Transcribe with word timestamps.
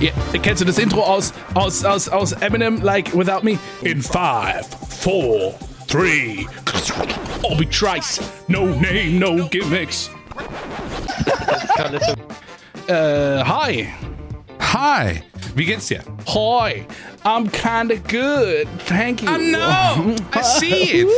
Ja, 0.00 0.12
kennst 0.42 0.62
du 0.62 0.64
das 0.64 0.78
Intro 0.78 1.02
aus, 1.02 1.34
aus, 1.52 1.84
aus, 1.84 2.08
aus 2.08 2.32
Eminem, 2.32 2.80
like 2.80 3.14
Without 3.14 3.42
Me? 3.42 3.58
In 3.82 4.00
five, 4.00 4.66
four, 4.88 5.54
three, 5.88 6.46
Obi 7.42 7.66
Trice, 7.66 8.18
no 8.48 8.64
name, 8.64 9.18
no 9.18 9.46
gimmicks. 9.48 10.10
äh, 12.86 13.44
hi. 13.44 13.88
Hi, 14.72 15.22
wie 15.54 15.66
geht's 15.66 15.88
dir? 15.88 16.00
Hi, 16.28 16.86
I'm 17.24 17.50
kinda 17.50 17.96
good, 17.96 18.66
thank 18.86 19.20
you. 19.20 19.28
I 19.28 19.52
know, 19.52 20.14
I 20.32 20.42
see 20.42 21.02
it. 21.02 21.08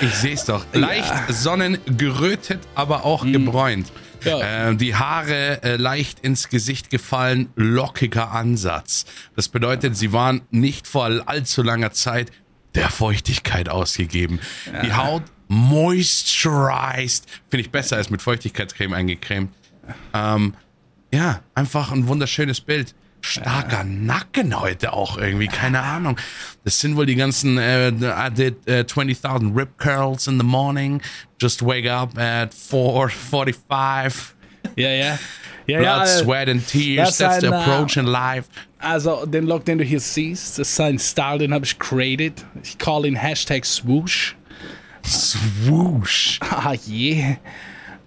Ich 0.00 0.14
seh's 0.14 0.44
doch. 0.44 0.64
Leicht 0.72 1.12
sonnengerötet, 1.28 2.60
aber 2.76 3.04
auch 3.04 3.24
gebräunt. 3.24 3.90
Ja. 4.24 4.70
Äh, 4.70 4.76
die 4.76 4.94
Haare 4.94 5.62
äh, 5.62 5.76
leicht 5.76 6.20
ins 6.20 6.48
Gesicht 6.48 6.90
gefallen, 6.90 7.48
lockiger 7.56 8.32
Ansatz. 8.32 9.06
Das 9.36 9.48
bedeutet, 9.48 9.96
sie 9.96 10.12
waren 10.12 10.42
nicht 10.50 10.86
vor 10.86 11.10
allzu 11.26 11.62
langer 11.62 11.92
Zeit 11.92 12.30
der 12.74 12.88
Feuchtigkeit 12.88 13.68
ausgegeben. 13.68 14.40
Die 14.82 14.94
Haut 14.94 15.24
moisturized. 15.48 17.26
Finde 17.50 17.62
ich 17.62 17.70
besser 17.70 17.96
als 17.96 18.08
mit 18.08 18.22
Feuchtigkeitscreme 18.22 18.94
eingecremt. 18.94 19.52
Ähm, 20.14 20.54
ja, 21.12 21.40
einfach 21.54 21.92
ein 21.92 22.06
wunderschönes 22.08 22.60
Bild. 22.62 22.94
Starker 23.22 23.84
Nacken 23.84 24.60
heute 24.60 24.92
auch 24.92 25.16
irgendwie, 25.16 25.46
keine 25.46 25.80
Ahnung. 25.80 26.18
Das 26.64 26.80
sind 26.80 26.96
wohl 26.96 27.06
die 27.06 27.14
ganzen, 27.14 27.56
äh, 27.56 27.88
I 27.88 28.30
did 28.30 28.56
uh, 28.68 28.82
20.000 28.82 29.56
Rip 29.56 29.78
Curls 29.78 30.26
in 30.26 30.38
the 30.38 30.44
morning, 30.44 31.00
just 31.40 31.64
wake 31.64 31.88
up 31.88 32.18
at 32.18 32.52
4.45. 32.52 34.32
Ja, 34.76 34.90
ja. 34.90 35.18
Ja, 35.66 35.78
Blood, 35.78 35.84
ja, 35.84 36.02
äh, 36.02 36.06
sweat 36.06 36.48
and 36.48 36.66
tears, 36.66 37.16
das 37.16 37.18
that's 37.18 37.40
the 37.40 37.46
ein, 37.46 37.52
äh, 37.52 37.56
approach 37.56 37.96
in 37.96 38.06
life. 38.06 38.48
Also, 38.78 39.24
den 39.26 39.46
Look, 39.46 39.64
den 39.64 39.78
du 39.78 39.84
hier 39.84 40.00
siehst, 40.00 40.58
das 40.58 40.68
ist 40.68 40.76
sein 40.76 40.98
Style, 40.98 41.38
den 41.38 41.54
habe 41.54 41.64
ich 41.64 41.78
created. 41.78 42.44
Ich 42.64 42.78
call 42.78 43.06
ihn 43.06 43.14
Hashtag 43.14 43.64
Swoosh. 43.64 44.34
Swoosh. 45.06 46.40
Ah, 46.50 46.74
yeah. 46.88 47.36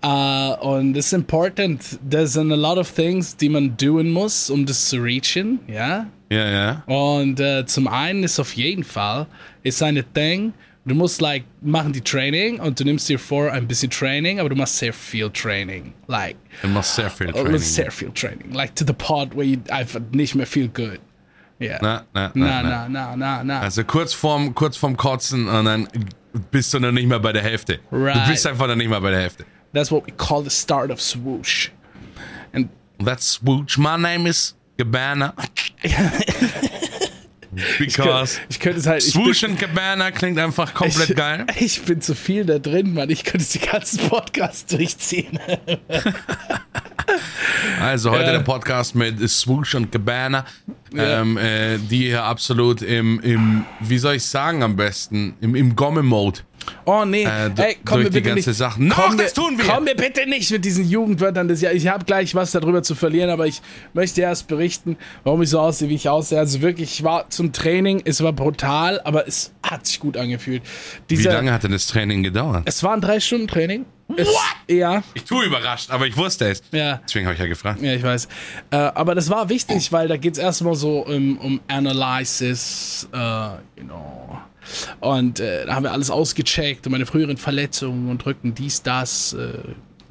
Uh, 0.05 0.53
und 0.61 0.95
es 0.95 1.07
ist 1.07 1.13
important. 1.13 1.81
There's 2.07 2.33
sind 2.33 2.51
a 2.51 2.55
lot 2.55 2.77
of 2.77 2.91
things, 2.91 3.35
die 3.35 3.49
man 3.49 3.75
doing 3.75 4.11
muss, 4.11 4.49
um 4.51 4.65
das 4.65 4.89
zu 4.89 4.97
reachen, 4.97 5.59
ja. 5.67 6.05
Ja, 6.29 6.49
ja. 6.49 6.83
Und 6.85 7.39
äh, 7.39 7.65
zum 7.65 7.87
einen 7.87 8.23
ist 8.23 8.39
auf 8.39 8.53
jeden 8.53 8.83
Fall, 8.83 9.25
ist 9.63 9.81
eine 9.81 10.03
Thing, 10.03 10.53
du 10.85 10.93
musst 10.95 11.21
like 11.21 11.43
machen 11.61 11.91
die 11.93 12.01
Training 12.01 12.59
und 12.59 12.79
du 12.79 12.83
nimmst 12.83 13.09
dir 13.09 13.17
vor 13.17 13.51
ein 13.51 13.67
bisschen 13.67 13.89
Training, 13.89 14.39
aber 14.39 14.49
du 14.49 14.55
machst 14.55 14.77
sehr 14.77 14.93
viel 14.93 15.29
Training. 15.31 15.93
Like, 16.07 16.35
Du 16.61 16.67
machst 16.67 16.95
sehr 16.95 17.09
viel 17.09 17.27
du 17.27 17.33
Training. 17.33 17.57
sehr 17.57 17.91
viel 17.91 18.11
Training. 18.11 18.51
Like 18.53 18.75
to 18.75 18.85
the 18.85 18.93
part 18.93 19.35
where 19.35 19.43
you 19.45 19.57
einfach 19.69 20.01
nicht 20.11 20.35
mehr 20.35 20.45
feel 20.47 20.67
good. 20.67 20.99
Ja. 21.59 21.77
Na, 21.81 22.03
na, 22.13 22.31
Na, 22.35 22.61
na, 22.63 22.89
na, 22.89 23.15
na, 23.15 23.43
na. 23.43 23.59
Also 23.61 23.83
kurz 23.83 24.13
vorm, 24.13 24.53
kurz 24.53 24.77
vorm 24.77 24.97
Kotzen 24.97 25.47
und 25.47 25.65
dann 25.65 25.87
bist 26.51 26.73
du 26.73 26.79
noch 26.79 26.91
nicht 26.91 27.07
mal 27.07 27.19
bei 27.19 27.31
der 27.33 27.41
Hälfte. 27.43 27.79
Du 27.89 27.95
Right. 28.03 28.27
bist 28.27 28.45
einfach 28.45 28.67
noch 28.67 28.75
nicht 28.75 28.89
mal 28.89 28.99
bei 28.99 29.11
der 29.11 29.21
Hälfte. 29.21 29.45
That's 29.75 29.91
what 29.91 30.05
we 30.07 30.13
call 30.13 30.41
the 30.41 30.49
start 30.49 30.89
of 30.89 31.01
swoosh. 31.01 31.69
And 32.53 32.69
That's 32.97 33.25
Swoosh. 33.27 33.77
My 33.77 33.97
name 33.97 34.25
is 34.25 34.55
Cabana. 34.77 35.33
Because 37.79 38.39
ich 38.49 38.59
könnte 38.59 38.79
es 38.79 38.87
halt. 38.87 39.01
Swoosh 39.01 39.43
und 39.43 39.59
Cabana 39.59 40.11
klingt 40.11 40.39
einfach 40.39 40.73
komplett 40.73 41.09
ich, 41.09 41.15
geil. 41.15 41.45
Ich 41.59 41.81
bin 41.83 41.99
zu 41.99 42.15
viel 42.15 42.45
da 42.45 42.57
drin, 42.57 42.93
Mann. 42.93 43.09
Ich 43.09 43.25
könnte 43.25 43.45
die 43.51 43.59
ganzen 43.59 44.09
Podcasts 44.09 44.65
durchziehen. 44.65 45.39
Also 47.79 48.09
heute 48.11 48.23
Ja. 48.25 48.31
der 48.31 48.39
Podcast 48.39 48.95
mit 48.95 49.29
Swoosh 49.29 49.75
und 49.75 49.91
Cabana, 49.91 50.43
Ja. 50.91 51.21
ähm, 51.21 51.37
äh, 51.37 51.77
die 51.77 52.07
hier 52.07 52.23
absolut 52.23 52.81
im, 52.81 53.19
im, 53.19 53.63
wie 53.79 53.99
soll 53.99 54.15
ich 54.15 54.25
sagen 54.25 54.63
am 54.63 54.75
besten, 54.75 55.35
im, 55.39 55.53
im 55.55 55.75
Gomme-Mode. 55.75 56.39
Oh 56.85 57.03
nee, 57.05 57.23
Äh, 57.23 57.49
ey, 57.57 57.77
komm 57.85 57.95
durch 58.01 58.03
mir 58.03 58.03
die 58.03 58.09
bitte 58.09 58.21
ganze 58.29 58.49
nicht. 58.49 58.57
Sache. 58.57 58.83
Noch, 58.83 58.95
komm 58.95 59.17
das 59.17 59.33
tun 59.33 59.57
wir. 59.57 59.65
Komm 59.65 59.83
mir 59.85 59.95
bitte 59.95 60.27
nicht 60.29 60.49
mit 60.51 60.63
diesen 60.65 60.87
Jugendwörtern 60.87 61.47
des 61.47 61.61
Jahres. 61.61 61.77
Ich 61.77 61.87
habe 61.87 62.05
gleich 62.05 62.33
was 62.35 62.51
darüber 62.51 62.83
zu 62.83 62.95
verlieren, 62.95 63.29
aber 63.29 63.47
ich 63.47 63.61
möchte 63.93 64.21
erst 64.21 64.47
berichten, 64.47 64.97
warum 65.23 65.41
ich 65.41 65.49
so 65.49 65.59
aussehe, 65.59 65.89
wie 65.89 65.95
ich 65.95 66.09
aussehe. 66.09 66.39
Also 66.39 66.61
wirklich, 66.61 66.91
ich 66.99 67.03
war 67.03 67.29
zum 67.29 67.51
Training, 67.53 68.01
es 68.05 68.21
war 68.23 68.33
brutal, 68.33 69.01
aber 69.03 69.27
es 69.27 69.51
hat 69.63 69.85
sich 69.87 69.99
gut 69.99 70.17
angefühlt. 70.17 70.63
Wie 71.07 71.15
Dieser, 71.15 71.33
lange 71.33 71.51
hat 71.53 71.63
denn 71.63 71.71
das 71.71 71.87
Training 71.87 72.23
gedauert? 72.23 72.63
Es 72.65 72.81
waren 72.83 73.01
drei 73.01 73.19
Stunden 73.19 73.47
Training. 73.47 73.85
Es, 74.17 74.27
ja, 74.69 75.01
Ich 75.15 75.23
tue 75.23 75.45
überrascht, 75.45 75.89
aber 75.89 76.05
ich 76.05 76.15
wusste 76.15 76.47
es. 76.51 76.61
ja. 76.71 77.01
Deswegen 77.07 77.25
habe 77.25 77.33
ich 77.33 77.39
ja 77.39 77.47
gefragt. 77.47 77.81
Ja, 77.81 77.91
ich 77.93 78.03
weiß. 78.03 78.27
Äh, 78.69 78.75
aber 78.75 79.15
das 79.15 79.31
war 79.31 79.49
wichtig, 79.49 79.91
weil 79.91 80.07
da 80.07 80.15
geht 80.17 80.33
es 80.33 80.39
erstmal 80.39 80.75
so 80.75 80.99
um, 81.07 81.37
um 81.39 81.59
Analysis, 81.67 83.07
äh, 83.11 83.17
you 83.17 83.83
know. 83.85 84.37
Und 84.99 85.39
äh, 85.39 85.65
da 85.65 85.75
haben 85.75 85.83
wir 85.83 85.91
alles 85.91 86.09
ausgecheckt 86.09 86.85
und 86.85 86.91
meine 86.91 87.05
früheren 87.05 87.37
Verletzungen 87.37 88.09
und 88.09 88.25
Rücken, 88.25 88.55
dies, 88.55 88.81
das 88.83 89.33
äh, 89.33 89.57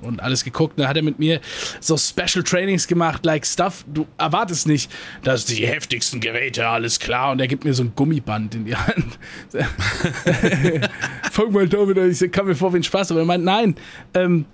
und 0.04 0.22
alles 0.22 0.44
geguckt. 0.44 0.78
Da 0.78 0.88
hat 0.88 0.96
er 0.96 1.02
mit 1.02 1.18
mir 1.18 1.40
so 1.80 1.96
Special 1.96 2.44
Trainings 2.44 2.86
gemacht, 2.86 3.24
like 3.24 3.46
Stuff. 3.46 3.84
Du 3.92 4.06
erwartest 4.18 4.66
nicht, 4.66 4.90
dass 5.22 5.44
die 5.46 5.66
heftigsten 5.66 6.20
Geräte, 6.20 6.68
alles 6.68 6.98
klar. 6.98 7.32
Und 7.32 7.40
er 7.40 7.48
gibt 7.48 7.64
mir 7.64 7.74
so 7.74 7.82
ein 7.82 7.92
Gummiband 7.94 8.54
in 8.54 8.64
die 8.66 8.76
Hand. 8.76 9.18
Fang 11.32 11.52
mal 11.52 11.68
damit 11.68 11.98
an. 11.98 12.10
Ich 12.10 12.32
kam 12.32 12.46
mir 12.46 12.54
vor 12.54 12.72
wie 12.72 12.78
ein 12.78 12.82
Spaß, 12.82 13.10
aber 13.10 13.20
er 13.20 13.26
meint, 13.26 13.44
nein, 13.44 13.74
ähm, 14.14 14.44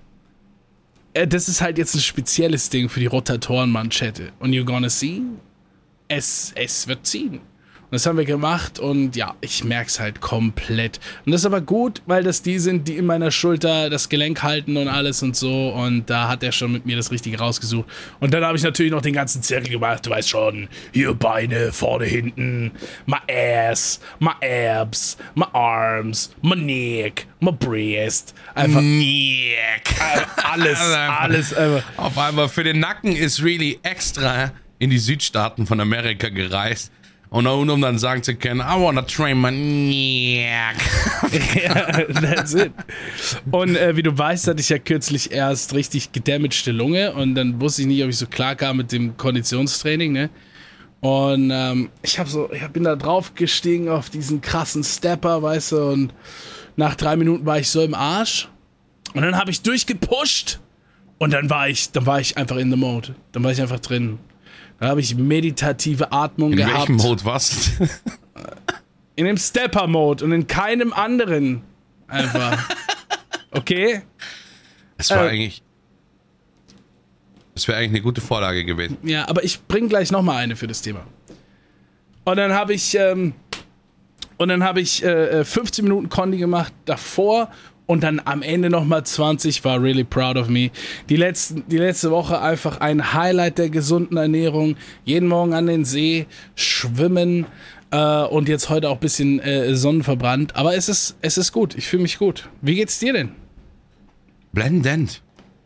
äh, 1.12 1.26
das 1.26 1.48
ist 1.48 1.60
halt 1.60 1.78
jetzt 1.78 1.94
ein 1.94 2.00
spezielles 2.00 2.70
Ding 2.70 2.88
für 2.88 3.00
die 3.00 3.06
Rotatorenmanschette. 3.06 4.32
Und 4.38 4.52
you're 4.52 4.64
gonna 4.64 4.88
see, 4.88 5.22
es, 6.08 6.52
es 6.54 6.86
wird 6.86 7.06
ziehen. 7.06 7.40
Und 7.90 7.96
das 7.96 8.06
haben 8.06 8.18
wir 8.18 8.24
gemacht 8.24 8.78
und 8.78 9.16
ja, 9.16 9.34
ich 9.40 9.64
merk's 9.64 9.98
halt 9.98 10.20
komplett. 10.20 11.00
Und 11.26 11.32
das 11.32 11.40
ist 11.40 11.46
aber 11.46 11.60
gut, 11.60 12.02
weil 12.06 12.22
das 12.22 12.40
die 12.40 12.60
sind, 12.60 12.86
die 12.86 12.96
in 12.96 13.04
meiner 13.04 13.32
Schulter 13.32 13.90
das 13.90 14.08
Gelenk 14.08 14.44
halten 14.44 14.76
und 14.76 14.86
alles 14.86 15.24
und 15.24 15.34
so. 15.34 15.70
Und 15.70 16.08
da 16.08 16.28
hat 16.28 16.44
er 16.44 16.52
schon 16.52 16.70
mit 16.70 16.86
mir 16.86 16.96
das 16.96 17.10
Richtige 17.10 17.40
rausgesucht. 17.40 17.88
Und 18.20 18.32
dann 18.32 18.44
habe 18.44 18.56
ich 18.56 18.62
natürlich 18.62 18.92
noch 18.92 19.02
den 19.02 19.14
ganzen 19.14 19.42
Zirkel 19.42 19.72
gemacht. 19.72 20.06
Du 20.06 20.10
weißt 20.10 20.28
schon, 20.28 20.68
hier 20.92 21.14
Beine, 21.14 21.72
vorne, 21.72 22.04
hinten, 22.04 22.70
my 23.06 23.18
ass, 23.28 23.98
my 24.20 24.34
abs, 24.40 25.16
my 25.34 25.46
arms, 25.52 26.30
my 26.42 26.54
neck, 26.54 27.26
my 27.40 27.50
breast. 27.50 28.34
Einfach 28.54 28.82
Niek. 28.82 29.50
alles, 30.44 30.78
alles. 31.18 31.54
Einfach. 31.54 31.82
Auf 31.96 32.16
einmal 32.16 32.48
für 32.48 32.62
den 32.62 32.78
Nacken 32.78 33.16
ist 33.16 33.42
really 33.42 33.80
extra 33.82 34.52
in 34.78 34.90
die 34.90 34.98
Südstaaten 34.98 35.66
von 35.66 35.80
Amerika 35.80 36.28
gereist. 36.28 36.92
Und 37.30 37.44
nur 37.44 37.58
um 37.58 37.80
dann 37.80 37.96
sagen 37.96 38.24
zu 38.24 38.34
können, 38.34 38.60
I 38.60 38.74
wanna 38.76 39.02
train 39.02 39.40
my 39.40 39.52
neck. 39.52 40.76
ja, 41.62 42.04
that's 42.20 42.54
it. 42.54 42.72
Und 43.52 43.76
äh, 43.76 43.96
wie 43.96 44.02
du 44.02 44.16
weißt, 44.16 44.48
hatte 44.48 44.60
ich 44.60 44.68
ja 44.68 44.78
kürzlich 44.78 45.30
erst 45.30 45.72
richtig 45.74 46.10
gedamagte 46.10 46.72
Lunge 46.72 47.12
und 47.12 47.36
dann 47.36 47.60
wusste 47.60 47.82
ich 47.82 47.88
nicht, 47.88 48.02
ob 48.02 48.10
ich 48.10 48.18
so 48.18 48.26
klar 48.26 48.56
kam 48.56 48.78
mit 48.78 48.90
dem 48.90 49.16
Konditionstraining, 49.16 50.12
ne? 50.12 50.30
Und 51.00 51.50
ähm, 51.52 51.90
ich 52.02 52.18
habe 52.18 52.28
so, 52.28 52.52
ich 52.52 52.66
bin 52.68 52.82
da 52.82 52.96
drauf 52.96 53.34
gestiegen 53.36 53.88
auf 53.88 54.10
diesen 54.10 54.40
krassen 54.40 54.82
Stepper, 54.82 55.40
weißt 55.40 55.72
du, 55.72 55.84
und 55.84 56.12
nach 56.76 56.96
drei 56.96 57.16
Minuten 57.16 57.46
war 57.46 57.60
ich 57.60 57.68
so 57.68 57.80
im 57.80 57.94
Arsch. 57.94 58.48
Und 59.14 59.22
dann 59.22 59.36
habe 59.36 59.52
ich 59.52 59.62
durchgepusht 59.62 60.58
und 61.18 61.32
dann 61.32 61.48
war 61.48 61.68
ich, 61.68 61.92
dann 61.92 62.06
war 62.06 62.20
ich 62.20 62.36
einfach 62.36 62.56
in 62.56 62.70
the 62.70 62.76
mode. 62.76 63.14
Dann 63.32 63.44
war 63.44 63.52
ich 63.52 63.62
einfach 63.62 63.80
drin. 63.80 64.18
Dann 64.80 64.88
habe 64.88 65.00
ich 65.00 65.14
meditative 65.14 66.10
Atmung 66.10 66.52
In 66.52 66.56
gehabt. 66.58 66.88
welchem 66.88 66.96
Mode 66.96 67.24
was? 67.24 67.70
In 69.16 69.26
dem 69.26 69.36
Stepper-Mode 69.36 70.24
und 70.24 70.32
in 70.32 70.46
keinem 70.46 70.94
anderen. 70.94 71.62
Einfach. 72.08 72.66
Okay? 73.50 74.00
Es 74.96 75.10
war 75.10 75.26
Äh. 75.26 75.28
eigentlich. 75.30 75.62
Es 77.54 77.68
wäre 77.68 77.76
eigentlich 77.78 77.90
eine 77.90 78.00
gute 78.00 78.22
Vorlage 78.22 78.64
gewesen. 78.64 78.96
Ja, 79.02 79.28
aber 79.28 79.44
ich 79.44 79.60
bring 79.66 79.88
gleich 79.90 80.10
noch 80.10 80.22
mal 80.22 80.36
eine 80.38 80.56
für 80.56 80.66
das 80.66 80.80
Thema. 80.80 81.04
Und 82.24 82.36
dann 82.38 82.54
habe 82.54 82.72
ich 82.72 82.94
ähm, 82.98 83.34
und 84.38 84.48
dann 84.48 84.64
habe 84.64 84.80
ich 84.80 85.04
äh, 85.04 85.40
äh, 85.40 85.44
15 85.44 85.84
Minuten 85.84 86.08
Condi 86.08 86.38
gemacht 86.38 86.72
davor 86.86 87.50
und 87.90 88.04
dann 88.04 88.22
am 88.24 88.42
Ende 88.42 88.70
noch 88.70 88.84
mal 88.84 89.02
20. 89.02 89.64
War 89.64 89.82
really 89.82 90.04
proud 90.04 90.36
of 90.36 90.46
me. 90.46 90.70
Die 91.08 91.16
letzten, 91.16 91.64
die 91.66 91.78
letzte 91.78 92.12
Woche 92.12 92.40
einfach 92.40 92.78
ein 92.80 93.14
Highlight 93.14 93.58
der 93.58 93.68
gesunden 93.68 94.16
Ernährung. 94.16 94.76
Jeden 95.04 95.26
Morgen 95.26 95.54
an 95.54 95.66
den 95.66 95.84
See 95.84 96.26
schwimmen 96.54 97.46
äh, 97.90 98.22
und 98.22 98.48
jetzt 98.48 98.68
heute 98.68 98.90
auch 98.90 98.94
ein 98.94 99.00
bisschen 99.00 99.40
äh, 99.40 99.74
Sonnenverbrannt. 99.74 100.54
Aber 100.54 100.76
es 100.76 100.88
ist 100.88 101.16
es 101.20 101.36
ist 101.36 101.50
gut. 101.50 101.74
Ich 101.74 101.88
fühle 101.88 102.04
mich 102.04 102.18
gut. 102.18 102.48
Wie 102.62 102.76
geht's 102.76 103.00
dir 103.00 103.12
denn? 103.12 103.32
Blendend. 104.52 105.20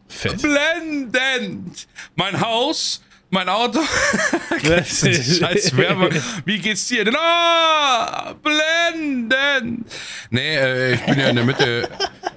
Fett. 0.08 0.40
Blendend. 0.40 1.86
Mein 2.16 2.40
Haus, 2.40 3.02
mein 3.34 3.48
Auto. 3.48 3.80
Scheiß 4.62 5.76
Werbung. 5.76 6.10
Wie 6.44 6.58
geht's 6.58 6.86
dir 6.88 7.04
denn? 7.04 7.16
Ah, 7.18 8.34
blendend. 8.42 9.86
Nee, 10.30 10.56
äh, 10.56 10.94
ich 10.94 11.00
bin 11.04 11.18
ja 11.18 11.28
in 11.28 11.36
der 11.36 11.44
Mitte, 11.44 11.88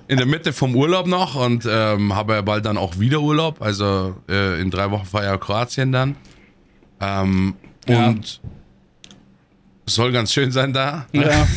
in 0.08 0.18
der 0.18 0.26
Mitte 0.26 0.52
vom 0.52 0.76
Urlaub 0.76 1.08
noch 1.08 1.36
und 1.36 1.66
ähm, 1.70 2.14
habe 2.16 2.34
ja 2.34 2.42
bald 2.42 2.66
dann 2.66 2.78
auch 2.78 3.00
wieder 3.00 3.22
Urlaub. 3.22 3.62
Also 3.62 4.16
äh, 4.30 4.60
in 4.60 4.70
drei 4.72 4.92
Wochen 4.92 5.06
fahre 5.06 5.26
ich 5.26 5.30
ja 5.32 5.38
Kroatien 5.38 5.92
dann. 5.92 6.16
Ähm, 7.00 7.56
Ja. 7.88 8.08
Und 8.08 8.42
soll 9.86 10.12
ganz 10.12 10.34
schön 10.34 10.52
sein 10.52 10.74
da. 10.74 11.06
Ja. 11.14 11.48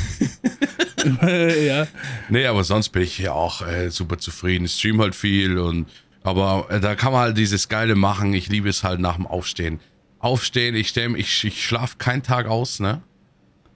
ja. 1.29 1.87
Nee, 2.29 2.47
aber 2.47 2.63
sonst 2.63 2.91
bin 2.91 3.03
ich 3.03 3.15
hier 3.17 3.35
auch 3.35 3.67
äh, 3.67 3.91
super 3.91 4.19
zufrieden. 4.19 4.67
Ich 4.67 4.75
stream 4.75 5.01
halt 5.01 5.17
viel 5.17 5.59
und 5.59 5.87
aber 6.23 6.67
äh, 6.71 6.81
da 6.81 6.95
kann 6.95 7.13
man 7.13 7.23
halt 7.23 7.39
dieses 7.39 7.69
Geile 7.69 7.95
machen. 7.95 8.35
Ich 8.35 8.49
liebe 8.49 8.69
es 8.69 8.85
halt 8.85 9.01
nach 9.01 9.17
dem 9.17 9.27
Aufstehen. 9.27 9.81
Aufstehen, 10.19 10.75
ich 10.75 10.89
stell, 10.89 11.17
ich, 11.17 11.45
ich 11.45 11.65
schlafe 11.65 11.97
keinen 11.99 12.23
Tag 12.23 12.47
aus, 12.47 12.81
ne? 12.81 13.01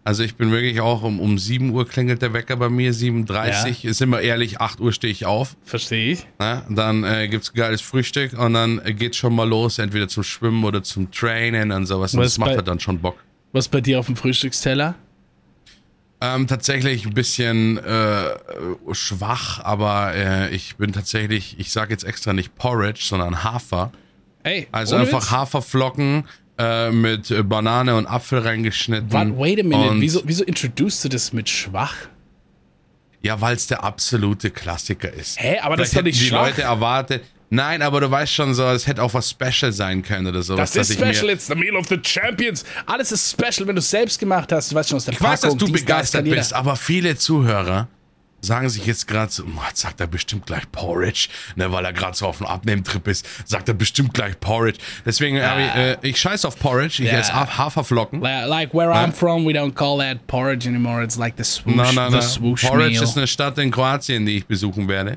Also 0.06 0.22
ich 0.22 0.34
bin 0.34 0.50
wirklich 0.50 0.82
auch 0.82 1.02
um, 1.02 1.18
um 1.18 1.38
7 1.38 1.70
Uhr 1.70 1.88
klingelt 1.88 2.20
der 2.20 2.34
Wecker 2.34 2.56
bei 2.56 2.68
mir, 2.68 2.92
7.30 2.92 3.84
Uhr. 3.84 3.90
Ist 3.90 4.02
immer 4.02 4.20
ehrlich, 4.20 4.60
8 4.60 4.78
Uhr 4.78 4.92
stehe 4.92 5.10
ich 5.10 5.24
auf. 5.24 5.56
Verstehe 5.64 6.12
ich. 6.12 6.26
Ne? 6.38 6.62
Dann 6.68 7.04
äh, 7.04 7.26
gibt's 7.28 7.54
geiles 7.54 7.80
Frühstück 7.80 8.38
und 8.38 8.52
dann 8.52 8.82
geht's 8.98 9.16
schon 9.16 9.34
mal 9.34 9.48
los, 9.48 9.78
entweder 9.78 10.06
zum 10.08 10.22
Schwimmen 10.22 10.62
oder 10.64 10.82
zum 10.82 11.10
Trainen 11.10 11.72
und 11.72 11.86
sowas. 11.86 12.12
Und 12.12 12.20
Was 12.20 12.32
das 12.32 12.38
macht 12.38 12.50
bei- 12.50 12.56
halt 12.56 12.68
dann 12.68 12.80
schon 12.80 12.98
Bock. 12.98 13.16
Was 13.52 13.68
bei 13.68 13.80
dir 13.80 13.98
auf 13.98 14.04
dem 14.06 14.16
Frühstücksteller? 14.16 14.94
Ähm, 16.24 16.46
tatsächlich 16.46 17.06
ein 17.06 17.12
bisschen 17.14 17.76
äh, 17.78 18.30
schwach, 18.92 19.60
aber 19.62 20.14
äh, 20.14 20.54
ich 20.54 20.76
bin 20.76 20.92
tatsächlich, 20.92 21.56
ich 21.58 21.70
sage 21.72 21.90
jetzt 21.92 22.04
extra 22.04 22.32
nicht 22.32 22.54
Porridge, 22.56 23.00
sondern 23.02 23.44
Hafer. 23.44 23.92
Ey, 24.42 24.68
Also 24.72 24.96
einfach 24.96 25.22
Witz? 25.22 25.30
Haferflocken 25.30 26.24
äh, 26.58 26.90
mit 26.90 27.30
äh, 27.30 27.42
Banane 27.42 27.96
und 27.96 28.06
Apfel 28.06 28.38
reingeschnitten. 28.38 29.12
Warte, 29.12 29.36
wait 29.38 29.60
a 29.60 29.62
minute. 29.64 30.00
Wieso, 30.00 30.22
wieso 30.24 30.44
introducest 30.44 31.04
du 31.04 31.08
das 31.08 31.32
mit 31.32 31.48
schwach? 31.48 31.94
Ja, 33.22 33.40
weil 33.40 33.56
es 33.56 33.66
der 33.66 33.82
absolute 33.82 34.50
Klassiker 34.50 35.12
ist. 35.12 35.40
Hä, 35.40 35.58
aber 35.60 35.76
das 35.76 35.88
ist 35.88 35.92
Vielleicht 35.94 35.98
doch 35.98 36.04
nicht 36.04 36.16
hätten 36.16 36.24
die 36.24 36.28
schwach. 36.30 36.46
Leute 36.48 36.62
erwartet. 36.62 37.24
Nein, 37.54 37.82
aber 37.82 38.00
du 38.00 38.10
weißt 38.10 38.32
schon 38.32 38.52
so, 38.54 38.64
es 38.68 38.86
hätte 38.86 39.02
auch 39.02 39.14
was 39.14 39.30
Special 39.30 39.72
sein 39.72 40.02
können 40.02 40.26
oder 40.26 40.42
sowas. 40.42 40.72
Das 40.72 40.88
ist 40.90 40.98
special, 40.98 41.30
it's 41.30 41.46
the 41.46 41.54
meal 41.54 41.76
of 41.76 41.86
the 41.88 41.98
champions. 42.02 42.64
Alles 42.86 43.12
ist 43.12 43.30
special, 43.30 43.66
wenn 43.68 43.76
du 43.76 43.80
es 43.80 43.90
selbst 43.90 44.18
gemacht 44.18 44.50
hast. 44.52 44.70
Du 44.72 44.74
weißt 44.74 44.88
schon 44.88 44.96
aus 44.96 45.04
der 45.04 45.14
Ich 45.14 45.20
weiß, 45.20 45.40
dass 45.40 45.54
Packung, 45.54 45.58
du 45.58 45.66
dies, 45.66 45.80
begeistert 45.84 46.24
bist, 46.24 46.52
aber 46.52 46.76
viele 46.76 47.16
Zuhörer 47.16 47.88
sagen 48.40 48.68
sich 48.68 48.84
jetzt 48.84 49.08
gerade 49.08 49.32
so, 49.32 49.42
"Oh, 49.44 49.60
jetzt 49.68 49.80
sagt 49.80 50.00
er 50.00 50.06
bestimmt 50.06 50.44
gleich 50.46 50.70
Porridge, 50.70 51.28
ne, 51.56 51.72
weil 51.72 51.82
er 51.86 51.94
gerade 51.94 52.14
so 52.14 52.26
auf 52.26 52.38
dem 52.38 52.46
Abnehmtrip 52.46 53.08
ist, 53.08 53.26
sagt 53.46 53.68
er 53.68 53.74
bestimmt 53.74 54.12
gleich 54.12 54.38
Porridge. 54.38 54.80
Deswegen, 55.06 55.40
hab 55.42 55.58
ich, 55.58 55.74
äh, 55.74 55.96
ich 56.02 56.20
scheiß 56.20 56.44
auf 56.44 56.58
Porridge, 56.58 57.02
ich 57.02 57.10
Ja. 57.10 57.20
esse 57.20 57.32
Ha- 57.34 57.56
Haferflocken. 57.56 58.20
Like, 58.20 58.74
where 58.74 58.90
I'm 58.92 59.12
from, 59.12 59.46
we 59.46 59.52
don't 59.52 59.72
call 59.72 59.98
that 60.00 60.26
porridge 60.26 60.68
anymore. 60.68 61.02
It's 61.02 61.16
like 61.16 61.34
the 61.38 61.44
swoosh, 61.44 61.74
Nein, 61.74 61.94
nein, 61.94 62.10
the 62.10 62.18
nein. 62.18 62.28
swoosh 62.28 62.64
Porridge 62.66 62.90
meal. 62.98 63.02
ist 63.04 63.16
eine 63.16 63.26
Stadt 63.26 63.56
in 63.56 63.70
Kroatien, 63.70 64.26
die 64.26 64.36
ich 64.36 64.46
besuchen 64.46 64.88
werde, 64.88 65.16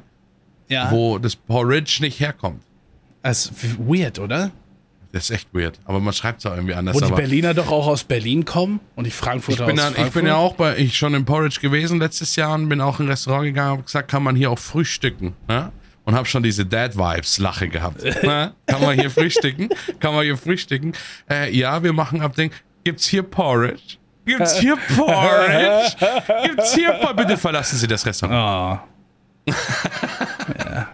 ja, 0.69 0.91
wo 0.91 1.17
das 1.17 1.35
Porridge 1.35 1.97
nicht 2.01 2.19
herkommt. 2.19 2.61
das 3.23 3.47
ist 3.47 3.77
weird, 3.79 4.19
oder? 4.19 4.51
Das 5.13 5.29
ist 5.29 5.31
echt 5.31 5.47
weird, 5.53 5.79
aber 5.85 5.99
man 6.01 6.13
schreibt 6.13 6.39
es 6.39 6.45
auch 6.45 6.53
irgendwie 6.53 6.73
anders. 6.73 6.93
Wo 6.95 6.99
die 6.99 7.11
Berliner 7.13 7.53
doch 7.53 7.71
auch 7.71 7.87
aus 7.87 8.03
Berlin 8.03 8.43
kommen 8.45 8.81
und 8.95 9.05
die 9.05 9.11
Frankfurter 9.11 9.61
ich 9.61 9.67
bin, 9.67 9.79
aus 9.79 9.85
dann, 9.85 9.93
ich 9.93 9.97
Frankfurt. 9.99 10.21
bin 10.21 10.27
ja 10.27 10.35
auch 10.35 10.55
bei, 10.55 10.77
ich 10.77 10.97
schon 10.97 11.13
im 11.13 11.23
Porridge 11.25 11.59
gewesen 11.61 11.99
letztes 11.99 12.35
Jahr 12.35 12.53
und 12.53 12.67
bin 12.67 12.81
auch 12.81 12.99
in 12.99 13.05
ein 13.05 13.09
Restaurant 13.09 13.45
gegangen 13.45 13.77
und 13.77 13.85
gesagt, 13.85 14.11
kann 14.11 14.21
man 14.21 14.35
hier 14.35 14.51
auch 14.51 14.59
frühstücken. 14.59 15.33
Ne? 15.47 15.71
Und 16.03 16.13
habe 16.15 16.25
schon 16.25 16.43
diese 16.43 16.65
Dad-Vibes-Lache 16.65 17.67
gehabt. 17.69 18.03
ne? 18.23 18.53
Kann 18.65 18.81
man 18.81 18.99
hier 18.99 19.09
frühstücken? 19.09 19.69
Kann 19.99 20.13
man 20.13 20.23
hier 20.23 20.37
frühstücken? 20.37 20.93
Äh, 21.29 21.53
ja, 21.57 21.81
wir 21.83 21.93
machen 21.93 22.21
Abding. 22.21 22.51
Gibt's 22.83 23.07
hier 23.07 23.23
Porridge? 23.23 23.97
Gibt's 24.25 24.57
hier 24.59 24.77
Porridge? 24.95 25.95
Gibt's 26.43 26.75
hier 26.75 26.91
Porridge? 26.91 27.15
Bitte 27.15 27.37
verlassen 27.37 27.77
Sie 27.77 27.87
das 27.87 28.05
Restaurant. 28.05 28.81
Oh. 28.83 28.96
Ja. 29.47 30.87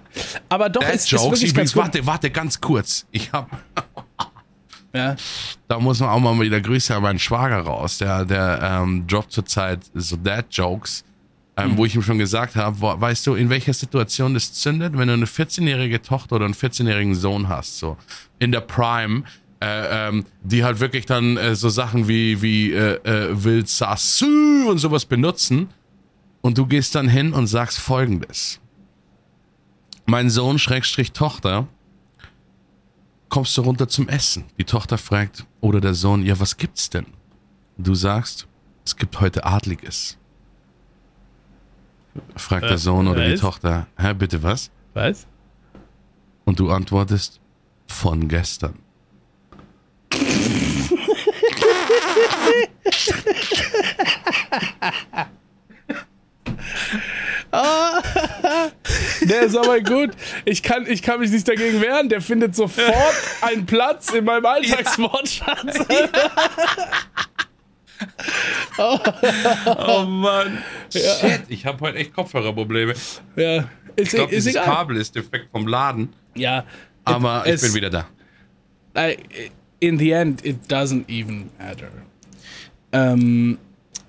Aber 0.49 0.69
doch, 0.69 0.81
es 0.83 1.03
ist 1.03 1.11
Dad-Jokes, 1.13 1.31
wirklich 1.39 1.51
übrigens, 1.51 1.75
warte, 1.75 2.05
warte, 2.05 2.29
ganz 2.29 2.59
kurz. 2.61 3.05
Ich 3.11 3.31
hab, 3.31 3.49
Ja. 4.95 5.15
da 5.67 5.79
muss 5.79 5.99
man 5.99 6.09
auch 6.09 6.19
mal 6.19 6.39
wieder 6.39 6.61
Grüße 6.61 6.95
an 6.95 7.01
meinen 7.01 7.17
Schwager 7.19 7.61
raus. 7.61 7.97
Der, 7.97 8.25
der 8.25 8.59
ähm, 8.61 9.07
droppt 9.07 9.31
zurzeit 9.31 9.79
so 9.95 10.15
Dad-Jokes, 10.15 11.03
ähm, 11.57 11.77
wo 11.77 11.85
ich 11.85 11.95
ihm 11.95 12.03
schon 12.03 12.19
gesagt 12.19 12.55
habe, 12.55 12.79
weißt 12.79 13.25
du, 13.25 13.33
in 13.33 13.49
welcher 13.49 13.73
Situation 13.73 14.35
das 14.35 14.53
zündet, 14.53 14.95
wenn 14.95 15.07
du 15.07 15.15
eine 15.15 15.25
14-jährige 15.25 16.01
Tochter 16.01 16.35
oder 16.35 16.45
einen 16.45 16.53
14-jährigen 16.53 17.15
Sohn 17.15 17.49
hast, 17.49 17.79
so 17.79 17.97
in 18.37 18.51
der 18.51 18.61
Prime, 18.61 19.23
äh, 19.63 20.09
ähm, 20.09 20.25
die 20.43 20.63
halt 20.63 20.79
wirklich 20.79 21.05
dann 21.07 21.37
äh, 21.37 21.55
so 21.55 21.69
Sachen 21.69 22.07
wie, 22.07 22.41
wie 22.43 22.71
äh, 22.73 22.95
äh, 23.03 23.43
Wild 23.43 23.69
Sassü 23.69 24.65
und 24.67 24.77
sowas 24.77 25.05
benutzen 25.05 25.69
und 26.43 26.57
du 26.57 26.67
gehst 26.67 26.93
dann 26.93 27.07
hin 27.07 27.33
und 27.33 27.47
sagst 27.47 27.79
folgendes. 27.79 28.59
Mein 30.05 30.29
Sohn, 30.29 30.59
Schrägstrich 30.59 31.13
Tochter, 31.13 31.67
kommst 33.29 33.57
du 33.57 33.61
runter 33.61 33.87
zum 33.87 34.09
Essen. 34.09 34.43
Die 34.59 34.65
Tochter 34.65 34.97
fragt, 34.97 35.45
oder 35.61 35.79
der 35.79 35.93
Sohn, 35.93 36.23
ja, 36.23 36.39
was 36.39 36.57
gibt's 36.57 36.89
denn? 36.89 37.05
Du 37.77 37.95
sagst, 37.95 38.47
es 38.85 38.97
gibt 38.97 39.19
heute 39.21 39.45
Adliges. 39.45 40.17
Fragt 42.35 42.65
der 42.65 42.77
Sohn 42.77 43.07
oder 43.07 43.25
die 43.25 43.33
was? 43.33 43.39
Tochter, 43.39 43.87
hä, 43.97 44.13
bitte 44.13 44.43
was? 44.43 44.69
Was? 44.93 45.25
Und 46.43 46.59
du 46.59 46.69
antwortest, 46.69 47.39
von 47.87 48.27
gestern. 48.27 48.77
Der 59.29 59.41
ist 59.43 59.55
aber 59.55 59.79
gut. 59.81 60.11
Ich 60.45 60.63
kann, 60.63 60.85
ich 60.87 61.01
kann 61.03 61.19
mich 61.19 61.29
nicht 61.31 61.47
dagegen 61.47 61.81
wehren. 61.81 62.09
Der 62.09 62.19
findet 62.21 62.55
sofort 62.55 63.13
einen 63.41 63.65
Platz 63.65 64.09
in 64.11 64.25
meinem 64.25 64.45
Alltagswortschatz. 64.45 65.79
Oh 68.77 70.03
Mann. 70.05 70.57
Shit, 70.91 71.43
ich 71.47 71.65
habe 71.65 71.79
heute 71.81 71.97
echt 71.99 72.13
Kopfhörerprobleme. 72.13 72.93
Ja, 73.35 73.57
ist, 73.59 73.67
Ich 73.95 74.09
glaube, 74.09 74.31
dieses 74.31 74.51
egal. 74.53 74.65
Kabel 74.65 74.97
ist 74.97 75.15
defekt 75.15 75.49
vom 75.51 75.67
Laden. 75.67 76.13
Ja, 76.35 76.65
Aber 77.05 77.43
es- 77.45 77.61
ich 77.63 77.69
bin 77.71 77.75
wieder 77.81 77.89
da. 77.89 78.07
I, 78.97 79.17
in 79.79 79.97
the 79.99 80.11
end, 80.11 80.45
it 80.45 80.57
doesn't 80.71 81.07
even 81.09 81.49
matter. 81.57 81.87
Ähm, 82.91 83.57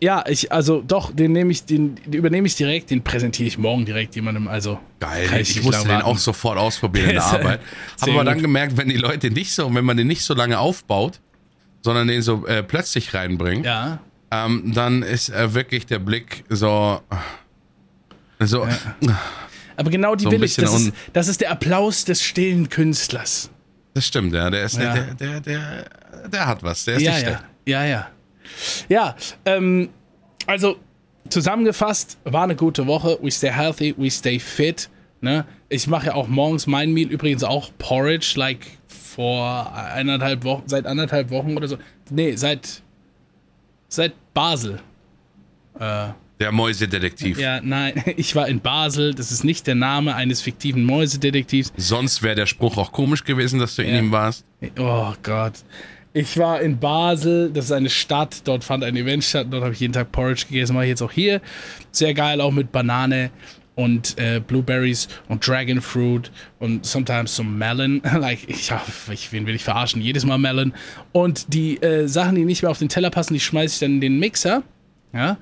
ja, 0.01 0.25
ich, 0.29 0.53
also 0.53 0.83
doch, 0.83 1.13
den 1.13 1.33
nehme 1.33 1.51
ich, 1.53 1.65
den, 1.65 1.95
den 1.97 2.13
übernehme 2.13 2.47
ich 2.47 2.57
direkt, 2.57 2.91
den 2.91 3.03
präsentiere 3.03 3.47
ich 3.49 3.59
morgen 3.59 3.85
direkt 3.85 4.15
jemandem. 4.17 4.49
Also 4.49 4.79
Geil, 5.01 5.25
ich 5.41 5.57
nicht 5.57 5.65
musste 5.65 5.89
den 5.89 6.03
auch 6.03 6.19
sofort 6.19 6.59
ausprobieren 6.59 7.11
in 7.11 7.15
der 7.17 7.25
Arbeit. 7.33 7.61
Habe 8.01 8.13
aber 8.13 8.25
dann 8.25 8.41
gemerkt, 8.41 8.77
wenn 8.77 8.89
die 8.89 8.97
Leute 8.97 9.31
nicht 9.31 9.53
so, 9.53 9.73
wenn 9.75 9.85
man 9.85 9.97
den 9.97 10.07
nicht 10.07 10.23
so 10.23 10.35
lange 10.35 10.59
aufbaut, 10.59 11.21
sondern 11.83 12.09
den 12.09 12.23
so 12.23 12.47
äh, 12.47 12.63
plötzlich 12.63 13.15
reinbringt, 13.15 13.65
Ja, 13.67 13.99
ähm, 14.31 14.73
dann 14.75 15.03
ist 15.03 15.29
äh, 15.31 15.55
wirklich 15.55 15.87
der 15.87 15.99
Blick 16.01 16.45
so. 16.49 17.01
so 18.41 18.67
aber 19.77 19.91
genau 19.91 20.15
die 20.15 20.25
So 20.25 20.31
will 20.31 20.43
ich. 20.45 20.57
Das 20.57 20.75
ist, 20.75 20.93
das 21.13 21.29
ist 21.29 21.41
der 21.41 21.51
Applaus 21.51 22.05
des 22.05 22.23
stillen 22.23 22.69
Künstlers. 22.69 23.51
Das 23.95 24.07
stimmt, 24.07 24.33
ja. 24.35 24.51
Der 24.51 24.65
ist 24.65 24.77
Ja. 24.77 24.95
Der, 24.95 25.15
der, 25.15 25.41
der, 25.41 25.85
der 26.29 26.47
hat 26.47 26.63
was. 26.63 26.85
Der 26.85 26.97
ist 26.97 27.03
Ja, 27.03 27.13
nicht 27.13 27.23
ja, 27.23 27.29
schlecht. 27.29 27.45
ja, 27.67 27.85
ja. 27.85 28.09
Ja, 28.89 29.17
ähm, 29.45 29.89
also 30.47 30.77
zusammengefasst, 31.29 32.19
war 32.25 32.45
eine 32.45 32.57
gute 32.57 32.87
Woche. 32.87 33.19
We 33.23 33.31
stay 33.31 33.51
healthy, 33.51 33.95
we 33.97 34.11
stay 34.11 34.39
fit. 34.39 34.89
Ne? 35.21 35.47
Ich 35.69 35.87
mache 35.87 36.07
ja 36.09 36.15
auch 36.15 36.29
morgens 36.29 36.67
mein 36.67 36.93
Meal, 36.93 37.09
übrigens 37.09 37.43
auch 37.45 37.71
Porridge, 37.79 38.35
like 38.37 38.67
vor 38.87 39.73
eineinhalb 39.75 40.45
Wochen, 40.45 40.65
seit 40.67 40.87
anderthalb 40.87 41.31
Wochen 41.31 41.57
oder 41.57 41.67
so. 41.69 41.79
Nee, 42.11 42.37
seit, 42.37 42.83
seit 43.89 44.13
Basel. 44.35 44.81
Der 46.41 46.53
Mäusedetektiv. 46.53 47.39
Ja, 47.39 47.61
nein, 47.63 48.03
ich 48.17 48.35
war 48.37 48.49
in 48.49 48.61
Basel. 48.61 49.15
Das 49.15 49.33
ist 49.33 49.45
nicht 49.45 49.67
der 49.67 49.75
Name 49.77 50.15
eines 50.15 50.41
fiktiven 50.43 50.85
Mäusedetektivs. 50.85 51.73
Sonst 51.77 52.23
wäre 52.23 52.35
der 52.35 52.47
Spruch 52.47 52.77
auch 52.77 52.93
komisch 52.93 53.25
gewesen, 53.25 53.61
dass 53.61 53.77
du 53.77 53.83
in 53.83 53.95
Ja. 53.95 53.99
ihm 54.01 54.13
warst. 54.13 54.45
Oh 54.79 55.13
Gott. 55.23 55.55
Ich 56.17 56.39
war 56.39 56.61
in 56.61 56.79
Basel, 56.79 57.51
das 57.53 57.65
ist 57.65 57.73
eine 57.73 57.91
Stadt, 57.91 58.43
dort 58.45 58.63
fand 58.63 58.85
ein 58.85 58.97
Event 58.97 59.25
statt, 59.25 59.49
dort 59.51 59.65
habe 59.65 59.75
ich 59.75 59.81
jeden 59.81 59.93
Tag 59.93 60.13
Porridge 60.13 60.45
gegessen, 60.49 60.75
mache 60.75 60.85
ich 60.85 60.91
jetzt 60.91 61.03
auch 61.03 61.11
hier. 61.11 61.41
Sehr 61.91 62.15
geil, 62.15 62.41
auch 62.41 62.53
mit 62.53 62.71
Banane 62.71 63.33
und 63.75 64.17
äh, 64.17 64.39
Blueberries 64.39 65.09
und 65.29 65.45
Dragon 65.45 65.81
Fruit 65.81 66.31
und 66.61 66.87
sometimes 66.87 67.35
some 67.35 67.51
Melon. 67.51 68.01
like, 68.17 68.49
ich, 68.49 68.73
ich, 69.11 69.33
wen 69.33 69.45
will 69.45 69.57
ich 69.57 69.65
verarschen? 69.65 70.01
Jedes 70.01 70.25
Mal 70.25 70.39
Melon. 70.39 70.73
Und 71.11 71.53
die 71.53 71.83
äh, 71.83 72.07
Sachen, 72.07 72.37
die 72.37 72.45
nicht 72.45 72.63
mehr 72.63 72.71
auf 72.71 72.79
den 72.79 72.89
Teller 72.89 73.11
passen, 73.11 73.35
die 73.35 73.41
schmeiße 73.41 73.75
ich 73.75 73.81
dann 73.81 73.95
in 73.95 74.01
den 74.01 74.21
Mixer. 74.21 74.63
Ja. 75.13 75.37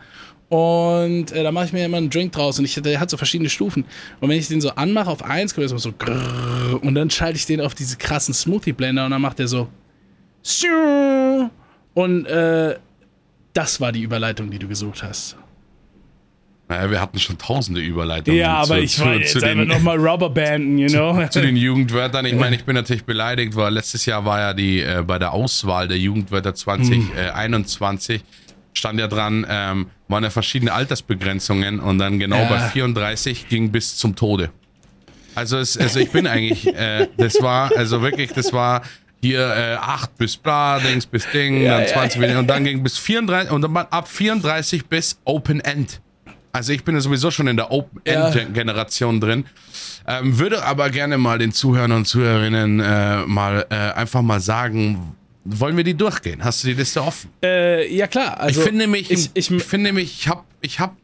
Und 0.48 1.32
äh, 1.32 1.42
da 1.42 1.52
mache 1.52 1.66
ich 1.66 1.74
mir 1.74 1.84
immer 1.84 1.98
einen 1.98 2.08
Drink 2.08 2.32
draus 2.32 2.58
und 2.58 2.64
ich, 2.64 2.74
der 2.74 2.98
hat 2.98 3.10
so 3.10 3.18
verschiedene 3.18 3.50
Stufen. 3.50 3.84
Und 4.20 4.30
wenn 4.30 4.38
ich 4.38 4.48
den 4.48 4.62
so 4.62 4.70
anmache 4.70 5.10
auf 5.10 5.22
eins, 5.22 5.52
kommt 5.52 5.64
erstmal 5.64 5.80
so 5.80 5.92
grrrr, 5.92 6.82
und 6.82 6.94
dann 6.94 7.10
schalte 7.10 7.36
ich 7.36 7.44
den 7.44 7.60
auf 7.60 7.74
diese 7.74 7.98
krassen 7.98 8.32
Smoothie 8.32 8.72
Blender 8.72 9.04
und 9.04 9.10
dann 9.10 9.20
macht 9.20 9.38
der 9.38 9.48
so. 9.48 9.68
Und 11.94 12.26
äh, 12.26 12.76
das 13.52 13.80
war 13.80 13.92
die 13.92 14.02
Überleitung, 14.02 14.50
die 14.50 14.58
du 14.58 14.68
gesucht 14.68 15.02
hast. 15.02 15.37
Naja, 16.68 16.90
wir 16.90 17.00
hatten 17.00 17.18
schon 17.18 17.37
tausende 17.37 17.80
Überleitungen. 17.82 18.40
Ja, 18.40 18.54
aber 18.54 18.76
zu, 18.76 18.80
ich 18.80 18.92
zu, 18.92 19.02
zu 19.02 19.08
jetzt 19.11 19.37
einfach 19.37 19.49
den, 19.50 19.68
nochmal 19.68 19.99
Rubberbanden, 19.99 20.78
you 20.78 20.88
know? 20.90 21.26
zu 21.28 21.42
den 21.42 21.56
Jugendwörtern. 21.56 22.25
Ich 22.25 22.34
meine, 22.34 22.56
ich 22.56 22.64
bin 22.64 22.75
natürlich 22.75 23.04
beleidigt, 23.04 23.54
weil 23.56 23.75
letztes 23.75 24.06
Jahr 24.06 24.25
war 24.25 24.38
ja 24.40 24.54
die 24.54 24.80
äh, 24.80 25.02
bei 25.06 25.18
der 25.18 25.32
Auswahl 25.32 25.87
der 25.88 25.99
Jugendwörter 25.99 26.54
2021 26.54 28.22
stand 28.75 28.99
ja 28.99 29.06
dran, 29.06 29.46
ähm, 29.49 29.87
waren 30.08 30.25
ja 30.25 30.30
verschiedene 30.30 30.72
Altersbegrenzungen 30.72 31.78
und 31.78 31.99
dann 31.99 32.18
genau 32.18 32.38
Ja. 32.38 32.49
bei 32.49 32.58
34 32.70 33.49
ging 33.49 33.70
bis 33.70 33.96
zum 33.96 34.16
Tode. 34.16 34.50
Also, 35.34 35.58
es, 35.58 35.76
also 35.76 35.99
ich 35.99 36.11
bin 36.11 36.26
eigentlich, 36.26 36.66
äh, 36.75 37.08
das 37.18 37.40
war, 37.42 37.70
also 37.76 38.00
wirklich, 38.02 38.32
das 38.32 38.52
war 38.52 38.82
hier 39.22 39.40
äh, 39.40 39.74
8 39.76 40.18
bis 40.18 40.36
bla, 40.36 40.78
Dings 40.80 41.06
bis 41.06 41.28
Ding, 41.30 41.62
Ja, 41.62 41.74
dann 41.78 41.82
ja, 41.82 41.88
20 41.88 42.36
und 42.36 42.46
dann 42.48 42.64
ging 42.64 42.82
bis 42.82 42.98
34 42.98 43.50
und 43.52 43.62
dann 43.62 43.76
ab 43.76 44.08
34 44.08 44.86
bis 44.86 45.18
Open 45.24 45.60
End. 45.60 46.00
Also 46.50 46.72
ich 46.72 46.84
bin 46.84 46.94
ja 46.96 47.00
sowieso 47.00 47.30
schon 47.30 47.46
in 47.46 47.56
der 47.56 47.70
Open 47.70 48.00
End 48.04 48.34
Ja. 48.34 48.44
Generation 48.44 49.20
drin. 49.20 49.44
Ähm, 50.06 50.38
würde 50.38 50.64
aber 50.64 50.90
gerne 50.90 51.16
mal 51.16 51.38
den 51.38 51.52
Zuhörern 51.52 51.92
und 51.92 52.06
Zuhörerinnen 52.06 52.80
äh, 52.80 53.24
mal 53.26 53.64
äh, 53.70 53.74
einfach 53.74 54.20
mal 54.22 54.40
sagen, 54.40 55.14
wollen 55.44 55.76
wir 55.76 55.84
die 55.84 55.94
durchgehen? 55.94 56.42
Hast 56.44 56.62
du 56.64 56.68
die 56.68 56.74
Liste 56.74 57.02
offen? 57.02 57.30
Äh, 57.42 57.92
ja, 57.94 58.06
klar. 58.08 58.38
Also, 58.40 58.60
ich 58.60 58.66
finde 58.66 58.86
mich, 58.86 59.10
Ich, 59.10 59.30
ich, 59.34 59.50
ich, 59.50 59.62
finde 59.64 59.92
mich, 59.92 60.12
ich 60.20 60.28
habe 60.28 60.42
ich 60.60 60.78
hab 60.80 60.96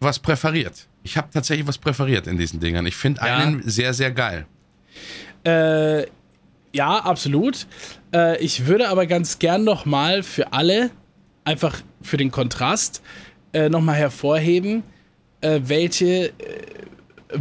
was 0.00 0.18
präferiert. 0.18 0.86
Ich 1.02 1.16
habe 1.16 1.28
tatsächlich 1.32 1.66
was 1.66 1.78
präferiert 1.78 2.26
in 2.26 2.36
diesen 2.38 2.60
Dingern. 2.60 2.86
Ich 2.86 2.96
finde 2.96 3.22
Ja. 3.24 3.38
einen 3.38 3.62
sehr, 3.68 3.92
sehr 3.94 4.10
geil. 4.10 4.46
Äh, 5.44 6.02
ja, 6.72 6.98
absolut. 6.98 7.66
Äh, 8.14 8.38
ich 8.42 8.66
würde 8.66 8.88
aber 8.88 9.06
ganz 9.06 9.38
gern 9.38 9.64
nochmal 9.64 10.22
für 10.22 10.52
alle, 10.52 10.90
einfach 11.44 11.80
für 12.02 12.16
den 12.16 12.30
Kontrast, 12.30 13.02
äh, 13.52 13.68
nochmal 13.68 13.96
hervorheben, 13.96 14.82
äh, 15.40 15.60
welche 15.64 16.28
äh, 16.28 16.32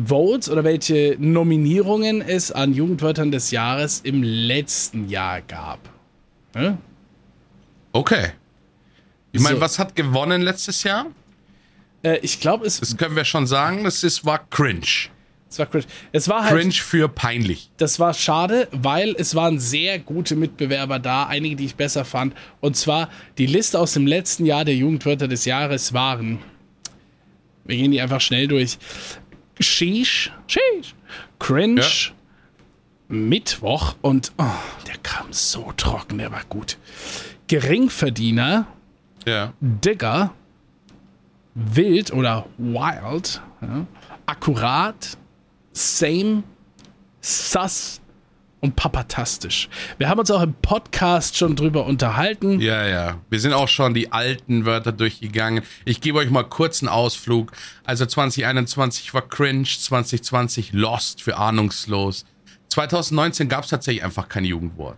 Votes 0.05 0.49
oder 0.49 0.63
welche 0.63 1.15
Nominierungen 1.19 2.21
es 2.21 2.51
an 2.51 2.73
Jugendwörtern 2.73 3.31
des 3.31 3.51
Jahres 3.51 4.01
im 4.01 4.21
letzten 4.23 5.09
Jahr 5.09 5.41
gab. 5.41 5.79
Ne? 6.53 6.77
Okay. 7.91 8.29
Ich 9.31 9.41
meine, 9.41 9.55
So. 9.55 9.61
was 9.61 9.79
hat 9.79 9.95
gewonnen 9.95 10.41
letztes 10.41 10.83
Jahr? 10.83 11.07
Äh, 12.03 12.17
ich 12.19 12.39
glaube, 12.39 12.65
es, 12.65 12.79
Das 12.79 12.95
können 12.97 13.15
wir 13.15 13.25
schon 13.25 13.47
sagen. 13.47 13.83
Das 13.83 14.03
ist, 14.03 14.25
war 14.25 14.47
cringe. 14.49 15.09
Es 15.49 15.57
war 15.59 15.65
cringe. 15.65 15.85
Es 16.11 16.27
war 16.29 16.43
halt. 16.43 16.53
Cringe 16.53 16.73
für 16.73 17.07
peinlich. 17.09 17.71
Das 17.77 17.99
war 17.99 18.13
schade, 18.13 18.67
weil 18.71 19.15
es 19.17 19.33
waren 19.35 19.59
sehr 19.59 19.97
gute 19.99 20.35
Mitbewerber 20.35 20.99
da, 20.99 21.25
einige, 21.25 21.55
die 21.55 21.65
ich 21.65 21.75
besser 21.75 22.05
fand. 22.05 22.35
Und 22.61 22.75
zwar 22.77 23.09
die 23.37 23.47
Liste 23.47 23.79
aus 23.79 23.93
dem 23.93 24.05
letzten 24.07 24.45
Jahr 24.45 24.63
der 24.65 24.75
Jugendwörter 24.75 25.27
des 25.27 25.45
Jahres 25.45 25.93
waren. 25.93 26.39
Wir 27.65 27.77
gehen 27.77 27.91
die 27.91 28.01
einfach 28.01 28.21
schnell 28.21 28.47
durch. 28.47 28.77
Sheesh, 29.59 30.31
Sheesh, 30.47 30.95
Cringe, 31.39 31.81
Ja. 31.81 32.13
Mittwoch 33.09 33.95
und 34.01 34.31
oh, 34.37 34.45
der 34.87 34.97
kam 35.01 35.27
so 35.31 35.73
trocken, 35.75 36.19
der 36.19 36.31
war 36.31 36.43
gut. 36.47 36.77
Geringverdiener, 37.47 38.67
Ja. 39.25 39.53
Digger, 39.59 40.31
Wild 41.55 42.13
oder 42.13 42.45
Wild, 42.57 43.41
ja, 43.61 43.85
Akkurat, 44.25 45.17
Same, 45.79 46.43
Sus 47.21 48.01
und 48.59 48.75
Papatastisch. 48.75 49.69
Wir 49.97 50.09
haben 50.09 50.19
uns 50.19 50.29
auch 50.29 50.41
im 50.41 50.53
Podcast 50.53 51.37
schon 51.37 51.55
drüber 51.55 51.85
unterhalten. 51.85 52.59
Ja, 52.59 52.85
ja. 52.85 53.21
Wir 53.29 53.39
sind 53.39 53.53
auch 53.53 53.69
schon 53.69 53.93
die 53.93 54.11
alten 54.11 54.65
Wörter 54.65 54.91
durchgegangen. 54.91 55.63
Ich 55.85 56.01
gebe 56.01 56.17
euch 56.17 56.29
mal 56.29 56.43
kurz 56.43 56.83
einen 56.83 56.89
Ausflug. 56.89 57.53
Also 57.85 58.05
2021 58.05 59.13
war 59.13 59.21
cringe, 59.21 59.63
2020 59.63 60.73
lost 60.73 61.21
für 61.21 61.37
ahnungslos. 61.37 62.25
2019 62.67 63.47
gab 63.47 63.63
es 63.63 63.69
tatsächlich 63.69 64.03
einfach 64.03 64.27
kein 64.27 64.43
Jugendwort. 64.43 64.97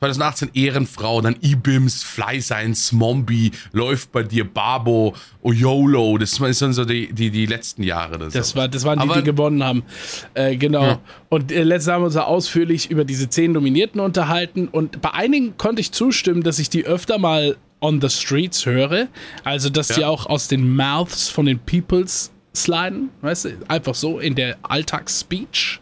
2018 0.00 0.50
Ehrenfrau, 0.54 1.20
dann 1.20 1.36
Ibims, 1.42 2.02
Fly 2.02 2.40
sein, 2.40 2.74
Smombi, 2.74 3.50
läuft 3.72 4.12
bei 4.12 4.22
dir 4.22 4.44
Babo, 4.48 5.14
Oyolo. 5.42 6.16
Das 6.16 6.36
sind 6.36 6.72
so 6.72 6.86
die, 6.86 7.12
die, 7.12 7.30
die 7.30 7.44
letzten 7.44 7.82
Jahre. 7.82 8.18
Das, 8.18 8.50
so. 8.50 8.56
war, 8.56 8.66
das 8.66 8.84
waren 8.84 8.98
die, 8.98 9.14
die 9.14 9.22
gewonnen 9.22 9.62
haben. 9.62 9.82
Äh, 10.32 10.56
genau. 10.56 10.82
Ja. 10.82 10.98
Und 11.28 11.52
äh, 11.52 11.62
letztes 11.64 11.92
haben 11.92 12.00
wir 12.00 12.06
uns 12.06 12.14
ja 12.14 12.24
ausführlich 12.24 12.90
über 12.90 13.04
diese 13.04 13.28
zehn 13.28 13.52
Nominierten 13.52 14.00
unterhalten. 14.00 14.68
Und 14.68 15.02
bei 15.02 15.12
einigen 15.12 15.58
konnte 15.58 15.80
ich 15.82 15.92
zustimmen, 15.92 16.42
dass 16.42 16.58
ich 16.58 16.70
die 16.70 16.86
öfter 16.86 17.18
mal 17.18 17.56
on 17.82 18.00
the 18.00 18.08
streets 18.08 18.64
höre. 18.64 19.08
Also, 19.44 19.68
dass 19.68 19.88
die 19.88 20.00
Ja. 20.00 20.08
auch 20.08 20.24
aus 20.26 20.48
den 20.48 20.74
Mouths 20.74 21.28
von 21.28 21.44
den 21.44 21.58
Peoples 21.58 22.30
sliden. 22.56 23.10
Weißt 23.20 23.44
du? 23.44 23.50
Einfach 23.68 23.94
so 23.94 24.18
in 24.18 24.34
der 24.34 24.56
Alltagsspeech. 24.62 25.80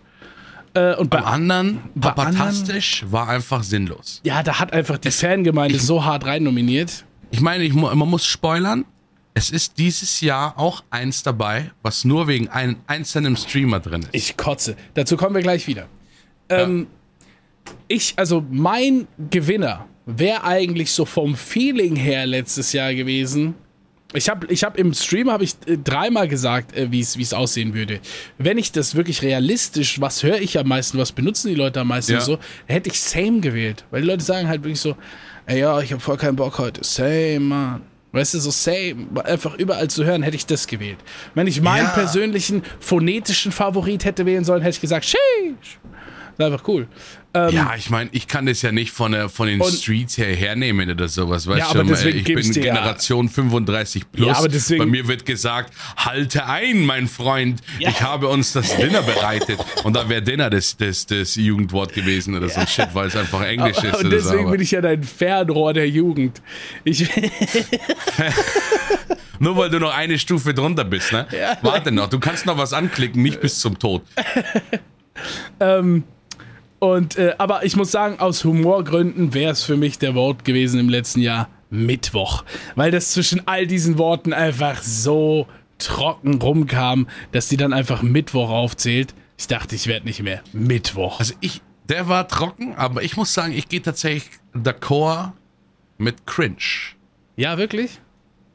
Äh, 0.75 0.95
und 0.97 1.11
bei 1.11 1.19
Beim 1.19 1.27
anderen, 1.27 1.81
bei 1.95 2.11
papatastisch, 2.11 3.05
war 3.09 3.29
einfach 3.29 3.63
sinnlos. 3.63 4.21
Ja, 4.25 4.43
da 4.43 4.59
hat 4.59 4.73
einfach 4.73 4.99
die 4.99 5.11
Fangemeinde 5.11 5.79
so 5.79 6.05
hart 6.05 6.27
rein 6.27 6.43
nominiert. 6.43 7.05
Ich 7.31 7.41
meine, 7.41 7.65
ich, 7.65 7.75
man 7.75 7.97
muss 7.97 8.25
spoilern. 8.25 8.85
Es 9.35 9.51
ist 9.51 9.79
dieses 9.79 10.21
Jahr 10.21 10.59
auch 10.59 10.83
eins 10.91 11.23
dabei, 11.23 11.71
was 11.83 12.05
nur 12.05 12.27
wegen 12.27 12.49
einem 12.49 12.77
einzelnen 12.87 13.37
Streamer 13.37 13.79
drin 13.79 14.03
ist. 14.03 14.11
Ich 14.13 14.37
kotze. 14.37 14.77
Dazu 14.95 15.17
kommen 15.17 15.35
wir 15.35 15.43
gleich 15.43 15.67
wieder. 15.69 15.87
Ähm, 16.49 16.89
ich, 17.87 18.15
also 18.17 18.45
mein 18.51 19.07
Gewinner 19.31 19.87
wäre 20.07 20.43
eigentlich 20.45 20.91
so 20.91 21.05
vom 21.05 21.37
Feeling 21.37 21.95
her 21.95 22.27
letztes 22.27 22.73
Jahr 22.73 22.95
gewesen. 22.95 23.55
Ich 24.15 24.31
habe 24.31 24.47
ich 24.51 24.65
hab 24.65 24.79
im 24.79 24.95
Stream 24.95 25.31
habe 25.31 25.45
ich 25.45 25.55
äh, 25.67 25.77
dreimal 25.77 26.29
gesagt, 26.29 26.75
äh, 26.75 26.91
wie 26.91 27.01
es 27.01 27.19
wie 27.19 27.23
es 27.23 27.35
aussehen 27.35 27.75
würde. 27.75 28.01
Wenn 28.39 28.57
ich 28.57 28.73
das 28.73 28.95
wirklich 28.95 29.21
realistisch, 29.23 30.01
was 30.01 30.23
höre 30.23 30.41
ich 30.41 30.59
am 30.59 30.67
meisten, 30.69 30.97
was 30.97 31.13
benutzen 31.13 31.49
die 31.49 31.55
Leute 31.55 31.81
am 31.81 31.89
meisten 31.89 32.13
Ja. 32.13 32.19
und 32.19 32.25
so, 32.25 32.39
hätte 32.67 32.89
ich 32.89 33.01
Same 33.01 33.41
gewählt, 33.41 33.85
weil 33.91 34.01
die 34.01 34.09
Leute 34.09 34.25
sagen 34.25 34.49
halt 34.49 34.63
wirklich 34.65 34.81
so, 34.81 34.97
ey, 35.45 35.61
ja, 35.61 35.79
ich 35.81 35.93
habe 35.93 36.01
voll 36.01 36.17
keinen 36.17 36.37
Bock 36.37 36.59
heute. 36.59 36.83
Same, 36.85 37.41
Mann. 37.41 37.83
Weißt 38.13 38.33
du, 38.33 38.39
so 38.39 38.51
same, 38.51 39.07
einfach 39.25 39.55
überall 39.57 39.89
zu 39.89 40.03
hören, 40.07 40.23
hätte 40.23 40.37
ich 40.37 40.47
das 40.47 40.67
gewählt. 40.67 40.97
Wenn 41.35 41.47
ich 41.47 41.61
meinen 41.61 41.85
Ja. 41.85 41.91
persönlichen 41.91 42.63
phonetischen 42.81 43.53
Favorit 43.53 44.07
hätte 44.07 44.25
wählen 44.25 44.45
sollen, 44.45 44.63
hätte 44.63 44.77
ich 44.77 44.81
gesagt, 44.81 45.05
sheesh. 45.05 45.79
Das 46.39 46.47
ist 46.47 46.53
einfach 46.55 46.69
cool. 46.69 46.87
Ähm, 47.35 47.51
ja, 47.53 47.75
ich 47.77 47.91
meine, 47.91 48.09
ich 48.13 48.27
kann 48.29 48.47
das 48.47 48.63
ja 48.63 48.71
nicht 48.73 48.91
von, 48.93 49.11
der, 49.13 49.29
von 49.29 49.49
den 49.49 49.61
Und- 49.61 49.73
Streets 49.73 50.17
her 50.19 50.35
hernehmen 50.35 50.89
oder 50.91 51.09
sowas. 51.09 51.47
Weißt 51.47 51.59
Ja, 51.59 51.73
du, 51.75 51.81
aber 51.81 51.89
deswegen 51.91 52.19
ich 52.19 52.25
bin 52.25 52.53
dir 52.53 52.65
ja. 52.65 52.75
Generation 52.75 53.29
35 53.29 54.11
plus. 54.13 54.27
Ja, 54.29 54.35
aber 54.37 54.49
deswegen- 54.49 54.79
Bei 54.79 54.87
mir 54.87 55.07
wird 55.09 55.27
gesagt, 55.27 55.75
halte 55.97 56.47
ein, 56.47 56.87
mein 56.87 57.09
Freund. 57.09 57.61
Ja. 57.81 57.91
Ich 57.91 58.01
habe 58.03 58.29
uns 58.29 58.53
das 58.53 58.75
Dinner 58.77 59.03
bereitet. 59.03 59.59
Und 59.83 59.95
da 59.97 60.09
wäre 60.09 60.23
Dinner 60.23 60.49
das, 60.49 60.77
das, 60.77 61.07
das 61.07 61.35
Jugendwort 61.35 61.93
gewesen 61.93 62.37
oder 62.37 62.49
so 62.49 62.61
ein 62.61 62.69
Shit, 62.69 62.89
weil 62.95 63.09
es 63.09 63.17
einfach 63.17 63.43
Englisch 63.43 63.79
ist. 63.79 63.85
und 63.97 64.07
oder 64.07 64.11
so, 64.11 64.11
deswegen 64.11 64.43
aber- 64.45 64.51
bin 64.53 64.61
ich 64.61 64.71
ja 64.71 64.81
dein 64.81 65.03
Fernrohr 65.03 65.73
der 65.75 65.89
Jugend. 65.91 66.41
Ich, 66.85 67.05
Nur 69.41 69.57
weil 69.57 69.71
du 69.71 69.79
noch 69.81 69.95
eine 69.95 70.19
Stufe 70.19 70.53
drunter 70.55 70.85
bist, 70.85 71.13
ne? 71.13 71.27
Warte 71.63 71.91
noch, 71.93 72.09
du 72.09 72.19
kannst 72.21 72.45
noch 72.47 72.59
was 72.59 72.73
anklicken, 72.73 73.23
nicht 73.23 73.41
bis 73.41 73.59
zum 73.61 73.77
Tod. 73.79 74.03
und, 76.79 77.17
äh, 77.17 77.35
aber 77.39 77.65
ich 77.65 77.77
muss 77.77 77.91
sagen, 77.91 78.21
aus 78.21 78.45
Humorgründen 78.45 79.35
wäre 79.35 79.53
es 79.53 79.63
für 79.63 79.77
mich 79.77 79.99
der 79.99 80.15
Wort 80.15 80.45
gewesen 80.45 80.79
im 80.81 80.89
letzten 80.89 81.21
Jahr 81.21 81.49
Mittwoch. 81.71 82.45
Weil 82.77 82.91
das 82.91 83.13
zwischen 83.13 83.47
all 83.47 83.67
diesen 83.67 83.99
Worten 83.99 84.33
einfach 84.33 84.83
so 84.83 85.47
trocken 85.79 86.41
rumkam, 86.41 87.09
dass 87.33 87.49
die 87.49 87.57
dann 87.57 87.73
einfach 87.73 88.03
Mittwoch 88.03 88.51
aufzählt. 88.51 89.15
Ich 89.37 89.47
dachte, 89.47 89.75
ich 89.75 89.87
werde 89.87 90.07
nicht 90.07 90.23
mehr 90.23 90.43
Mittwoch. 90.53 91.21
Also 91.21 91.35
ich, 91.41 91.61
der 91.89 92.09
war 92.09 92.27
trocken, 92.27 92.75
aber 92.75 93.03
ich 93.03 93.17
muss 93.17 93.35
sagen, 93.35 93.53
ich 93.53 93.69
gehe 93.69 93.83
tatsächlich 93.83 94.25
d'accord 94.55 95.33
mit 95.99 96.27
Cringe. 96.27 96.57
Ja, 97.37 97.59
wirklich? 97.59 98.01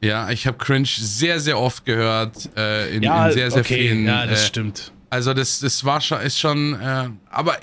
Ja, 0.02 0.30
ich 0.30 0.46
habe 0.46 0.58
Cringe 0.58 0.86
sehr, 0.86 1.40
sehr 1.40 1.58
oft 1.58 1.86
gehört, 1.86 2.50
äh, 2.56 2.94
in, 2.94 3.02
Ja, 3.02 3.28
in 3.28 3.32
sehr, 3.32 3.50
sehr 3.50 3.60
okay, 3.60 3.88
vielen. 3.88 4.04
ja, 4.06 4.26
das 4.26 4.42
äh, 4.42 4.46
stimmt. 4.46 4.92
Also 5.08 5.32
das, 5.32 5.60
das 5.60 5.84
war 5.84 6.00
schon, 6.00 6.20
ist 6.20 6.38
schon, 6.38 6.74
äh, 6.78 7.08
aber 7.30 7.56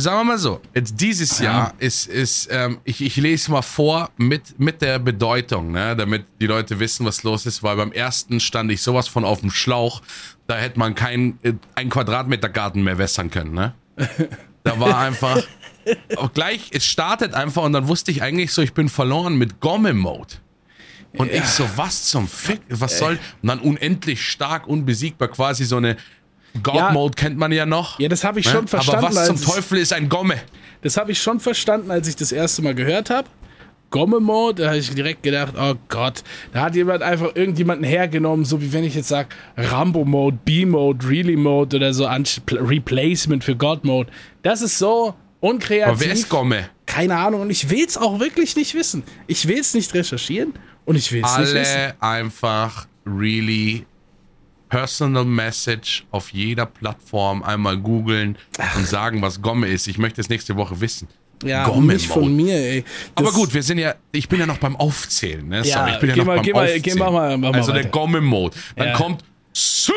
sagen 0.00 0.18
wir 0.18 0.24
mal 0.24 0.38
so, 0.38 0.60
jetzt 0.74 1.00
dieses 1.00 1.38
Jahr 1.38 1.74
ist, 1.78 2.06
ist 2.06 2.48
ähm, 2.50 2.78
ich, 2.84 3.00
ich 3.00 3.16
lese 3.16 3.50
mal 3.50 3.62
vor 3.62 4.10
mit, 4.16 4.58
mit 4.58 4.82
der 4.82 4.98
Bedeutung, 4.98 5.72
ne, 5.72 5.96
damit 5.96 6.26
die 6.40 6.46
Leute 6.46 6.80
wissen, 6.80 7.06
was 7.06 7.22
los 7.22 7.46
ist, 7.46 7.62
weil 7.62 7.76
beim 7.76 7.92
ersten 7.92 8.40
stand 8.40 8.70
ich 8.72 8.82
sowas 8.82 9.08
von 9.08 9.24
auf 9.24 9.40
dem 9.40 9.50
Schlauch, 9.50 10.02
da 10.46 10.56
hätte 10.56 10.78
man 10.78 10.94
keinen 10.94 11.38
äh, 11.42 11.54
ein 11.74 11.90
Quadratmeter 11.90 12.48
Garten 12.48 12.82
mehr 12.82 12.98
wässern 12.98 13.30
können, 13.30 13.52
ne? 13.52 13.74
Da 14.62 14.78
war 14.78 14.98
einfach, 14.98 15.42
auch 16.16 16.34
gleich, 16.34 16.68
es 16.72 16.84
startet 16.84 17.32
einfach 17.32 17.62
und 17.62 17.72
dann 17.72 17.88
wusste 17.88 18.10
ich 18.10 18.22
eigentlich 18.22 18.52
so, 18.52 18.60
ich 18.60 18.74
bin 18.74 18.90
verloren 18.90 19.38
mit 19.38 19.60
Gomme-Mode. 19.60 20.34
Und 21.16 21.32
ich 21.32 21.44
so, 21.44 21.68
was 21.76 22.04
zum 22.04 22.28
Fick, 22.28 22.60
was 22.68 22.98
soll, 22.98 23.18
und 23.42 23.48
dann 23.48 23.58
unendlich 23.58 24.22
stark, 24.22 24.68
unbesiegbar, 24.68 25.28
quasi 25.28 25.64
so 25.64 25.76
eine 25.76 25.96
God-Mode 26.62 27.14
kennt 27.14 27.36
man 27.38 27.52
ja 27.52 27.66
noch. 27.66 27.98
Ja, 27.98 28.08
das 28.08 28.24
habe 28.24 28.40
ich 28.40 28.46
Ne? 28.46 28.52
schon 28.52 28.68
verstanden. 28.68 29.06
Aber 29.06 29.14
was 29.14 29.26
zum 29.26 29.40
Teufel 29.40 29.78
ist 29.78 29.92
ein 29.92 30.08
Gomme? 30.08 30.36
Das 30.82 30.96
habe 30.96 31.12
ich 31.12 31.20
schon 31.20 31.40
verstanden, 31.40 31.90
als 31.90 32.08
ich 32.08 32.16
das 32.16 32.32
erste 32.32 32.62
Mal 32.62 32.74
gehört 32.74 33.10
habe. 33.10 33.28
Gomme-Mode, 33.90 34.62
da 34.62 34.68
habe 34.68 34.78
ich 34.78 34.94
direkt 34.94 35.24
gedacht, 35.24 35.54
oh 35.58 35.74
Gott, 35.88 36.22
da 36.52 36.62
hat 36.62 36.76
jemand 36.76 37.02
einfach 37.02 37.34
irgendjemanden 37.34 37.84
hergenommen, 37.84 38.44
so 38.44 38.62
wie 38.62 38.72
wenn 38.72 38.84
ich 38.84 38.94
jetzt 38.94 39.08
sage, 39.08 39.30
Rambo-Mode, 39.56 40.38
B-Mode, 40.44 41.08
Really-Mode 41.08 41.76
oder 41.76 41.92
so, 41.92 42.06
Replacement 42.52 43.42
für 43.42 43.56
God-Mode. 43.56 44.10
Das 44.42 44.62
ist 44.62 44.78
so 44.78 45.14
unkreativ. 45.40 45.88
Aber 45.88 46.00
wer 46.00 46.12
ist 46.12 46.28
Gomme? 46.28 46.68
Keine 46.86 47.16
Ahnung 47.16 47.40
und 47.42 47.50
ich 47.50 47.68
will 47.68 47.84
es 47.84 47.96
auch 47.96 48.20
wirklich 48.20 48.54
nicht 48.56 48.74
wissen. 48.74 49.02
Ich 49.26 49.48
will 49.48 49.58
es 49.58 49.74
nicht 49.74 49.92
recherchieren 49.92 50.54
und 50.84 50.94
ich 50.96 51.10
will 51.10 51.22
es 51.24 51.36
nicht 51.38 51.54
wissen. 51.54 51.76
Alle 51.76 51.94
einfach 52.00 52.86
really 53.04 53.86
Personal 54.70 55.24
Message 55.26 56.04
auf 56.10 56.32
jeder 56.32 56.64
Plattform 56.64 57.42
einmal 57.42 57.76
googeln 57.76 58.38
und 58.76 58.86
sagen, 58.86 59.20
was 59.20 59.42
Gomme 59.42 59.66
ist. 59.68 59.86
Ich 59.88 59.98
möchte 59.98 60.20
es 60.22 60.28
nächste 60.30 60.56
Woche 60.56 60.80
wissen. 60.80 61.08
Ja, 61.44 61.64
Gomme 61.66 61.94
nicht 61.94 62.06
von 62.06 62.34
mir, 62.34 62.54
ey. 62.54 62.84
Das 63.14 63.26
Aber 63.26 63.34
gut, 63.36 63.52
wir 63.52 63.62
sind 63.62 63.78
ja, 63.78 63.94
ich 64.12 64.28
bin 64.28 64.40
ja 64.40 64.46
noch 64.46 64.58
beim 64.58 64.76
Aufzählen, 64.76 65.46
ne? 65.46 65.58
Ja, 65.58 65.78
Sorry, 65.78 65.92
ich 65.92 65.98
bin 66.00 66.10
ja 66.10 66.16
noch 66.16 66.24
mal, 66.26 66.36
beim 66.36 66.44
geh 66.44 66.52
Aufzählen. 66.54 66.82
geh 66.82 66.94
mal, 66.94 67.10
mal, 67.10 67.36
mal 67.38 67.54
also 67.54 67.72
der. 67.72 67.84
Gomme-Mode. 67.86 68.56
Dann 68.76 68.88
Ja. 68.88 68.94
kommt 68.96 69.24
Sü 69.52 69.92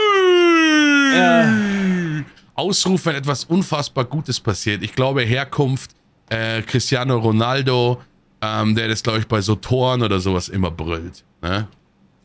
Ausruf, 2.55 3.05
wenn 3.05 3.15
etwas 3.15 3.45
unfassbar 3.45 4.05
Gutes 4.05 4.39
passiert. 4.39 4.83
Ich 4.83 4.93
glaube, 4.93 5.21
Herkunft 5.23 5.91
äh, 6.29 6.61
Cristiano 6.61 7.17
Ronaldo, 7.17 8.01
ähm, 8.41 8.75
der 8.75 8.87
das, 8.87 9.03
glaube 9.03 9.19
ich, 9.19 9.27
bei 9.27 9.41
so 9.41 9.55
Toren 9.55 10.01
oder 10.01 10.19
sowas 10.19 10.49
immer 10.49 10.71
brüllt. 10.71 11.23
Ne? 11.41 11.67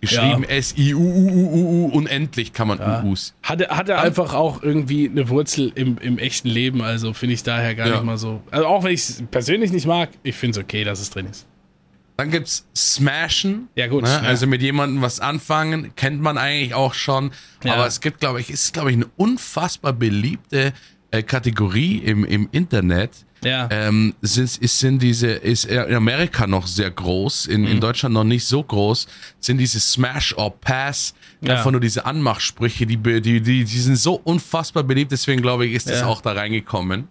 Geschrieben 0.01 0.45
S-I-U-U-U-U, 0.45 1.87
unendlich 1.93 2.53
kann 2.53 2.69
man 2.69 2.79
U-Us. 2.81 3.35
Hat, 3.43 3.61
er- 3.61 3.77
hat 3.77 3.89
er 3.89 4.01
einfach 4.01 4.33
auch 4.35 4.63
irgendwie 4.63 5.09
eine 5.09 5.29
Wurzel 5.29 5.73
im, 5.75 5.99
im 5.99 6.19
echten 6.19 6.49
Leben, 6.49 6.83
also 6.83 7.13
finde 7.13 7.35
ich 7.35 7.43
daher 7.43 7.75
gar 7.75 7.87
Ja. 7.89 7.95
nicht 7.95 8.05
mal 8.05 8.17
so. 8.19 8.41
Also 8.51 8.67
auch 8.67 8.85
wenn 8.85 8.93
ich 8.93 9.01
es 9.01 9.23
persönlich 9.31 9.73
nicht 9.73 9.87
mag, 9.87 10.11
ich 10.23 10.37
finde 10.37 10.59
es 10.61 10.65
okay, 10.65 10.85
dass 10.85 11.01
es 11.01 11.11
drin 11.11 11.27
ist. 11.27 11.47
Dann 12.17 12.31
gibt's 12.31 12.67
Smashen. 12.77 13.69
Ja, 13.77 13.87
gut, 13.87 14.03
Ne? 14.05 14.09
ja. 14.11 14.21
Also 14.21 14.47
mit 14.47 14.61
jemandem 14.63 15.03
was 15.03 15.21
anfangen, 15.21 15.93
kennt 15.95 16.21
man 16.21 16.37
eigentlich 16.39 16.75
auch 16.75 16.95
schon. 16.95 17.31
Ja. 17.65 17.75
Aber 17.75 17.87
es 17.87 18.01
gibt, 18.01 18.21
glaube 18.21 18.41
ich, 18.41 18.51
ist, 18.51 18.73
glaube 18.75 18.91
ich, 18.91 18.97
eine 18.97 19.07
unfassbar 19.17 19.93
beliebte 19.93 20.73
äh, 21.11 21.23
Kategorie 21.23 21.99
im, 21.99 22.25
im 22.25 22.49
Internet. 22.53 23.11
Ja. 23.45 23.69
Ähm, 23.71 24.15
sind, 24.21 24.57
ist, 24.59 24.79
sind 24.81 25.01
diese, 25.03 25.29
ist 25.29 25.65
in 25.67 25.95
Amerika 25.95 26.47
noch 26.47 26.67
sehr 26.67 26.91
groß, 26.91 27.47
in, 27.47 27.61
Mhm. 27.63 27.67
in 27.69 27.81
Deutschland 27.81 28.13
noch 28.15 28.25
nicht 28.25 28.45
so 28.45 28.63
groß, 28.63 29.07
sind 29.41 29.59
diese 29.59 29.79
Smash 29.81 30.35
or 30.37 30.59
Pass, 30.61 31.15
Ja. 31.41 31.55
einfach 31.57 31.71
nur 31.71 31.81
diese 31.81 32.05
Anmachsprüche, 32.05 32.85
die, 32.87 32.97
die, 32.97 33.21
die, 33.21 33.41
die 33.41 33.65
sind 33.65 33.97
so 33.97 34.15
unfassbar 34.25 34.83
beliebt, 34.83 35.13
deswegen 35.13 35.41
glaube 35.43 35.67
ich, 35.67 35.75
ist 35.75 35.89
das 35.89 36.01
Ja. 36.01 36.07
auch 36.07 36.21
da 36.21 36.33
reingekommen. 36.33 37.09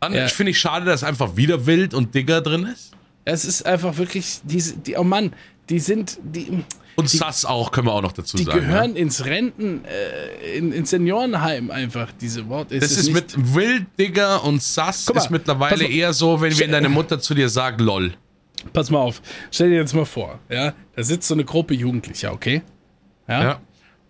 Dann 0.00 0.12
Ja. 0.12 0.28
finde 0.28 0.50
ich 0.50 0.58
schade, 0.58 0.84
dass 0.84 1.02
einfach 1.02 1.36
wieder 1.36 1.64
Wild 1.66 1.94
und 1.94 2.14
Digger 2.14 2.42
drin 2.42 2.66
ist. 2.66 2.90
Es 3.24 3.46
ist 3.46 3.64
einfach 3.64 3.96
wirklich, 3.96 4.40
diese, 4.42 4.76
die, 4.76 4.96
oh 4.96 5.04
Mann, 5.04 5.32
die 5.68 5.78
sind, 5.78 6.18
die, 6.22 6.64
Und 6.96 7.08
Sass 7.08 7.44
auch, 7.44 7.70
können 7.70 7.86
wir 7.86 7.92
auch 7.92 8.02
noch 8.02 8.12
dazu 8.12 8.36
die 8.36 8.44
sagen. 8.44 8.60
gehören 8.60 8.94
ja. 8.94 9.02
ins 9.02 9.24
Renten, 9.24 9.84
äh, 9.84 10.58
in, 10.58 10.72
ins 10.72 10.90
Seniorenheim 10.90 11.70
einfach, 11.70 12.12
diese 12.20 12.48
Worte. 12.48 12.78
Das 12.78 12.92
ist, 12.92 13.12
mit 13.12 13.34
Wild, 13.54 13.86
Digger 13.98 14.44
und 14.44 14.62
Sass 14.62 15.08
mal, 15.08 15.16
ist 15.16 15.30
mittlerweile 15.30 15.86
eher 15.86 16.12
so, 16.12 16.40
wenn, 16.40 16.58
wenn 16.58 16.72
deine 16.72 16.88
Mutter 16.88 17.20
zu 17.20 17.34
dir 17.34 17.48
sagt, 17.48 17.80
lol. 17.80 18.14
Pass 18.72 18.90
mal 18.90 18.98
auf, 18.98 19.20
stell 19.50 19.70
dir 19.70 19.76
jetzt 19.76 19.94
mal 19.94 20.06
vor, 20.06 20.38
ja, 20.48 20.72
da 20.96 21.02
sitzt 21.02 21.28
so 21.28 21.34
eine 21.34 21.44
Gruppe 21.44 21.74
Jugendlicher, 21.74 22.32
okay? 22.32 22.62
Ja, 23.28 23.60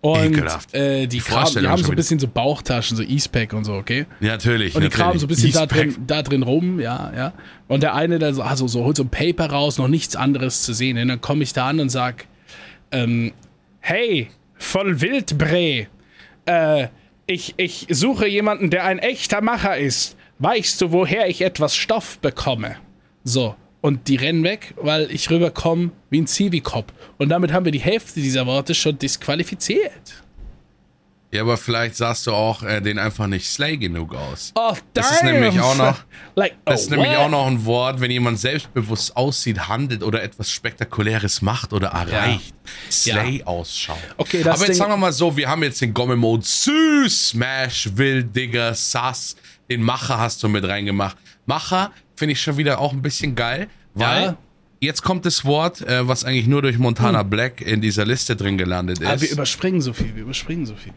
Und 0.05 0.45
äh, 0.73 1.07
die, 1.07 1.19
Kram, 1.19 1.49
die 1.51 1.67
haben 1.67 1.83
so 1.83 1.91
ein 1.91 1.97
bisschen 1.97 2.19
so 2.19 2.29
Bauchtaschen, 2.29 2.95
so 2.95 3.03
Eastpack 3.03 3.55
und 3.55 3.65
so, 3.65 3.73
okay? 3.73 4.05
ja 4.21 4.33
natürlich. 4.33 4.75
Und 4.75 4.83
die 4.83 4.89
natürlich. 4.89 5.03
kramen 5.03 5.19
so 5.19 5.25
ein 5.25 5.29
bisschen 5.29 5.53
da 5.53 5.65
drin, 5.65 5.97
da 6.07 6.23
drin 6.23 6.43
rum, 6.43 6.79
ja, 6.79 7.11
ja. 7.17 7.33
Und 7.69 7.83
der 7.83 7.95
eine, 7.95 8.19
der 8.19 8.35
so, 8.35 8.43
also 8.43 8.69
so 8.69 8.85
holt 8.85 8.99
so 8.99 9.05
ein 9.05 9.09
Paper 9.09 9.47
raus, 9.47 9.79
noch 9.79 9.89
nichts 9.89 10.15
anderes 10.15 10.63
zu 10.63 10.75
sehen. 10.75 10.99
Und 10.99 11.09
dann 11.09 11.23
komme 11.23 11.43
ich 11.43 11.55
da 11.55 11.69
an 11.69 11.81
und 11.81 11.89
sag, 11.89 12.27
ähm, 12.93 13.33
hey, 13.81 14.29
voll 14.57 15.01
Wildbrä, 15.01 15.87
äh, 16.45 16.89
ich, 17.25 17.55
ich 17.57 17.87
suche 17.89 18.29
jemanden, 18.29 18.69
der 18.69 18.85
ein 18.85 18.99
echter 18.99 19.41
Macher 19.41 19.79
ist. 19.79 20.19
Weißt 20.39 20.83
du, 20.83 20.93
woher 20.93 21.31
ich 21.31 21.41
etwas 21.41 21.75
Stoff 21.75 22.19
bekomme? 22.19 22.77
So. 23.23 23.57
Und 23.85 24.09
die 24.09 24.17
rennen 24.17 24.45
weg, 24.45 24.73
weil 24.81 25.11
ich 25.11 25.29
rüberkomme 25.29 25.91
wie 26.09 26.23
ein 26.23 26.27
Zivikop. 26.27 26.91
Und 27.19 27.29
damit 27.29 27.53
haben 27.53 27.67
wir 27.67 27.73
die 27.73 27.81
Hälfte 27.81 28.19
dieser 28.23 28.47
Worte 28.47 28.75
schon 28.75 28.99
disqualifiziert. 28.99 30.23
Ja, 31.31 31.43
aber 31.43 31.59
vielleicht 31.59 31.95
sahst 31.97 32.27
du 32.27 32.33
auch 32.33 32.63
äh, 32.63 32.81
den 32.81 32.99
einfach 32.99 33.27
nicht 33.27 33.47
slay 33.47 33.77
genug 33.77 34.15
aus. 34.15 34.53
Oh, 34.55 34.73
Das 34.95 35.11
ist 35.11 35.23
nämlich 35.25 35.61
auch 35.61 35.77
noch- 35.77 35.99
Like, 36.35 36.55
Das 36.65 36.81
oh, 36.81 36.83
ist 36.85 36.91
nämlich 36.93 37.11
what? 37.11 37.19
auch 37.19 37.29
noch 37.29 37.47
ein 37.47 37.63
Wort, 37.67 38.01
wenn 38.01 38.11
jemand 38.11 38.39
selbstbewusst 38.39 39.15
aussieht, 39.19 39.69
handelt 39.69 40.03
oder 40.03 40.23
etwas 40.23 40.49
Spektakuläres 40.51 41.43
macht 41.43 41.75
oder 41.75 41.89
erreicht. 41.89 42.55
Slay 42.91 43.43
ausschaut. 43.45 43.99
Okay, 44.17 44.43
das 44.43 44.55
Aber 44.55 44.61
jetzt 44.61 44.69
Ding- 44.69 44.77
sagen 44.77 44.93
wir 44.93 44.97
mal 44.97 45.13
so, 45.13 45.37
wir 45.37 45.47
haben 45.47 45.63
jetzt 45.63 45.83
den 45.83 45.93
Gomme-Mode 45.93 46.43
Süß, 46.43 47.29
Smash, 47.31 47.91
Wild, 47.97 48.35
Digger, 48.35 48.73
Sass. 48.73 49.37
Den 49.69 49.83
Macher 49.83 50.19
hast 50.19 50.43
du 50.43 50.49
mit 50.49 50.65
reingemacht. 50.65 51.17
Macher 51.47 51.91
finde 52.17 52.33
ich 52.33 52.41
schon 52.41 52.57
wieder 52.57 52.79
auch 52.79 52.93
ein 52.93 53.03
bisschen 53.03 53.35
geil, 53.35 53.69
weil 53.95 54.23
Ja. 54.25 54.37
jetzt 54.81 55.03
kommt 55.03 55.27
das 55.27 55.45
Wort, 55.45 55.81
äh, 55.83 56.07
was 56.09 56.25
eigentlich 56.25 56.47
nur 56.47 56.63
durch 56.63 56.79
Montana 56.79 57.23
Black 57.23 57.61
in 57.61 57.81
dieser 57.81 58.05
Liste 58.05 58.37
drin 58.37 58.57
gelandet 58.59 58.99
ist. 59.01 59.05
Aber 59.07 59.13
Hm. 59.15 59.19
Ah, 59.19 59.23
wir 59.23 59.31
überspringen 59.31 59.81
so 59.81 59.93
viel, 59.93 60.15
wir 60.15 60.23
überspringen 60.23 60.67
so 60.67 60.75
viel. 60.77 60.93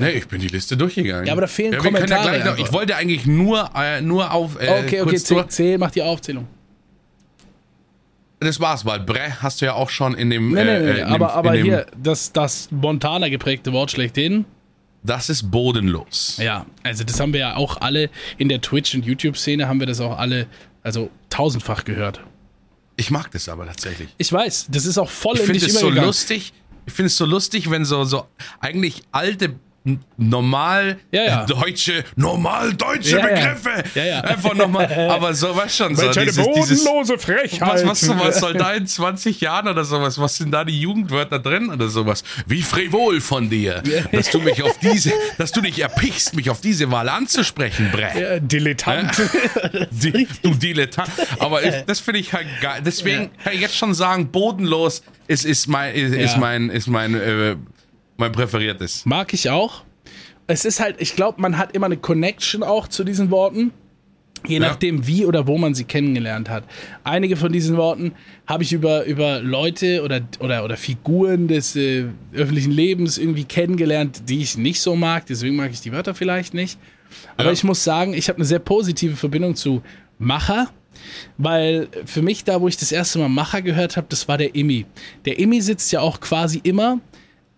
Nee, 0.00 0.10
ich 0.10 0.28
bin 0.28 0.40
die 0.40 0.48
Liste 0.48 0.76
durchgegangen. 0.76 1.24
Ja, 1.26 1.32
aber 1.32 1.40
da 1.42 1.46
fehlen 1.46 1.70
können 1.72 1.94
Kommentare 1.94 2.28
gleich 2.40 2.44
noch, 2.44 2.58
ich 2.58 2.70
wollte 2.74 2.94
eigentlich 2.96 3.24
nur, 3.24 3.70
äh, 3.74 4.02
nur 4.02 4.32
auf. 4.32 4.60
Äh, 4.60 4.82
Okay, 4.84 5.00
okay, 5.00 5.16
zähl, 5.16 5.46
zähl, 5.48 5.78
mach 5.78 5.90
die 5.90 6.02
Aufzählung. 6.02 6.46
Das 8.40 8.60
war's, 8.60 8.84
weil 8.84 9.00
Bre 9.00 9.40
hast 9.42 9.60
du 9.60 9.64
ja 9.66 9.72
auch 9.72 9.90
schon 9.90 10.14
in 10.14 10.30
dem. 10.30 10.52
Nee, 10.52 10.62
nee, 10.64 10.70
äh, 10.76 10.80
nee, 10.80 10.92
dem- 11.00 11.06
aber, 11.08 11.32
aber 11.34 11.50
in 11.54 11.64
dem, 11.64 11.64
hier, 11.64 11.86
das, 12.00 12.32
das 12.32 12.68
Montana 12.70 13.28
geprägte 13.30 13.72
Wort 13.72 13.90
schlechthin. 13.90 14.44
Das 15.08 15.30
ist 15.30 15.50
bodenlos. 15.50 16.36
Ja, 16.36 16.66
also 16.82 17.02
das 17.02 17.18
haben 17.18 17.32
wir 17.32 17.40
ja 17.40 17.56
auch 17.56 17.80
alle 17.80 18.10
in 18.36 18.50
der 18.50 18.60
Twitch- 18.60 18.94
und 18.94 19.06
YouTube-Szene, 19.06 19.66
haben 19.66 19.80
wir 19.80 19.86
das 19.86 20.00
auch 20.00 20.18
alle, 20.18 20.46
also 20.82 21.10
tausendfach 21.30 21.84
gehört. 21.84 22.20
Ich 22.96 23.10
mag 23.10 23.30
das 23.30 23.48
aber 23.48 23.64
tatsächlich. 23.64 24.10
Ich 24.18 24.30
weiß, 24.30 24.66
das 24.70 24.84
ist 24.84 24.98
auch 24.98 25.08
voll 25.08 25.36
Ich 25.36 25.40
in 25.40 25.46
finde 25.46 25.60
dich 25.60 25.74
es 25.74 25.80
so 25.80 25.88
lustig. 25.88 26.52
Ich 26.84 26.92
finde 26.92 27.06
es 27.06 27.16
so 27.16 27.24
lustig, 27.24 27.70
wenn 27.70 27.86
so, 27.86 28.04
so 28.04 28.26
eigentlich 28.60 29.02
alte, 29.10 29.54
normal 30.16 30.98
Ja, 31.10 31.24
ja. 31.24 31.46
deutsche, 31.46 32.04
normal 32.16 32.74
deutsche 32.74 33.18
Ja. 33.18 33.26
Begriffe. 33.26 34.22
Einfach 34.22 34.54
nochmal, 34.54 34.92
aber 35.10 35.32
so 35.34 35.54
was 35.56 35.76
schon. 35.76 35.94
So, 35.96 36.10
dieses, 36.10 36.36
dieses, 36.36 36.88
Frechheit. 37.18 37.60
was, 37.86 37.86
was, 37.86 38.08
was 38.08 38.40
soll 38.40 38.54
da 38.54 38.72
in 38.74 38.86
20 38.86 39.40
Jahren 39.40 39.68
oder 39.68 39.84
sowas? 39.84 40.18
Was 40.20 40.36
sind 40.36 40.50
da 40.50 40.64
die 40.64 40.80
Jugendwörter 40.80 41.38
drin 41.38 41.70
oder 41.70 41.88
sowas? 41.88 42.22
Wie 42.46 42.62
frivol 42.62 43.20
von 43.20 43.48
dir, 43.48 43.82
dass 44.12 44.30
du 44.30 44.40
mich 44.40 44.62
auf 44.62 44.78
diese, 44.78 45.12
dass 45.38 45.52
du 45.52 45.60
dich 45.60 45.78
erpichst, 45.78 46.34
mich 46.34 46.50
auf 46.50 46.60
diese 46.60 46.90
Wahl 46.90 47.08
anzusprechen, 47.08 47.90
Bre. 47.92 48.10
Ja, 48.20 48.38
Dilettant. 48.40 49.12
Die, 49.90 50.26
du 50.42 50.54
Dilettant. 50.54 51.10
Aber 51.38 51.60
das 51.62 52.00
finde 52.00 52.20
ich 52.20 52.32
halt 52.32 52.46
geil. 52.60 52.82
Deswegen 52.84 53.30
kann 53.42 53.52
ich 53.54 53.60
jetzt 53.60 53.76
schon 53.76 53.94
sagen, 53.94 54.30
bodenlos 54.30 55.02
ist, 55.26 55.44
ist 55.44 55.68
mein, 55.68 55.94
ist, 55.94 56.14
ist 56.14 56.36
mein, 56.38 56.70
ist 56.70 56.86
mein, 56.88 57.14
äh, 57.14 57.56
mein 58.18 58.32
präferiertes. 58.32 59.06
Mag 59.06 59.32
ich 59.32 59.48
auch. 59.48 59.84
Es 60.46 60.64
ist 60.64 60.80
halt, 60.80 60.96
ich 61.00 61.14
glaube, 61.16 61.40
man 61.40 61.56
hat 61.58 61.74
immer 61.74 61.86
eine 61.86 61.96
Connection 61.96 62.62
auch 62.62 62.88
zu 62.88 63.04
diesen 63.04 63.30
Worten. 63.30 63.72
Je 64.46 64.60
nachdem, 64.60 65.04
wie 65.06 65.26
oder 65.26 65.48
wo 65.48 65.58
man 65.58 65.74
sie 65.74 65.82
kennengelernt 65.82 66.48
hat. 66.48 66.62
Einige 67.02 67.36
von 67.36 67.52
diesen 67.52 67.76
Worten 67.76 68.12
habe 68.46 68.62
ich 68.62 68.72
über, 68.72 69.04
über 69.04 69.40
Leute 69.40 70.02
oder, 70.04 70.20
oder, 70.38 70.64
oder 70.64 70.76
Figuren 70.76 71.48
des 71.48 71.74
äh, 71.74 72.04
öffentlichen 72.32 72.70
Lebens 72.70 73.18
irgendwie 73.18 73.42
kennengelernt, 73.44 74.22
die 74.28 74.38
ich 74.40 74.56
nicht 74.56 74.80
so 74.80 74.94
mag. 74.94 75.26
Deswegen 75.26 75.56
mag 75.56 75.72
ich 75.72 75.80
die 75.80 75.90
Wörter 75.92 76.14
vielleicht 76.14 76.54
nicht. 76.54 76.78
Aber 77.36 77.46
Ja. 77.48 77.52
ich 77.52 77.64
muss 77.64 77.82
sagen, 77.82 78.14
ich 78.14 78.28
habe 78.28 78.36
eine 78.36 78.44
sehr 78.44 78.60
positive 78.60 79.16
Verbindung 79.16 79.56
zu 79.56 79.82
Macher. 80.18 80.68
Weil 81.36 81.88
für 82.06 82.22
mich, 82.22 82.44
da 82.44 82.60
wo 82.60 82.68
ich 82.68 82.76
das 82.76 82.92
erste 82.92 83.18
Mal 83.18 83.28
Macher 83.28 83.60
gehört 83.62 83.96
habe, 83.96 84.06
das 84.08 84.28
war 84.28 84.38
der 84.38 84.54
Immi. 84.54 84.86
Der 85.24 85.38
Immi 85.38 85.60
sitzt 85.60 85.90
ja 85.92 86.00
auch 86.00 86.20
quasi 86.20 86.60
immer 86.62 87.00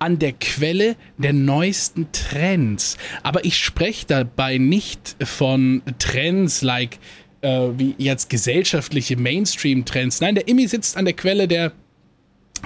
an 0.00 0.18
der 0.18 0.32
Quelle 0.32 0.96
der 1.18 1.32
neuesten 1.32 2.10
Trends. 2.10 2.96
Aber 3.22 3.44
ich 3.44 3.56
spreche 3.58 4.06
dabei 4.06 4.58
nicht 4.58 5.16
von 5.22 5.82
Trends 5.98 6.62
like 6.62 6.98
äh, 7.42 7.68
wie 7.76 7.94
jetzt 7.98 8.28
gesellschaftliche 8.30 9.16
Mainstream-Trends. 9.16 10.20
Nein, 10.20 10.34
der 10.34 10.48
Immi 10.48 10.66
sitzt 10.66 10.96
an 10.96 11.04
der 11.04 11.14
Quelle 11.14 11.46
der 11.46 11.72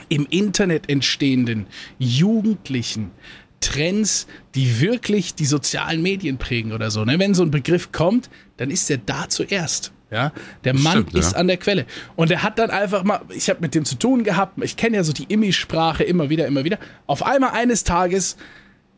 im 0.08 0.26
Internet 0.30 0.88
entstehenden 0.88 1.66
jugendlichen 1.98 3.10
Trends, 3.60 4.26
die 4.54 4.80
wirklich 4.80 5.34
die 5.34 5.46
sozialen 5.46 6.02
Medien 6.02 6.38
prägen 6.38 6.72
oder 6.72 6.90
so. 6.90 7.04
Ne? 7.04 7.18
Wenn 7.18 7.34
so 7.34 7.42
ein 7.42 7.50
Begriff 7.50 7.92
kommt, 7.92 8.28
dann 8.56 8.70
ist 8.70 8.90
er 8.90 8.98
da 8.98 9.28
zuerst. 9.28 9.92
Ja? 10.14 10.32
Der 10.64 10.74
Mann 10.74 10.92
Stimmt, 10.92 11.12
ja. 11.12 11.20
ist 11.20 11.34
an 11.34 11.48
der 11.48 11.56
Quelle. 11.58 11.84
Und 12.16 12.30
er 12.30 12.42
hat 12.42 12.58
dann 12.58 12.70
einfach 12.70 13.04
mal, 13.04 13.20
ich 13.30 13.50
habe 13.50 13.60
mit 13.60 13.74
dem 13.74 13.84
zu 13.84 13.96
tun 13.96 14.24
gehabt, 14.24 14.62
ich 14.62 14.76
kenne 14.76 14.96
ja 14.96 15.04
so 15.04 15.12
die 15.12 15.24
Immi-Sprache 15.24 16.04
immer 16.04 16.30
wieder, 16.30 16.46
immer 16.46 16.64
wieder. 16.64 16.78
Auf 17.06 17.24
einmal 17.26 17.50
eines 17.50 17.84
Tages 17.84 18.36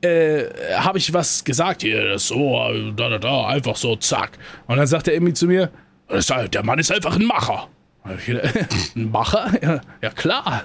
äh, 0.03 0.45
habe 0.77 0.99
ich 0.99 1.13
was 1.15 1.43
gesagt, 1.45 1.83
hier, 1.83 2.19
so, 2.19 2.71
da, 2.95 3.09
da, 3.09 3.19
da, 3.19 3.47
einfach 3.47 3.77
so, 3.77 3.97
zack. 3.97 4.33
Und 4.67 4.77
dann 4.77 4.87
sagt 4.87 5.07
der 5.07 5.15
Immi 5.15 5.33
zu 5.33 5.47
mir, 5.47 5.71
halt- 6.09 6.55
der 6.55 6.63
Mann 6.63 6.79
ist 6.79 6.93
einfach 6.93 7.17
ein 7.17 7.25
Macher. 7.25 7.69
Ein 8.97 9.11
Macher? 9.11 9.53
Ja, 9.63 9.81
ja, 10.03 10.11
klar. 10.11 10.63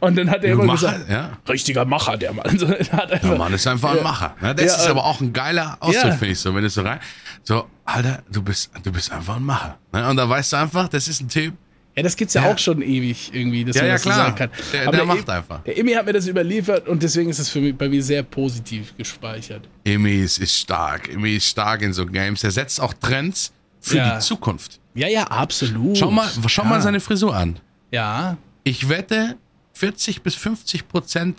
Und 0.00 0.16
dann 0.16 0.30
hat 0.30 0.44
er 0.44 0.52
immer 0.52 0.64
Macher, 0.64 0.92
gesagt, 0.92 1.10
ja. 1.10 1.30
richtiger 1.48 1.84
Macher, 1.84 2.16
der 2.16 2.32
Mann. 2.32 2.46
So, 2.58 2.68
hat 2.68 2.90
einfach, 3.12 3.20
Der 3.28 3.38
Mann 3.38 3.52
ist 3.52 3.66
einfach 3.66 3.90
ein 3.90 3.96
Ja. 3.98 4.02
Macher. 4.02 4.36
Ne? 4.40 4.54
Das 4.54 4.66
Ja, 4.66 4.74
ist 4.76 4.86
aber 4.88 5.04
auch 5.04 5.20
ein 5.20 5.32
geiler 5.32 5.76
Ausdruck, 5.80 6.04
ja. 6.04 6.10
finde 6.12 6.32
ich 6.32 6.38
so. 6.40 6.54
Wenn 6.54 6.62
du 6.62 6.70
so 6.70 6.82
rein, 6.82 7.00
so, 7.42 7.66
Alter, 7.84 8.22
du 8.30 8.42
bist, 8.42 8.70
du 8.82 8.92
bist 8.92 9.10
einfach 9.12 9.36
ein 9.36 9.44
Macher. 9.44 9.78
Ne? 9.92 10.08
Und 10.08 10.16
da 10.16 10.28
weißt 10.28 10.52
du 10.52 10.56
einfach, 10.56 10.88
das 10.88 11.08
ist 11.08 11.20
ein 11.20 11.28
Typ, 11.28 11.54
Ja, 11.96 12.02
das 12.04 12.16
gibt's 12.16 12.34
ja, 12.34 12.44
Ja. 12.44 12.52
auch 12.52 12.58
schon 12.58 12.82
ewig 12.82 13.30
irgendwie, 13.34 13.64
dass 13.64 13.76
Ja, 13.76 13.82
man 13.82 13.88
ja, 13.88 13.94
das 13.94 14.02
so 14.04 14.10
klar. 14.10 14.24
sagen 14.24 14.36
kann. 14.36 14.50
Der- 14.72 14.82
Aber 14.82 14.92
der 14.92 15.02
Im- 15.02 15.08
macht 15.08 15.28
einfach. 15.30 15.62
Der 15.64 15.76
Imi 15.76 15.92
hat 15.92 16.06
mir 16.06 16.12
das 16.12 16.26
überliefert 16.28 16.88
und 16.88 17.02
deswegen 17.02 17.30
ist 17.30 17.38
es 17.40 17.48
für 17.48 17.60
mich, 17.60 17.76
bei 17.76 17.88
mir 17.88 18.02
sehr 18.02 18.22
positiv 18.22 18.96
gespeichert. 18.96 19.68
Emi 19.84 20.16
ist, 20.22 20.38
ist 20.38 20.56
stark. 20.56 21.08
Emi 21.08 21.36
ist 21.36 21.46
stark 21.46 21.82
in 21.82 21.92
so 21.92 22.06
Games. 22.06 22.44
Er 22.44 22.50
setzt 22.52 22.80
auch 22.80 22.94
Trends 22.94 23.52
für 23.80 23.96
Ja. 23.96 24.14
die 24.16 24.20
Zukunft. 24.20 24.79
Ja, 24.94 25.08
ja, 25.08 25.24
absolut. 25.24 25.96
Schau 25.96 26.10
mal, 26.10 26.28
schau 26.46 26.62
ja. 26.62 26.68
mal 26.68 26.82
seine 26.82 27.00
Frisur 27.00 27.34
an. 27.36 27.58
Ja, 27.90 28.36
Ich 28.64 28.88
wette, 28.88 29.36
40 29.74 30.22
bis 30.22 30.34
50 30.34 30.88
Prozent 30.88 31.38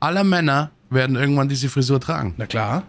aller 0.00 0.24
Männer 0.24 0.70
werden 0.90 1.16
irgendwann 1.16 1.48
diese 1.48 1.68
Frisur 1.68 2.00
tragen. 2.00 2.34
na 2.36 2.46
klar. 2.46 2.82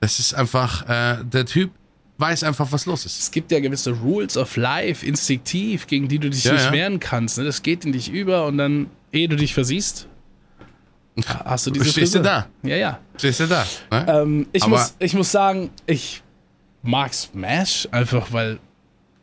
Das 0.00 0.18
ist 0.18 0.32
einfach, 0.34 0.88
äh, 0.88 1.22
der 1.24 1.44
Typ 1.44 1.70
weiß 2.18 2.42
einfach, 2.44 2.70
was 2.72 2.86
los 2.86 3.04
ist. 3.06 3.18
Es 3.20 3.30
gibt 3.30 3.50
ja 3.52 3.60
gewisse 3.60 3.90
Rules 3.92 4.36
of 4.36 4.56
Life, 4.56 5.04
instinktiv, 5.06 5.86
gegen 5.86 6.08
die 6.08 6.18
du 6.18 6.28
dich 6.30 6.44
Ja, 6.44 6.52
nicht 6.52 6.64
ja. 6.64 6.72
wehren 6.72 7.00
kannst. 7.00 7.38
Ne? 7.38 7.44
Das 7.44 7.62
geht 7.62 7.84
in 7.84 7.92
dich 7.92 8.10
über 8.10 8.46
und 8.46 8.58
dann, 8.58 8.88
ehe 9.12 9.28
du 9.28 9.36
dich 9.36 9.52
versiehst, 9.54 10.06
hast 11.44 11.66
du 11.66 11.70
diese 11.70 11.84
Stehst 11.86 12.14
du 12.14 12.18
Frisur. 12.18 12.22
da? 12.22 12.46
Ja, 12.62 12.76
ja. 12.76 12.98
Stehst 13.16 13.40
du 13.40 13.46
da? 13.46 13.64
Ne? 13.90 14.06
Ähm, 14.08 14.46
ich, 14.52 14.62
Aber- 14.62 14.78
muss, 14.78 14.94
ich 14.98 15.14
muss 15.14 15.30
sagen, 15.30 15.70
ich 15.86 16.22
mag 16.82 17.12
Smash 17.12 17.88
einfach, 17.90 18.32
weil 18.32 18.58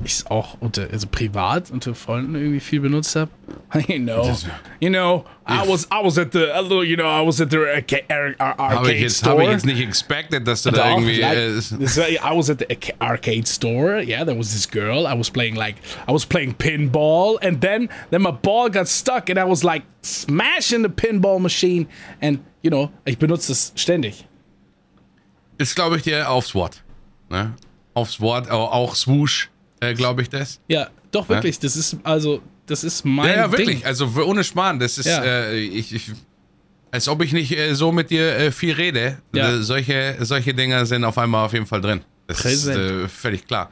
ich 0.03 0.13
es 0.13 0.25
auch 0.27 0.57
unter, 0.59 0.87
also 0.91 1.07
privat 1.09 1.71
unter 1.71 1.95
Freunden 1.95 2.35
irgendwie 2.35 2.59
viel 2.59 2.79
benutzt 2.81 3.15
habe. 3.15 3.31
You 3.87 3.97
know, 3.99 4.35
you 4.79 4.89
know, 4.89 5.25
I 5.47 5.67
was, 5.67 5.85
I 5.91 6.03
was 6.03 6.17
at 6.17 6.31
the, 6.33 6.47
you 6.85 6.95
know, 6.95 7.07
I 7.07 7.25
was 7.25 7.41
at 7.41 7.49
the 7.49 7.57
arca 7.57 7.97
ar 8.09 8.35
ar 8.37 8.57
Habe 8.57 8.61
arcade 8.77 8.93
ich, 8.93 9.01
jetzt, 9.01 9.17
store. 9.17 9.31
hab 9.33 9.41
ich 9.41 9.49
jetzt 9.49 9.65
nicht 9.65 9.81
expected, 9.81 10.47
dass 10.47 10.63
du 10.63 10.71
da 10.71 10.83
Doch, 10.89 10.97
irgendwie. 10.99 11.19
like, 11.21 11.35
Äh, 11.37 12.15
I 12.15 12.37
was 12.37 12.49
at 12.49 12.59
the 12.59 12.65
arca- 12.69 12.93
arcade 12.99 13.47
store. 13.47 14.01
Yeah, 14.03 14.23
there 14.23 14.37
was 14.37 14.51
this 14.51 14.69
girl. 14.69 15.05
I 15.07 15.17
was 15.17 15.29
playing 15.31 15.55
like 15.55 15.75
I 16.07 16.11
was 16.13 16.25
playing 16.25 16.53
pinball, 16.57 17.37
and 17.41 17.59
then 17.61 17.89
then 18.11 18.21
my 18.21 18.31
ball 18.31 18.69
got 18.69 18.87
stuck, 18.87 19.29
and 19.29 19.39
I 19.39 19.43
was 19.45 19.63
like 19.63 19.83
smashing 20.03 20.83
the 20.83 20.89
pinball 20.89 21.39
machine. 21.41 21.87
And 22.21 22.39
you 22.61 22.69
know, 22.69 22.91
ich 23.05 23.17
benutze 23.17 23.51
es 23.51 23.73
ständig. 23.75 24.25
ist, 25.57 25.75
glaube 25.75 25.97
ich, 25.97 26.03
dir 26.03 26.29
aufs 26.29 26.53
Wort. 26.53 26.83
Ne? 27.29 27.53
Aufs 27.95 28.21
Wort, 28.21 28.49
auch, 28.51 28.71
auch 28.71 28.95
Swoosh, 28.95 29.49
äh, 29.79 29.93
glaube 29.93 30.21
ich 30.21 30.29
das. 30.29 30.59
Ja, 30.67 30.87
doch 31.11 31.29
wirklich. 31.29 31.59
Das 31.59 31.75
ist 31.75 31.97
also 32.03 32.41
das 32.65 32.83
ist 32.83 33.05
mein 33.05 33.27
Ja, 33.29 33.35
ja, 33.35 33.51
wirklich. 33.51 33.77
Ding. 33.79 33.85
Also 33.85 34.11
ohne 34.25 34.43
Schmarrn, 34.43 34.79
das 34.79 34.97
ist, 34.97 35.05
Ja. 35.05 35.23
äh, 35.23 35.57
ich, 35.59 35.93
ich, 35.93 36.11
als 36.91 37.07
ob 37.07 37.21
ich 37.23 37.31
nicht 37.33 37.57
äh, 37.57 37.73
so 37.75 37.91
mit 37.91 38.09
dir 38.09 38.35
äh, 38.37 38.51
viel 38.51 38.73
rede. 38.73 39.17
Ja. 39.33 39.53
Äh, 39.55 39.61
solche, 39.61 40.17
solche 40.21 40.53
Dinger 40.53 40.85
sind 40.85 41.03
auf 41.05 41.17
einmal 41.17 41.45
auf 41.45 41.53
jeden 41.53 41.65
Fall 41.65 41.79
drin. 41.81 42.01
Das 42.27 42.41
Präsent. 42.41 42.77
ist 42.77 42.91
äh, 42.91 43.07
völlig 43.07 43.47
klar. 43.47 43.71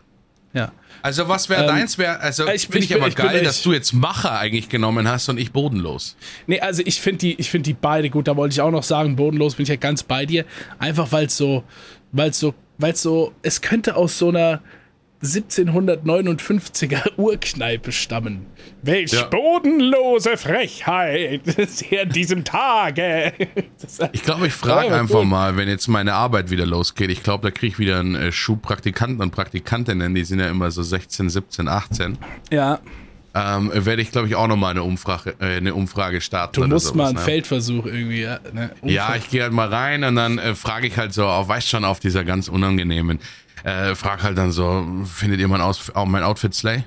Ja. 0.53 0.71
Also 1.01 1.27
was 1.27 1.49
wäre 1.49 1.63
Ähm, 1.63 1.67
deins? 1.67 1.97
Wär, 1.97 2.19
also 2.21 2.47
ich- 2.47 2.63
finde 2.63 2.77
ich, 2.79 2.83
ich 2.85 2.89
bin- 2.89 2.97
aber 2.99 3.07
ich 3.09 3.15
geil, 3.15 3.43
dass 3.43 3.61
du 3.61 3.73
jetzt 3.73 3.91
Macher 3.93 4.39
eigentlich 4.39 4.69
genommen 4.69 5.07
hast 5.07 5.27
und 5.29 5.37
ich 5.37 5.51
bodenlos. 5.51 6.15
Nee, 6.47 6.61
also 6.61 6.81
ich 6.85 7.01
finde 7.01 7.17
die, 7.19 7.33
ich 7.39 7.49
finde 7.51 7.69
die 7.69 7.73
beide 7.73 8.09
gut. 8.09 8.27
Da 8.29 8.35
wollte 8.37 8.53
ich 8.53 8.61
auch 8.61 8.71
noch 8.71 8.83
sagen, 8.83 9.15
bodenlos 9.17 9.55
bin 9.55 9.63
ich 9.63 9.69
ja 9.69 9.75
ganz 9.75 10.03
bei 10.03 10.25
dir. 10.25 10.45
Einfach 10.79 11.11
weil 11.11 11.25
es 11.25 11.35
so, 11.37 11.63
weil 12.13 12.29
es 12.29 12.39
so, 12.39 12.55
weil 12.77 12.93
es 12.93 13.01
so, 13.01 13.33
es 13.43 13.59
könnte 13.61 13.95
aus 13.97 14.17
so 14.17 14.29
einer 14.29 14.61
1759er 15.23 17.17
Urkneipe 17.17 17.91
stammen. 17.91 18.45
Welch 18.81 19.13
Ja. 19.13 19.23
bodenlose 19.25 20.37
Frechheit 20.37 21.41
hier 21.89 22.03
an 22.03 22.09
diesem 22.09 22.43
Tage. 22.43 23.33
Ich 24.11 24.23
glaube, 24.23 24.47
ich 24.47 24.53
frage 24.53 24.89
Ja, 24.89 24.99
einfach 24.99 25.19
gut. 25.21 25.27
mal, 25.27 25.57
wenn 25.57 25.67
jetzt 25.67 25.87
meine 25.87 26.13
Arbeit 26.13 26.49
wieder 26.51 26.65
losgeht. 26.65 27.09
Ich 27.09 27.23
glaube, 27.23 27.43
da 27.43 27.51
kriege 27.51 27.73
ich 27.73 27.79
wieder 27.79 27.99
einen 27.99 28.15
äh, 28.15 28.31
Schub 28.31 28.61
Praktikanten 28.61 29.21
und 29.21 29.31
Praktikantinnen, 29.31 30.13
die 30.13 30.23
sind 30.23 30.39
ja 30.39 30.49
immer 30.49 30.71
so 30.71 30.83
16, 30.83 31.29
17, 31.29 31.67
18. 31.67 32.17
ja, 32.51 32.79
Ähm, 33.37 33.69
werde 33.73 34.01
ich, 34.01 34.11
glaube 34.11 34.29
ich, 34.29 34.35
auch 34.35 34.47
nochmal 34.47 34.71
eine 34.71 34.83
Umfrage, 34.83 35.35
äh, 35.41 35.57
eine 35.57 35.75
Umfrage 35.75 36.21
starten. 36.21 36.61
du 36.61 36.67
musst 36.69 36.85
sowas, 36.85 36.95
mal 36.95 37.07
einen 37.07 37.15
ne? 37.17 37.21
Feldversuch 37.21 37.85
irgendwie. 37.85 38.21
Ja, 38.21 38.39
ne? 38.53 38.71
Ja, 38.81 39.13
ich 39.17 39.29
gehe 39.29 39.43
halt 39.43 39.51
mal 39.51 39.67
rein 39.67 40.05
und 40.05 40.15
dann 40.15 40.37
äh, 40.37 40.55
frage 40.55 40.87
ich 40.87 40.97
halt 40.97 41.13
so, 41.13 41.25
auch, 41.25 41.45
weißt 41.47 41.67
schon, 41.67 41.83
auf 41.83 41.99
dieser 41.99 42.23
ganz 42.23 42.47
unangenehmen, 42.47 43.19
äh, 43.65 43.93
frag 43.93 44.23
halt 44.23 44.37
dann 44.37 44.53
so, 44.53 44.85
findet 45.03 45.41
ihr 45.41 45.49
mein, 45.49 45.59
Aus 45.59 45.91
mein 46.05 46.23
Outfit 46.23 46.53
Slay? 46.53 46.85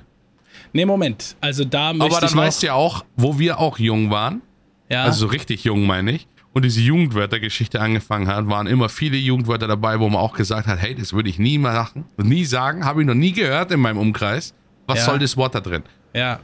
Nee, 0.72 0.87
Moment. 0.87 1.37
Also 1.42 1.66
da 1.66 1.92
möchte 1.92 2.04
Aber 2.16 2.20
dann 2.20 2.28
ich 2.30 2.34
noch, 2.34 2.42
weißt 2.42 2.62
du 2.62 2.66
ja 2.68 2.72
auch, 2.72 3.04
wo 3.16 3.38
wir 3.38 3.58
auch 3.58 3.78
jung 3.78 4.11
waren, 4.11 4.40
ja, 4.88 5.02
also 5.04 5.20
so 5.20 5.26
richtig 5.26 5.64
jung 5.64 5.87
meine 5.87 6.12
ich, 6.12 6.28
und 6.54 6.64
diese 6.64 6.80
Jugendwörtergeschichte 6.80 7.78
angefangen 7.78 8.26
hat, 8.26 8.48
waren 8.48 8.66
immer 8.66 8.88
viele 8.88 9.18
Jugendwörter 9.18 9.68
dabei, 9.68 10.00
wo 10.00 10.08
man 10.08 10.20
auch 10.20 10.32
gesagt 10.32 10.66
hat, 10.66 10.78
hey, 10.78 10.94
das 10.94 11.12
würde 11.12 11.28
ich 11.28 11.38
nie 11.38 11.58
machen, 11.58 12.06
nie 12.16 12.46
sagen, 12.46 12.87
habe 12.87 13.02
ich 13.02 13.06
noch 13.06 13.14
nie 13.14 13.32
gehört 13.32 13.70
in 13.70 13.80
meinem 13.80 13.98
Umkreis. 13.98 14.54
Was 14.87 15.00
Ja. 15.00 15.04
soll 15.04 15.18
das 15.18 15.37
Wort 15.37 15.54
da 15.54 15.61
drin? 15.61 15.82
Ja. 16.18 16.40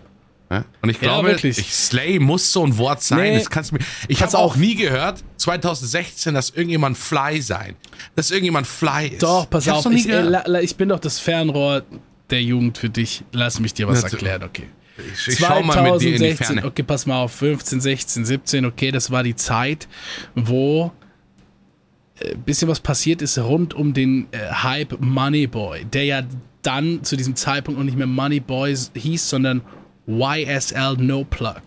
Ja? 0.51 0.65
Und 0.83 0.91
ich 0.91 0.97
Ja, 0.97 1.03
glaube, 1.09 1.29
wirklich. 1.29 1.59
ich, 1.59 1.73
Slay 1.75 2.19
muss 2.19 2.53
so 2.53 2.65
ein 2.65 2.77
Wort 2.77 3.03
sein. 3.03 3.19
Nee. 3.33 3.39
Das 3.39 3.49
kannst 3.51 3.71
du 3.71 3.77
mir, 3.77 3.81
ich 4.09 4.23
habe 4.23 4.37
auch 4.39 4.57
nie 4.57 4.75
gehört, 4.75 5.25
2016, 5.39 6.35
dass 6.35 6.51
irgendjemand 6.51 6.99
Fly 6.99 7.41
sein. 7.41 7.75
Dass 8.15 8.31
irgendjemand 8.31 8.67
Fly 8.67 9.09
ist. 9.09 9.23
Doch, 9.23 9.49
pass 9.49 9.67
ich 9.67 9.73
auf, 9.73 9.87
ich, 9.87 10.05
äh, 10.05 10.09
gehört. 10.11 10.27
la, 10.31 10.43
la, 10.47 10.61
ich 10.61 10.77
bin 10.77 10.91
doch 10.91 11.01
das 11.01 11.19
Fernrohr 11.19 11.83
der 12.31 12.43
Jugend 12.43 12.77
für 12.79 12.91
dich. 12.91 13.25
Lass 13.33 13.59
mich 13.59 13.73
dir 13.75 13.89
was 13.89 14.05
Natu- 14.05 14.13
erklären, 14.13 14.43
okay. 14.45 14.69
ich 14.99 15.29
ich 15.29 15.39
schau 15.39 15.63
mal 15.63 15.91
mit 15.93 16.03
dir 16.03 16.09
in 16.09 16.13
die 16.13 16.19
2016, 16.19 16.47
Ferne. 16.57 16.67
okay, 16.67 16.83
pass 16.83 17.07
mal 17.07 17.23
auf, 17.23 17.33
15, 17.33 17.81
16, 17.81 18.25
17, 18.27 18.65
okay, 18.67 18.91
das 18.91 19.11
war 19.11 19.23
die 19.23 19.35
Zeit, 19.35 19.89
wo 20.35 20.93
ein 22.23 22.43
bisschen 22.45 22.69
was 22.69 22.81
passiert 22.81 23.23
ist 23.23 23.39
rund 23.39 23.75
um 23.75 23.93
den 23.93 24.29
äh, 24.31 24.39
Hype 24.63 25.01
Moneyboy, 25.01 25.85
der 25.87 26.05
ja 26.05 26.23
dann 26.67 27.05
zu 27.05 27.17
diesem 27.17 27.37
Zeitpunkt 27.37 27.79
noch 27.79 27.85
nicht 27.85 27.97
mehr 27.97 28.07
Moneyboy 28.07 28.75
hieß, 28.95 29.29
sondern 29.29 29.63
YSL 30.07 30.97
No 30.99 31.25
Plug. 31.25 31.63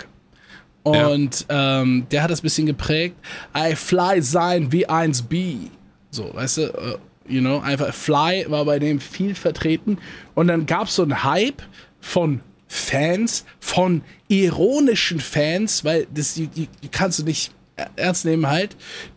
Und 0.83 1.45
ähm, 1.49 2.07
der 2.11 2.23
hat 2.23 2.31
das 2.31 2.39
ein 2.39 2.43
bisschen 2.43 2.65
geprägt. 2.65 3.17
I 3.55 3.75
fly 3.75 4.21
sein 4.21 4.71
wie 4.71 4.87
1B. 4.87 5.69
So, 6.11 6.33
weißt 6.33 6.57
du, 6.57 6.61
äh, 6.61 6.97
you 7.27 7.41
know, 7.41 7.59
einfach 7.59 7.93
Fly 7.93 8.45
war 8.47 8.63
bei 8.63 8.79
dem 8.79 9.01
viel 9.01 9.35
vertreten. 9.35 9.97
Und 10.33 10.47
dann 10.47 10.65
gab 10.65 10.87
es 10.87 10.95
so 10.95 11.03
einen 11.03 11.25
Hype 11.25 11.61
von 11.99 12.39
Fans, 12.67 13.43
von 13.59 14.01
ironischen 14.27 15.19
Fans, 15.19 15.83
weil 15.83 16.07
das 16.13 16.35
die, 16.35 16.47
die, 16.47 16.69
die 16.81 16.89
kannst 16.89 17.19
du 17.19 17.23
nicht 17.23 17.51
ernst 17.95 18.25
nehmen 18.25 18.47
halt, 18.47 18.75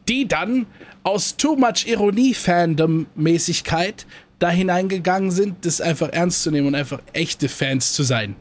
die 0.08 0.28
dann 0.28 0.66
aus 1.02 1.36
too 1.36 1.56
much 1.56 1.86
Ironie-Fandom-Mäßigkeit 1.86 4.04
da 4.40 4.50
hineingegangen 4.50 5.30
sind, 5.30 5.64
das 5.64 5.80
einfach 5.80 6.08
ernst 6.08 6.42
zu 6.42 6.50
nehmen 6.50 6.66
und 6.66 6.74
einfach 6.74 7.00
echte 7.12 7.48
Fans 7.48 7.92
zu 7.92 8.02
sein. 8.02 8.34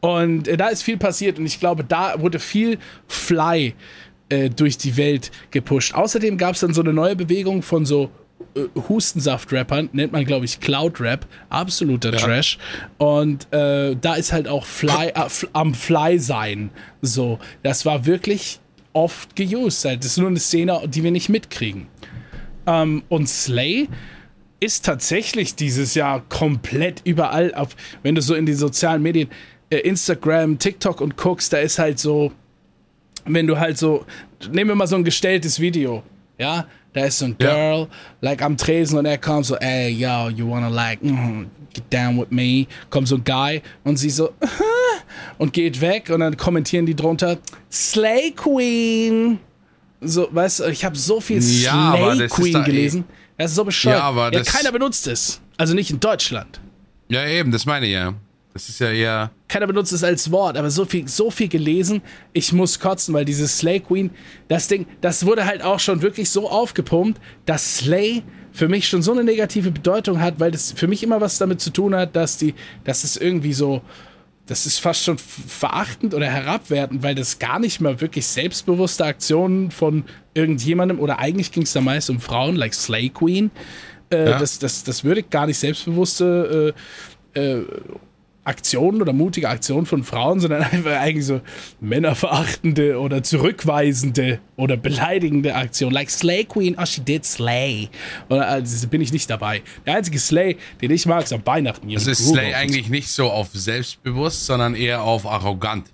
Und 0.00 0.48
äh, 0.48 0.58
da 0.58 0.68
ist 0.68 0.82
viel 0.82 0.98
passiert 0.98 1.38
und 1.38 1.46
ich 1.46 1.58
glaube, 1.58 1.82
da 1.82 2.20
wurde 2.20 2.38
viel 2.38 2.78
Fly 3.08 3.74
äh, 4.28 4.50
durch 4.50 4.76
die 4.76 4.98
Welt 4.98 5.30
gepusht. 5.50 5.94
Außerdem 5.94 6.36
gab 6.36 6.54
es 6.54 6.60
dann 6.60 6.74
so 6.74 6.82
eine 6.82 6.92
neue 6.92 7.16
Bewegung 7.16 7.62
von 7.62 7.86
so 7.86 8.10
äh, 8.54 8.64
Hustensaft-Rappern, 8.88 9.88
nennt 9.92 10.12
man, 10.12 10.26
glaube 10.26 10.44
ich, 10.44 10.60
Cloud-Rap, 10.60 11.26
absoluter 11.48 12.12
Trash. 12.12 12.58
Und 12.98 13.50
äh, 13.52 13.96
da 13.98 14.16
ist 14.16 14.32
halt 14.32 14.48
auch 14.48 14.66
Fly, 14.66 15.08
äh, 15.14 15.28
am 15.54 15.72
Fly 15.72 16.18
sein. 16.18 16.70
So, 17.00 17.38
das 17.62 17.86
war 17.86 18.04
wirklich 18.04 18.60
oft 18.92 19.36
geused. 19.36 19.84
Das 19.84 20.04
ist 20.04 20.18
nur 20.18 20.28
eine 20.28 20.38
Szene, 20.38 20.82
die 20.86 21.02
wir 21.02 21.12
nicht 21.12 21.28
mitkriegen. 21.28 21.86
Ähm, 22.66 23.02
und 23.08 23.28
Slay 23.28 23.88
ist 24.64 24.84
tatsächlich 24.84 25.54
dieses 25.54 25.94
Jahr 25.94 26.22
komplett 26.28 27.02
überall 27.04 27.54
auf, 27.54 27.76
wenn 28.02 28.14
du 28.14 28.22
so 28.22 28.34
in 28.34 28.46
die 28.46 28.54
sozialen 28.54 29.02
Medien, 29.02 29.28
äh, 29.70 29.78
Instagram, 29.78 30.58
TikTok 30.58 31.00
und 31.00 31.16
guckst, 31.16 31.52
da 31.52 31.58
ist 31.58 31.78
halt 31.78 31.98
so, 31.98 32.32
wenn 33.26 33.46
du 33.46 33.58
halt 33.58 33.76
so, 33.78 34.04
nehmen 34.50 34.70
wir 34.70 34.74
mal 34.74 34.86
so 34.86 34.96
ein 34.96 35.04
gestelltes 35.04 35.60
Video, 35.60 36.02
ja, 36.38 36.66
da 36.92 37.04
ist 37.06 37.18
so 37.18 37.26
ein 37.26 37.36
Ja. 37.40 37.52
Girl, 37.54 37.88
like 38.20 38.42
am 38.42 38.56
Tresen 38.56 38.98
und 38.98 39.06
er 39.06 39.18
kommt 39.18 39.46
so, 39.46 39.56
ey, 39.56 39.90
yo, 39.90 40.28
you 40.30 40.48
wanna 40.48 40.68
like, 40.68 41.02
mm, 41.02 41.44
get 41.74 41.84
down 41.92 42.18
with 42.18 42.30
me, 42.30 42.66
kommt 42.90 43.08
so 43.08 43.16
ein 43.16 43.24
Guy 43.24 43.60
und 43.84 43.96
sie 43.98 44.10
so, 44.10 44.30
und 45.38 45.52
geht 45.52 45.80
weg 45.80 46.10
und 46.10 46.20
dann 46.20 46.36
kommentieren 46.36 46.86
die 46.86 46.94
drunter, 46.94 47.38
Slay 47.70 48.30
Queen. 48.30 49.38
So, 50.00 50.28
weißt 50.30 50.60
du, 50.60 50.64
ich 50.66 50.84
habe 50.84 50.96
so 50.96 51.20
viel 51.20 51.38
Ja, 51.42 51.96
Slay 52.14 52.28
Queen 52.28 52.52
da 52.52 52.62
eh- 52.62 52.64
gelesen. 52.64 53.04
Das 53.36 53.50
ist 53.50 53.56
so 53.56 53.64
bescheuert. 53.64 53.98
Ja, 53.98 54.04
aber 54.04 54.30
das- 54.30 54.46
keiner 54.48 54.72
benutzt 54.72 55.06
es. 55.06 55.40
Also 55.56 55.74
nicht 55.74 55.90
in 55.90 56.00
Deutschland. 56.00 56.60
Ja, 57.08 57.26
eben, 57.26 57.50
das 57.50 57.66
meine 57.66 57.86
ich 57.86 57.92
ja. 57.92 58.14
Das 58.52 58.68
ist 58.68 58.78
ja 58.78 58.90
eher. 58.92 59.30
Keiner 59.48 59.66
benutzt 59.66 59.92
es 59.92 60.04
als 60.04 60.30
Wort, 60.30 60.56
aber 60.56 60.70
so 60.70 60.84
viel, 60.84 61.08
so 61.08 61.30
viel 61.32 61.48
gelesen, 61.48 62.02
ich 62.32 62.52
muss 62.52 62.78
kotzen, 62.78 63.12
weil 63.12 63.24
dieses 63.24 63.58
Slay 63.58 63.80
Queen, 63.80 64.10
das 64.46 64.68
Ding, 64.68 64.86
das 65.00 65.26
wurde 65.26 65.44
halt 65.44 65.62
auch 65.62 65.80
schon 65.80 66.02
wirklich 66.02 66.30
so 66.30 66.48
aufgepumpt, 66.48 67.20
dass 67.46 67.78
Slay 67.78 68.22
für 68.52 68.68
mich 68.68 68.86
schon 68.86 69.02
so 69.02 69.10
eine 69.10 69.24
negative 69.24 69.72
Bedeutung 69.72 70.20
hat, 70.20 70.38
weil 70.38 70.52
das 70.52 70.70
für 70.70 70.86
mich 70.86 71.02
immer 71.02 71.20
was 71.20 71.38
damit 71.38 71.60
zu 71.60 71.70
tun 71.70 71.96
hat, 71.96 72.14
dass 72.14 72.36
die, 72.36 72.54
dass 72.84 73.02
es 73.02 73.16
irgendwie 73.16 73.52
so 73.52 73.82
das 74.46 74.66
ist 74.66 74.78
fast 74.78 75.04
schon 75.04 75.16
verachtend 75.18 76.12
oder 76.12 76.26
herabwertend, 76.26 77.02
weil 77.02 77.14
das 77.14 77.38
gar 77.38 77.58
nicht 77.58 77.80
mal 77.80 78.00
wirklich 78.00 78.26
selbstbewusste 78.26 79.04
Aktionen 79.04 79.70
von 79.70 80.04
irgendjemandem 80.34 81.00
oder 81.00 81.18
eigentlich 81.18 81.50
ging 81.50 81.62
es 81.62 81.72
da 81.72 81.80
meist 81.80 82.10
um 82.10 82.20
Frauen, 82.20 82.56
like 82.56 82.74
Slay 82.74 83.08
Queen. 83.08 83.50
Äh, 84.10 84.30
ja. 84.30 84.38
das, 84.38 84.58
das, 84.58 84.84
das 84.84 85.02
würde 85.02 85.22
gar 85.22 85.46
nicht 85.46 85.58
selbstbewusste 85.58 86.74
äh, 87.34 87.40
äh, 87.40 87.64
Aktionen 88.44 89.00
oder 89.00 89.12
mutige 89.12 89.48
Aktionen 89.48 89.86
von 89.86 90.04
Frauen, 90.04 90.38
sondern 90.40 90.62
einfach 90.62 90.92
eigentlich 90.92 91.26
so 91.26 91.40
männerverachtende 91.80 92.98
oder 92.98 93.22
zurückweisende 93.22 94.38
oder 94.56 94.76
beleidigende 94.76 95.54
Aktionen. 95.54 95.92
Like 95.92 96.10
Slay 96.10 96.44
Queen, 96.44 96.76
oh, 96.78 96.84
she 96.84 97.00
did 97.00 97.24
Slay. 97.24 97.88
Oder 98.28 98.46
also 98.48 98.86
bin 98.88 99.00
ich 99.00 99.12
nicht 99.12 99.28
dabei. 99.30 99.62
Der 99.86 99.96
einzige 99.96 100.18
Slay, 100.18 100.56
den 100.80 100.90
ich 100.90 101.06
mag, 101.06 101.24
ist 101.24 101.32
am 101.32 101.44
Weihnachten. 101.44 101.90
Das 101.92 102.06
ist 102.06 102.28
Slay 102.28 102.54
eigentlich 102.54 102.88
nicht 102.88 103.08
so 103.08 103.30
auf 103.30 103.48
selbstbewusst, 103.52 104.46
sondern 104.46 104.74
eher 104.74 105.02
auf 105.02 105.26
arrogant. 105.26 105.86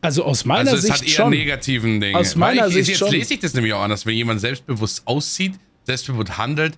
Also 0.00 0.24
aus 0.24 0.44
meiner 0.44 0.72
also 0.72 0.76
es 0.76 0.82
Sicht 0.82 0.94
hat 0.94 1.02
eher 1.02 1.14
schon. 1.14 1.30
negativen 1.30 2.00
Dinge. 2.00 2.18
Aus 2.18 2.36
meiner 2.36 2.66
ich, 2.66 2.74
Sicht 2.74 2.88
jetzt 2.88 2.98
schon. 2.98 3.10
lese 3.10 3.34
ich 3.34 3.40
das 3.40 3.54
nämlich 3.54 3.72
auch 3.72 3.80
anders, 3.80 4.04
wenn 4.04 4.14
jemand 4.14 4.40
selbstbewusst 4.40 5.06
aussieht, 5.06 5.54
selbstbewusst 5.84 6.36
handelt, 6.36 6.76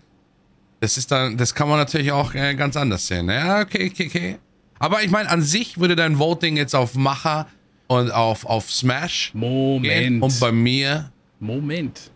das 0.81 0.97
ist 0.97 1.11
dann, 1.11 1.37
das 1.37 1.55
kann 1.55 1.69
man 1.69 1.79
natürlich 1.79 2.13
auch 2.13 2.35
äh, 2.35 2.55
ganz 2.55 2.77
anders 2.77 3.07
sehen. 3.07 3.29
Ja, 3.29 3.63
okay, 3.63 3.91
okay, 3.93 4.07
okay. 4.07 4.37
Aber 4.79 5.03
ich 5.03 5.11
meine, 5.11 5.29
an 5.31 5.43
sich 5.43 5.79
würde 5.79 5.97
dein 5.97 6.19
Voting 6.19 6.57
jetzt 6.57 6.75
auf 6.75 6.95
Macher 6.95 7.47
und 7.87 8.11
auf, 8.11 8.45
auf 8.45 8.71
Smash 8.71 9.31
Moment. 9.35 9.83
gehen. 9.85 10.23
Und 10.23 10.39
bei 10.41 10.53
mir. 10.53 11.11
Moment. 11.41 12.11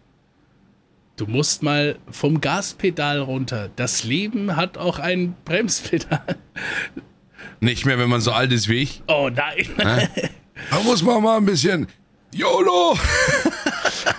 Du 1.16 1.26
musst 1.26 1.62
mal 1.62 1.98
vom 2.10 2.40
Gaspedal 2.40 3.20
runter. 3.20 3.70
Das 3.76 4.04
Leben 4.04 4.56
hat 4.56 4.78
auch 4.78 4.98
ein 4.98 5.34
Bremspedal. 5.44 6.36
Nicht 7.60 7.84
mehr, 7.84 7.98
wenn 7.98 8.08
man 8.08 8.22
so 8.22 8.32
alt 8.32 8.52
ist 8.52 8.68
wie 8.68 8.76
ich. 8.82 9.02
Oh 9.06 9.28
nein. 9.30 9.68
Da 10.70 10.80
muss 10.82 11.02
man 11.02 11.22
mal 11.22 11.36
ein 11.36 11.44
bisschen 11.44 11.86
YOLO! 12.32 12.96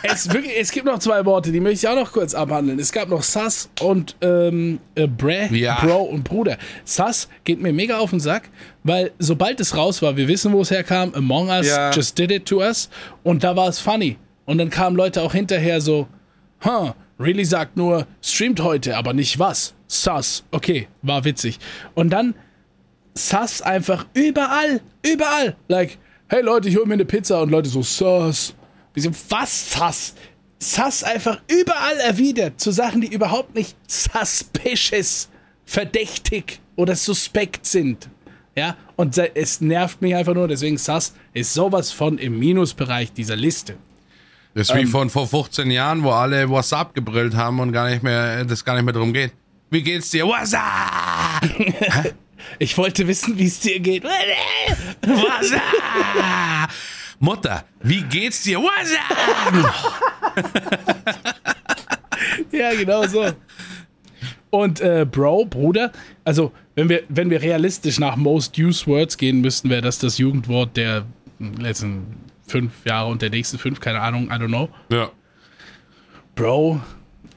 Es, 0.04 0.32
wirklich, 0.32 0.54
es 0.60 0.72
gibt 0.72 0.86
noch 0.86 1.00
zwei 1.00 1.26
Worte, 1.26 1.52
die 1.52 1.60
möchte 1.60 1.86
ich 1.86 1.88
auch 1.88 1.96
noch 1.96 2.12
kurz 2.12 2.34
abhandeln. 2.34 2.80
Es 2.80 2.92
gab 2.92 3.10
noch 3.10 3.24
Sass 3.24 3.70
und 3.82 4.16
ähm, 4.22 4.80
äh, 4.96 5.08
Bre, 5.08 5.48
ja. 5.52 5.80
Bro 5.82 6.04
und 6.04 6.24
Bruder. 6.24 6.58
Sass 6.84 7.28
geht 7.44 7.62
mir 7.62 7.74
mega 7.74 7.98
auf 7.98 8.10
den 8.10 8.20
Sack, 8.20 8.50
weil 8.84 9.12
sobald 9.20 9.60
es 9.60 9.76
raus 9.76 10.02
war, 10.02 10.18
wir 10.18 10.28
wissen, 10.28 10.52
wo 10.54 10.62
es 10.62 10.72
herkam, 10.72 11.14
Among 11.14 11.50
Us 11.50 11.68
ja. 11.68 11.92
just 11.92 12.18
did 12.18 12.32
it 12.32 12.46
to 12.46 12.62
us 12.62 12.90
und 13.24 13.44
da 13.44 13.56
war 13.56 13.68
es 13.68 13.80
funny. 13.80 14.18
Und 14.46 14.58
dann 14.58 14.70
kamen 14.70 14.96
Leute 14.96 15.22
auch 15.22 15.34
hinterher 15.34 15.82
so, 15.82 16.08
huh, 16.66 16.94
Really 17.22 17.46
sagt 17.46 17.78
nur, 17.78 18.08
streamt 18.24 18.62
heute, 18.62 18.98
aber 18.98 19.14
nicht 19.14 19.38
was. 19.38 19.76
Sass, 19.88 20.44
okay, 20.52 20.88
war 21.04 21.24
witzig. 21.24 21.60
Und 21.94 22.10
dann 22.10 22.34
Sass 23.14 23.62
einfach 23.62 24.08
überall, 24.14 24.82
überall. 25.04 25.56
Like, 25.68 25.98
hey 26.30 26.42
Leute, 26.42 26.70
ich 26.70 26.78
hol 26.78 26.86
mir 26.86 26.96
eine 26.96 27.06
Pizza 27.06 27.42
und 27.42 27.52
Leute 27.52 27.70
so, 27.70 27.84
Sass. 27.84 28.56
Sind, 28.96 29.16
was 29.30 29.72
Sass? 29.72 30.14
Sass 30.60 31.04
einfach 31.04 31.42
überall 31.48 31.98
erwidert 32.00 32.60
zu 32.60 32.72
Sachen, 32.72 33.02
die 33.02 33.12
überhaupt 33.12 33.56
nicht 33.56 33.76
suspicious, 33.88 35.30
verdächtig 35.66 36.60
oder 36.76 36.96
suspekt 36.96 37.66
sind. 37.66 38.10
Ja, 38.56 38.76
und 38.98 39.18
es 39.18 39.62
nervt 39.62 40.02
mich 40.02 40.14
einfach 40.14 40.34
nur, 40.34 40.48
deswegen 40.48 40.78
Sass 40.78 41.14
ist 41.34 41.54
sowas 41.54 41.92
von 41.92 42.18
im 42.18 42.38
Minusbereich 42.38 43.14
dieser 43.14 43.36
Liste. 43.36 43.78
Das 44.54 44.70
ist 44.70 44.76
ähm, 44.76 44.82
wie 44.82 44.86
von 44.86 45.10
vor 45.10 45.28
15 45.28 45.72
Jahren, 45.72 46.04
wo 46.04 46.12
alle 46.12 46.50
WhatsApp 46.50 46.94
gebrillt 46.94 47.36
haben 47.36 47.60
und 47.60 47.72
gar 47.72 47.90
nicht 47.90 48.04
mehr, 48.04 48.44
das 48.44 48.66
gar 48.66 48.76
nicht 48.76 48.84
mehr 48.84 48.94
darum 48.94 49.14
geht. 49.14 49.32
Wie 49.70 49.82
geht's 49.82 50.10
dir? 50.10 50.26
WhatsApp! 50.28 52.14
ich 52.60 52.78
wollte 52.78 53.08
wissen, 53.08 53.38
wie 53.38 53.46
es 53.46 53.62
dir 53.62 53.80
geht. 53.80 54.04
WhatsApp! 55.02 55.62
Mutter, 57.22 57.64
wie 57.82 58.02
geht's 58.02 58.42
dir? 58.42 58.60
ja, 62.52 62.74
genau 62.74 63.06
so. 63.06 63.32
Und 64.50 64.82
äh, 64.82 65.06
Bro, 65.10 65.46
Bruder, 65.46 65.92
also 66.24 66.52
wenn 66.74 66.90
wir, 66.90 67.04
wenn 67.10 67.30
wir 67.30 67.40
realistisch 67.44 68.00
nach 68.00 68.16
Most 68.16 68.58
Used 68.58 68.88
Words 68.88 69.18
gehen 69.18 69.40
müssten, 69.40 69.70
wäre 69.70 69.84
das 69.84 70.00
das 70.00 70.18
Jugendwort 70.18 70.76
der 70.76 71.06
letzten 71.60 72.08
fünf 72.48 72.72
Jahre 72.86 73.12
und 73.12 73.22
der 73.22 73.30
nächsten 73.30 73.60
fünf, 73.60 73.80
keine 73.80 74.02
Ahnung, 74.02 74.30
I 74.32 74.34
don't 74.34 74.48
know. 74.48 74.70
Ja. 74.90 75.12
Bro, 76.34 76.82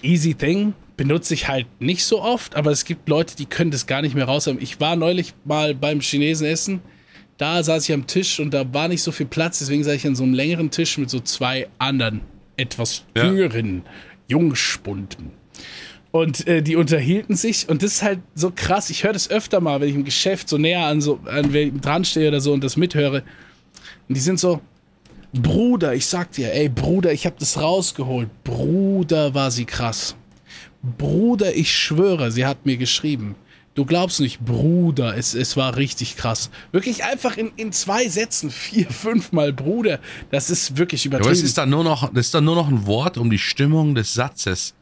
easy 0.01 0.33
thing, 0.33 0.73
benutze 0.97 1.35
ich 1.35 1.47
halt 1.47 1.67
nicht 1.79 2.07
so 2.07 2.23
oft, 2.23 2.57
aber 2.57 2.71
es 2.71 2.87
gibt 2.87 3.07
Leute, 3.07 3.37
die 3.37 3.45
können 3.45 3.71
das 3.71 3.87
gar 3.87 4.01
nicht 4.01 4.15
mehr 4.15 4.25
raushaben. 4.25 4.63
Ich 4.63 4.81
war 4.81 4.97
neulich 4.97 5.35
mal 5.45 5.75
beim 5.75 6.01
Chinesen 6.01 6.47
essen 6.47 6.81
da 7.37 7.63
saß 7.63 7.89
ich 7.89 7.93
am 7.93 8.07
Tisch 8.07 8.41
und 8.41 8.53
da 8.53 8.73
war 8.73 8.89
nicht 8.89 9.03
so 9.03 9.13
viel 9.13 9.27
Platz, 9.27 9.59
deswegen 9.59 9.83
saß 9.85 9.95
ich 9.95 10.07
an 10.07 10.15
so 10.15 10.23
einem 10.23 10.35
längeren 10.35 10.71
Tisch 10.71 10.99
mit 10.99 11.11
so 11.11 11.21
zwei 11.21 11.69
anderen, 11.79 12.21
etwas 12.57 13.05
ja. 13.17 13.25
jüngeren 13.25 13.83
Jungspunden. 14.29 15.33
Und 16.13 16.47
äh, 16.47 16.63
die 16.63 16.77
unterhielten 16.77 17.35
sich 17.35 17.69
und 17.69 17.83
das 17.83 17.95
ist 17.95 18.03
halt 18.05 18.21
so 18.37 18.53
krass. 18.55 18.89
Ich 18.89 19.03
höre 19.03 19.13
das 19.13 19.29
öfter 19.31 19.61
mal, 19.61 19.81
wenn 19.81 19.89
ich 19.89 19.97
im 19.97 20.05
Geschäft 20.05 20.49
so 20.49 20.59
näher 20.59 20.87
an 20.87 21.01
so 21.01 21.19
an 21.25 21.53
dran 21.81 22.05
stehe 22.05 22.29
oder 22.29 22.41
so 22.41 22.53
und 22.53 22.63
das 22.63 22.77
mithöre. 22.77 23.25
Und 24.09 24.17
die 24.17 24.21
sind 24.21 24.39
so, 24.39 24.61
Bruder, 25.33 25.95
ich 25.95 26.07
sag 26.07 26.31
dir, 26.31 26.53
ey 26.53 26.69
Bruder, 26.69 27.13
ich 27.13 27.27
hab 27.27 27.37
das 27.41 27.61
rausgeholt. 27.61 28.29
Bruder, 28.45 29.35
war 29.35 29.51
sie 29.51 29.65
krass. 29.65 30.15
Bruder, 30.83 31.57
ich 31.57 31.77
schwöre, 31.77 32.31
sie 32.31 32.47
hat 32.47 32.65
mir 32.65 32.77
geschrieben. 32.77 33.35
Du 33.75 33.85
glaubst 33.85 34.21
nicht, 34.21 34.39
Bruder, 34.39 35.17
es, 35.17 35.35
es 35.35 35.57
war 35.57 35.77
richtig 35.77 36.17
krass. 36.17 36.49
Wirklich 36.71 37.03
einfach 37.05 37.37
in, 37.37 37.51
in 37.57 37.73
zwei 37.73 38.09
Sätzen, 38.09 38.53
vier, 38.53 38.89
fünfmal 38.89 39.53
Bruder. 39.53 39.99
Das 40.31 40.49
ist 40.49 40.77
wirklich 40.77 41.05
übertrieben. 41.07 41.29
Aber 41.29 41.33
es 41.33 41.43
ist 41.43 41.59
dann 41.59 41.71
nur 41.71 41.83
noch, 41.83 42.09
das 42.13 42.27
ist 42.27 42.35
dann 42.35 42.45
nur 42.45 42.55
noch 42.55 42.69
ein 42.69 42.87
Wort, 42.87 43.19
um 43.19 43.31
die 43.31 43.39
Stimmung 43.39 43.97
des 43.97 44.15
Satzes 44.15 44.75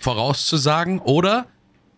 vorauszusagen. 0.00 1.00
Oder 1.00 1.46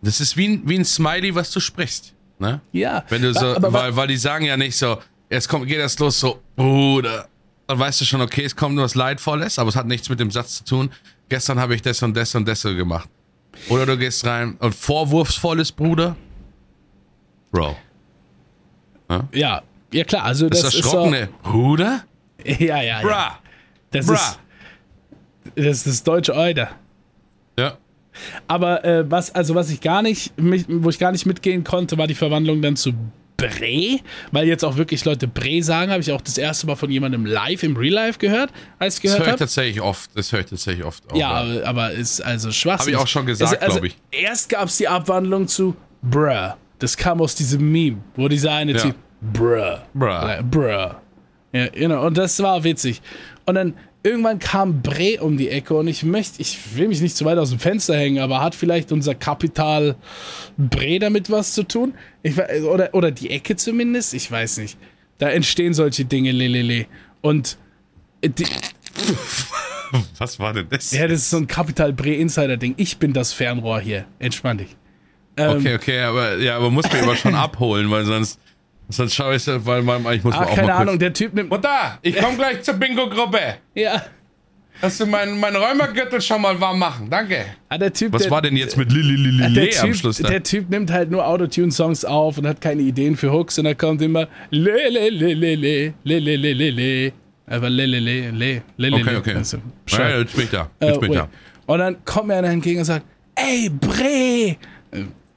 das 0.03 0.21
ist 0.21 0.37
wie 0.37 0.49
ein, 0.49 0.63
wie 0.65 0.79
ein 0.79 0.85
Smiley, 0.85 1.33
was 1.37 1.53
du 1.53 1.61
sprichst. 1.61 2.13
Ne? 2.41 2.61
Ja. 2.73 3.05
Wenn 3.09 3.23
du 3.23 3.33
so, 3.33 3.55
aber, 3.55 3.73
weil, 3.73 3.95
weil 3.95 4.09
die 4.09 4.17
sagen 4.17 4.45
ja 4.45 4.57
nicht 4.57 4.77
so, 4.77 4.99
jetzt 5.31 5.49
kommt, 5.49 5.69
geht 5.69 5.79
das 5.79 5.97
los 6.01 6.19
so, 6.19 6.41
Bruder. 6.57 7.29
Dann 7.69 7.79
weißt 7.79 8.01
du 8.01 8.05
schon, 8.05 8.21
okay, 8.21 8.45
es 8.45 8.57
kommt 8.57 8.75
nur 8.75 8.83
was 8.83 8.97
Leidvolles, 8.97 9.61
aber 9.61 9.69
es 9.69 9.77
hat 9.77 9.87
nichts 9.87 10.09
mit 10.09 10.19
dem 10.19 10.33
Satz 10.33 10.57
zu 10.57 10.65
tun. 10.65 10.91
Gestern 11.29 11.61
habe 11.61 11.77
ich 11.77 11.83
das 11.83 12.03
und 12.03 12.17
das 12.17 12.35
und 12.35 12.49
das 12.49 12.63
gemacht. 12.63 13.09
Oder 13.69 13.87
du 13.87 13.97
gehst 13.97 14.27
rein 14.27 14.57
und 14.59 14.75
vorwurfsvolles 14.75 15.71
Bruder 15.71 16.17
Bro. 17.53 17.77
Ja, 19.09 19.29
ja, 19.33 19.63
ja 19.93 20.05
klar. 20.05 20.25
Also 20.25 20.49
das, 20.49 20.63
das 20.63 20.75
erschrockene 20.75 21.21
ist 21.21 21.29
so, 21.45 21.51
Bruder? 21.51 22.05
Ja, 22.45 22.57
ja, 22.59 22.83
ja. 22.83 23.03
Bra. 23.03 23.39
Das 23.93 24.07
Bra. 24.07 24.15
ist 24.15 24.39
das 25.55 25.77
ist 25.79 25.87
das 25.87 26.03
deutsche 26.03 26.35
Euder. 26.35 26.71
Ja. 27.59 27.79
Aber 28.47 28.85
äh, 28.85 29.11
was, 29.11 29.35
also 29.35 29.55
was 29.55 29.71
ich 29.71 29.81
gar 29.81 30.03
nicht, 30.03 30.33
wo 30.37 30.91
ich 30.91 30.99
gar 30.99 31.13
nicht 31.13 31.27
mitgehen 31.27 31.65
konnte, 31.65 31.97
war 31.99 32.07
die 32.07 32.15
Verwandlung 32.15 32.63
dann 32.63 32.77
zu 32.77 32.93
Bre, 33.37 33.99
weil 34.31 34.47
jetzt 34.47 34.65
auch 34.65 34.77
wirklich 34.77 35.05
Leute 35.05 35.27
Bre 35.27 35.63
sagen, 35.63 35.91
habe 35.91 36.01
ich 36.01 36.13
auch 36.13 36.21
das 36.21 36.39
erste 36.39 36.67
Mal 36.67 36.77
von 36.77 36.91
jemandem 36.91 37.27
live 37.27 37.63
im 37.65 37.77
Real 37.77 37.95
Life 37.95 38.19
gehört, 38.19 38.51
als 38.79 38.97
ich 38.97 39.03
gehört 39.03 39.21
habe. 39.21 39.31
Das 39.31 39.31
höre 39.31 39.35
ich 39.35 39.39
tatsächlich 39.39 39.81
oft, 39.81 40.11
das 40.17 40.33
höre 40.33 40.41
ich 40.41 40.47
tatsächlich 40.47 40.85
oft. 40.85 41.11
Auch, 41.11 41.17
ja, 41.17 41.31
aber, 41.31 41.67
aber 41.67 41.91
ist 41.93 42.21
also 42.21 42.53
schwachsinnig. 42.53 42.97
Habe 42.97 43.03
ich 43.03 43.09
auch 43.09 43.11
schon 43.11 43.27
gesagt, 43.27 43.61
also, 43.61 43.73
glaube 43.73 43.89
ich. 43.89 43.97
Erst 44.11 44.49
gab 44.49 44.69
es 44.69 44.77
die 44.77 44.87
Abwandlung 44.87 45.49
zu 45.49 45.75
Bruh. 46.03 46.55
Das 46.83 46.97
kam 46.97 47.21
aus 47.21 47.37
diesem 47.37 47.71
Meme, 47.71 47.99
wo 48.17 48.27
dieser 48.27 48.53
eine 48.53 48.73
ja. 48.73 48.79
Typ, 48.79 48.97
bruh, 49.21 49.79
bruh, 49.95 50.43
bruh. 50.51 50.91
Ja, 51.53 51.69
genau, 51.69 52.05
und 52.05 52.19
das 52.19 52.43
war 52.43 52.65
witzig. 52.65 53.01
Und 53.47 53.55
dann 53.55 53.75
irgendwann 54.03 54.41
kam 54.41 54.83
Bre 54.83 55.19
um 55.21 55.37
die 55.37 55.49
Ecke 55.49 55.75
und 55.75 55.87
ich 55.87 56.03
möchte, 56.03 56.43
ich 56.43 56.77
will 56.77 56.89
mich 56.89 57.01
nicht 57.01 57.17
zu 57.17 57.25
weit 57.25 57.39
aus 57.39 57.51
dem 57.51 57.61
Fenster 57.61 57.97
hängen, 57.97 58.19
aber 58.19 58.41
hat 58.41 58.57
vielleicht 58.57 58.91
unser 58.91 59.15
Kapital 59.15 59.95
Bre 60.57 60.99
damit 60.99 61.31
was 61.31 61.53
zu 61.53 61.63
tun? 61.63 61.95
Ich, 62.25 62.37
oder, 62.37 62.93
oder 62.95 63.13
die 63.13 63.31
Ecke 63.31 63.55
zumindest? 63.55 64.13
Ich 64.15 64.29
weiß 64.29 64.59
nicht. 64.59 64.77
Da 65.19 65.29
entstehen 65.29 65.75
solche 65.75 66.05
Dinge, 66.05 66.33
lelele. 66.33 66.87
Und 67.21 67.59
die, 68.25 68.45
was 70.19 70.41
war 70.41 70.53
denn 70.53 70.67
das? 70.69 70.91
Ja, 70.91 71.07
das 71.07 71.21
ist 71.21 71.31
so 71.31 71.37
ein 71.37 71.47
Kapital 71.47 71.93
Bre 71.93 72.15
Insider 72.15 72.57
Ding. 72.57 72.75
Ich 72.77 72.99
bin 72.99 73.13
das 73.13 73.33
Fernrohr 73.33 73.79
hier. 73.79 74.05
Entspann 74.19 74.59
dich. 74.59 74.77
Ähm, 75.37 75.57
okay, 75.59 75.75
okay, 75.75 76.01
aber, 76.01 76.37
ja, 76.39 76.57
aber 76.57 76.71
muss 76.71 76.91
mir 76.93 77.03
aber 77.03 77.17
schon 77.17 77.35
abholen, 77.35 77.91
weil 77.91 78.05
sonst. 78.05 78.39
Sonst 78.89 79.15
schaue 79.15 79.37
ich, 79.37 79.47
weil 79.47 79.83
man, 79.83 80.05
ich 80.13 80.23
muss 80.23 80.35
Ach, 80.37 80.43
auch 80.43 80.55
keine 80.55 80.67
mal 80.69 80.83
Ahnung, 80.83 80.99
der 80.99 81.15
Typ 81.15 81.33
nimmt. 81.33 81.49
Mutter, 81.49 81.99
ich 82.03 82.15
komme 82.17 82.37
gleich 82.37 82.63
zur 82.63 82.75
Bingo-Gruppe. 82.75 83.39
Ja. 83.75 84.03
Dass 84.83 84.99
du 84.99 85.07
meinen 85.07 85.39
mein 85.39 85.55
Räumergürtel 85.55 86.21
schon 86.21 86.43
mal 86.43 86.61
warm 86.61 86.79
machen. 86.81 87.09
Danke. 87.09 87.45
Ah, 87.69 87.79
der 87.79 87.93
typ, 87.93 88.13
Was 88.13 88.23
der, 88.23 88.31
war 88.33 88.43
denn 88.43 88.57
jetzt 88.57 88.77
mit 88.77 88.93
Lili 88.93 89.15
Lili 89.15 89.47
Li, 89.47 89.61
Li 89.67 89.79
am 89.79 89.95
Schluss? 89.95 90.19
Dann? 90.19 90.31
Der 90.31 90.43
Typ 90.43 90.69
nimmt 90.69 90.91
halt 90.91 91.11
nur 91.11 91.27
Autotune-Songs 91.27 92.05
auf 92.05 92.37
und 92.37 92.47
hat 92.47 92.61
keine 92.61 92.83
Ideen 92.83 93.17
für 93.17 93.33
Hooks 93.33 93.59
und 93.59 93.65
da 93.65 93.75
kommt 93.75 94.03
immer 94.03 94.27
Lelelelele, 94.51 95.95
Lelelelele. 96.03 97.13
Aber 97.47 97.71
Lelele, 97.71 98.31
Le, 98.31 98.63
Lelele. 98.77 99.03
Okay, 99.03 99.17
okay. 99.17 99.35
Also, 99.37 99.59
ja, 99.89 100.19
jetzt 100.19 100.35
bin 100.35 100.45
ich 100.45 100.51
da. 100.51 100.71
Jetzt 100.81 101.01
bin 101.01 101.13
ich 101.13 101.19
da. 101.19 101.29
Und 101.67 101.79
dann 101.79 102.05
kommt 102.05 102.27
mir 102.27 102.35
einer 102.35 102.49
entgegen 102.51 102.81
und 102.81 102.85
sagt: 102.85 103.07
Ey, 103.37 103.71
Bre! 103.71 104.57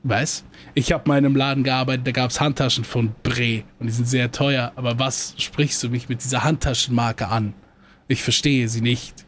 Weiß? 0.07 0.43
Ich 0.75 0.91
habe 0.91 1.07
mal 1.09 1.17
in 1.17 1.25
einem 1.25 1.35
Laden 1.35 1.63
gearbeitet, 1.63 2.05
da 2.05 2.11
gab 2.11 2.29
es 2.29 2.39
Handtaschen 2.39 2.83
von 2.83 3.15
Bre 3.23 3.63
und 3.79 3.87
die 3.87 3.91
sind 3.91 4.05
sehr 4.07 4.31
teuer. 4.31 4.71
Aber 4.75 4.99
was 4.99 5.33
sprichst 5.37 5.81
du 5.81 5.89
mich 5.89 6.09
mit 6.09 6.23
dieser 6.23 6.43
Handtaschenmarke 6.43 7.27
an? 7.27 7.55
Ich 8.07 8.21
verstehe 8.21 8.69
sie 8.69 8.81
nicht. 8.81 9.25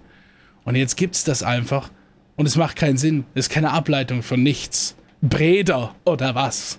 Und 0.66 0.76
jetzt 0.76 0.96
gibt's 0.96 1.24
das 1.24 1.42
einfach 1.42 1.90
und 2.36 2.46
es 2.46 2.56
macht 2.58 2.76
keinen 2.76 2.98
Sinn. 2.98 3.26
Es 3.34 3.48
ist 3.48 3.50
keine 3.52 3.72
Ableitung 3.72 4.22
von 4.22 4.44
nichts. 4.44 4.96
Breder 5.22 5.96
oder 6.06 6.36
was? 6.36 6.78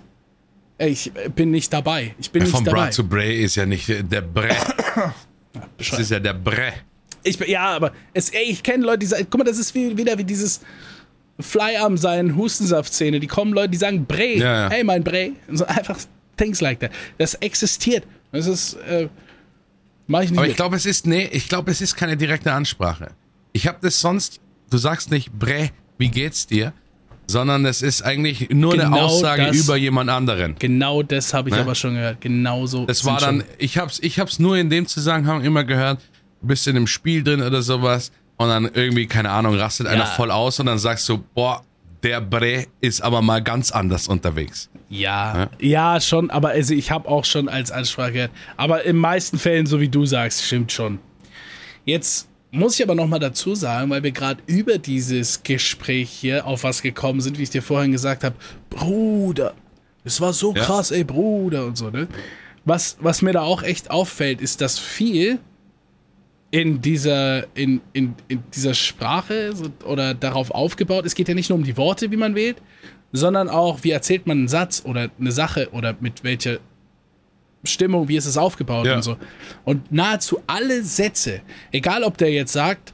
Ich 0.77 1.11
bin 1.35 1.51
nicht 1.51 1.73
dabei. 1.73 2.15
Ich 2.19 2.31
bin 2.31 2.43
Ja, 2.43 2.45
nicht 2.45 2.55
Von 2.55 2.63
dabei. 2.63 2.83
Bra 2.85 2.91
zu 2.91 3.05
Bray 3.05 3.43
ist 3.43 3.55
ja 3.55 3.65
nicht 3.65 3.89
der 3.89 4.21
Bre. 4.21 4.55
Das 5.77 5.99
ist 5.99 6.11
ja 6.11 6.19
der 6.19 6.33
Bre. 6.33 6.71
Ich, 7.23 7.37
ja, 7.47 7.75
aber 7.75 7.91
es, 8.13 8.29
ey, 8.29 8.43
ich 8.43 8.63
kenne 8.63 8.85
Leute, 8.85 8.99
die 8.99 9.07
sagen, 9.07 9.27
guck 9.29 9.39
mal, 9.39 9.43
das 9.43 9.57
ist 9.57 9.75
wie, 9.75 9.97
wieder 9.97 10.17
wie 10.17 10.23
dieses 10.23 10.61
Flyarm 11.39 11.97
sein 11.97 12.35
Hustensaft-Szene. 12.35 13.19
Die 13.19 13.27
kommen 13.27 13.53
Leute, 13.53 13.69
die 13.69 13.77
sagen 13.77 14.05
Bre, 14.05 14.37
Ja, 14.37 14.63
ja. 14.63 14.69
hey 14.69 14.83
mein. 14.83 15.03
Und 15.47 15.57
So 15.57 15.65
einfach 15.65 15.97
things 16.37 16.61
like 16.61 16.79
that. 16.79 16.91
Das 17.17 17.35
existiert. 17.35 18.05
Das 18.31 18.45
ist, 18.47 18.73
äh, 18.87 19.07
mach 20.07 20.21
ich 20.21 20.29
nicht 20.31 20.37
Aber 20.39 20.47
ich 20.47 20.55
glaube, 20.55 20.75
es 20.75 20.85
ist, 20.85 21.07
nee, 21.07 21.27
ich 21.31 21.47
glaube, 21.49 21.71
es 21.71 21.81
ist 21.81 21.95
keine 21.95 22.15
direkte 22.17 22.51
Ansprache. 22.53 23.09
Ich 23.53 23.67
habe 23.67 23.77
das 23.81 23.99
sonst, 23.99 24.39
du 24.69 24.77
sagst 24.77 25.11
nicht, 25.11 25.31
Bre, 25.37 25.69
wie 25.97 26.09
geht's 26.09 26.45
dir? 26.47 26.73
Sondern 27.27 27.63
es 27.65 27.81
ist 27.83 28.01
eigentlich 28.01 28.49
nur 28.49 28.73
eine 28.73 28.83
Genau 28.85 29.01
Aussage 29.05 29.45
das. 29.47 29.57
über 29.57 29.75
jemand 29.77 30.09
anderen. 30.09 30.55
Genau 30.57 31.03
das 31.03 31.33
habe 31.33 31.49
ich 31.49 31.55
Ne? 31.55 31.61
aber 31.61 31.75
schon 31.75 31.93
gehört. 31.93 32.21
Genauso. 32.21 32.85
Das 32.85 32.99
sind 32.99 33.07
war 33.11 33.19
dann, 33.19 33.43
ich 33.59 33.77
hab's, 33.77 33.99
ich 34.01 34.19
hab's 34.19 34.39
nur 34.39 34.57
in 34.57 34.69
dem 34.71 34.87
Zusammenhang 34.87 35.43
immer 35.43 35.63
gehört, 35.63 35.99
du 36.41 36.47
bist 36.47 36.67
in 36.67 36.75
einem 36.75 36.87
Spiel 36.87 37.23
drin 37.23 37.41
oder 37.43 37.61
sowas 37.61 38.11
und 38.39 38.47
dann 38.47 38.69
irgendwie, 38.73 39.05
keine 39.05 39.29
Ahnung, 39.31 39.55
rastet 39.57 39.85
einer 39.87 40.05
Ja. 40.05 40.05
voll 40.05 40.31
aus 40.31 40.59
und 40.61 40.65
dann 40.65 40.79
sagst 40.79 41.07
du, 41.09 41.17
boah, 41.35 41.61
der 42.03 42.21
Bre 42.21 42.65
ist 42.79 43.01
aber 43.01 43.21
mal 43.21 43.43
ganz 43.43 43.69
anders 43.71 44.07
unterwegs. 44.07 44.69
Ja, 44.87 45.49
ja, 45.59 45.99
schon, 45.99 46.29
aber 46.31 46.49
also 46.49 46.73
ich 46.73 46.89
habe 46.89 47.07
auch 47.09 47.25
schon 47.25 47.49
als 47.49 47.69
Ansprache 47.69 48.13
gehört. 48.13 48.31
Aber 48.55 48.85
in 48.85 48.95
meisten 48.95 49.37
Fällen, 49.37 49.65
so 49.65 49.81
wie 49.81 49.89
du 49.89 50.05
sagst, 50.05 50.41
stimmt 50.43 50.71
schon. 50.71 50.99
Jetzt 51.83 52.29
muss 52.51 52.79
ich 52.79 52.83
aber 52.85 52.95
nochmal 52.95 53.19
dazu 53.19 53.53
sagen, 53.55 53.89
weil 53.91 54.03
wir 54.03 54.11
gerade 54.11 54.41
über 54.47 54.77
dieses 54.77 55.43
Gespräch 55.43 56.09
hier 56.09 56.47
auf 56.47 56.63
was 56.63 56.81
gekommen 56.81 57.19
sind, 57.19 57.37
wie 57.37 57.43
ich 57.43 57.49
dir 57.49 57.61
vorhin 57.61 57.91
gesagt 57.91 58.23
habe, 58.23 58.35
Bruder, 58.69 59.53
es 60.05 60.21
war 60.21 60.31
so 60.31 60.55
Ja. 60.55 60.63
krass, 60.63 60.91
ey, 60.91 61.03
Bruder 61.03 61.65
und 61.65 61.77
so, 61.77 61.89
ne? 61.89 62.07
Was, 62.63 62.95
was 63.01 63.21
mir 63.21 63.33
da 63.33 63.41
auch 63.41 63.63
echt 63.63 63.91
auffällt, 63.91 64.39
ist, 64.41 64.61
dass 64.61 64.79
viel 64.79 65.39
in 66.51 66.81
dieser, 66.81 67.45
in, 67.55 67.81
in, 67.93 68.15
in 68.27 68.43
dieser 68.55 68.73
Sprache 68.73 69.55
so- 69.55 69.71
oder 69.85 70.13
darauf 70.13 70.51
aufgebaut, 70.51 71.05
es 71.05 71.13
geht 71.15 71.27
ja 71.27 71.35
nicht 71.35 71.49
nur 71.49 71.57
um 71.59 71.63
die 71.63 71.77
Worte, 71.77 72.09
wie 72.11 72.17
man 72.17 72.33
wählt, 72.35 72.57
sondern 73.11 73.49
auch, 73.49 73.79
wie 73.83 73.91
erzählt 73.91 74.25
man 74.27 74.39
einen 74.39 74.47
Satz 74.47 74.81
oder 74.85 75.09
eine 75.19 75.31
Sache 75.31 75.69
oder 75.71 75.95
mit 75.99 76.23
welcher 76.23 76.57
Stimmung, 77.63 78.07
wie 78.07 78.15
ist 78.15 78.25
es 78.25 78.37
aufgebaut 78.37 78.85
Ja. 78.85 78.95
und 78.95 79.03
so. 79.03 79.17
Und 79.65 79.91
nahezu 79.91 80.39
alle 80.47 80.83
Sätze, 80.83 81.41
egal 81.71 82.03
ob 82.03 82.17
der 82.17 82.31
jetzt 82.31 82.53
sagt, 82.53 82.93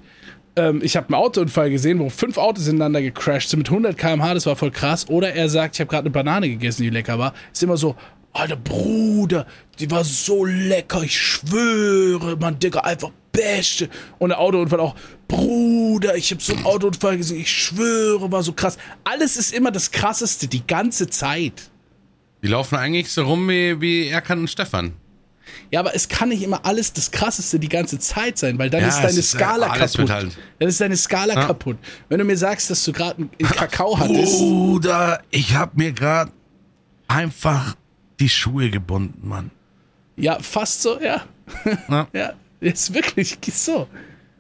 ähm, 0.58 0.82
ich 0.84 0.96
habe 0.98 1.08
einen 1.14 1.16
Autounfall 1.24 1.70
gesehen, 1.70 2.00
wo 2.00 2.10
fünf 2.10 2.38
Autos 2.38 2.68
ineinander 2.68 3.02
gecrashed 3.02 3.50
sind 3.50 3.60
mit 3.60 3.70
100 3.70 3.98
km/h, 3.98 4.34
das 4.34 4.46
war 4.46 4.56
voll 4.56 4.72
krass, 4.72 5.08
oder 5.10 5.34
er 5.34 5.50
sagt, 5.50 5.76
ich 5.76 5.82
habe 5.82 5.90
gerade 5.90 6.04
eine 6.06 6.12
Banane 6.12 6.50
gegessen, 6.50 6.84
die 6.84 6.90
lecker 6.90 7.20
war, 7.20 7.34
ist 7.54 7.62
immer 7.64 7.78
so, 7.78 7.96
Alter 8.34 8.56
Bruder, 8.58 9.46
die 9.80 9.90
war 9.92 10.04
so 10.04 10.44
lecker, 10.46 11.04
ich 11.04 11.18
schwöre, 11.18 12.36
Mann, 12.38 12.58
Digga, 12.60 12.82
einfach 12.82 13.12
beste. 13.36 13.90
Und 14.20 14.30
der 14.30 14.40
Autounfall 14.40 14.80
auch, 14.80 14.96
Bruder, 15.28 16.16
ich 16.16 16.32
habe 16.32 16.42
so 16.42 16.54
einen 16.54 16.66
Autounfall 16.66 17.18
gesehen, 17.18 17.40
ich 17.42 17.52
schwöre, 17.52 18.32
war 18.32 18.44
so 18.44 18.54
krass. 18.54 18.78
Alles 19.04 19.38
ist 19.38 19.54
immer 19.54 19.72
das 19.72 19.92
Krasseste, 19.92 20.48
die 20.48 20.66
ganze 20.66 21.08
Zeit. 21.08 21.70
Die 22.44 22.48
laufen 22.48 22.76
eigentlich 22.76 23.12
so 23.12 23.24
rum 23.24 23.48
wie, 23.50 23.80
wie 23.82 24.08
Erkan 24.08 24.40
und 24.40 24.50
Stefan. 24.50 24.94
Ja, 25.72 25.80
aber 25.80 25.96
es 25.96 26.08
kann 26.08 26.30
nicht 26.30 26.44
immer 26.44 26.66
alles 26.66 26.94
das 26.94 27.10
Krasseste 27.12 27.60
die 27.60 27.70
ganze 27.70 27.98
Zeit 28.00 28.38
sein, 28.38 28.58
weil 28.60 28.70
dann 28.70 28.82
Ja, 28.82 28.90
ist 28.90 28.98
deine 29.00 29.20
ist, 29.20 29.32
Skala 29.32 29.70
kaputt. 29.78 30.10
halt- 30.10 30.38
Dann 30.60 30.70
ist 30.70 30.82
deine 30.82 30.98
Skala 30.98 31.34
Ja. 31.34 31.46
kaputt. 31.46 31.78
Wenn 32.10 32.20
du 32.20 32.26
mir 32.26 32.38
sagst, 32.38 32.70
dass 32.70 32.84
du 32.84 32.92
gerade 32.92 33.18
einen 33.18 33.30
Kakao 33.50 33.98
hattest. 34.00 34.38
Bruder, 34.40 35.22
ich 35.32 35.56
hab 35.56 35.76
mir 35.78 35.92
gerade 35.92 36.32
einfach 37.08 37.76
die 38.20 38.30
Schuhe 38.30 38.70
gebunden, 38.70 39.28
Mann. 39.28 39.52
Ja, 40.18 40.38
fast 40.40 40.82
so, 40.82 41.00
ja. 41.00 41.24
Ja. 41.90 42.08
Ja, 42.14 42.34
ist 42.60 42.94
wirklich 42.94 43.38
ist 43.48 43.66
so. 43.66 43.88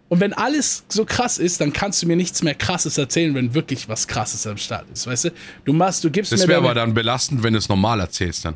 Und 0.08 0.20
wenn 0.20 0.34
alles 0.34 0.84
so 0.88 1.04
krass 1.04 1.40
ist, 1.40 1.62
dann 1.62 1.74
kannst 1.74 2.04
du 2.04 2.08
mir 2.08 2.16
nichts 2.16 2.44
mehr 2.44 2.54
Krasses 2.54 2.98
erzählen, 2.98 3.34
wenn 3.34 3.54
wirklich 3.56 3.90
was 3.90 4.08
Krasses 4.08 4.46
am 4.46 4.58
Start 4.58 4.86
ist, 4.94 5.08
weißt 5.08 5.26
du? 5.26 5.30
Du 5.66 5.74
machst, 5.74 6.04
du 6.04 6.12
gibst 6.12 6.32
Das 6.32 6.42
mir 6.42 6.48
wäre 6.50 6.60
deine- 6.62 6.70
aber 6.72 6.80
dann 6.80 6.94
belastend, 6.94 7.42
wenn 7.44 7.54
du 7.54 7.60
es 7.60 7.68
normal 7.70 8.00
erzählst 8.00 8.46
dann. 8.46 8.54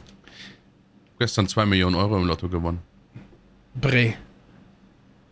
Gestern 1.17 1.47
zwei 1.47 1.65
Millionen 1.65 1.95
Euro 1.95 2.17
im 2.17 2.25
Lotto 2.25 2.47
gewonnen. 2.47 2.79
Bre. 3.75 4.13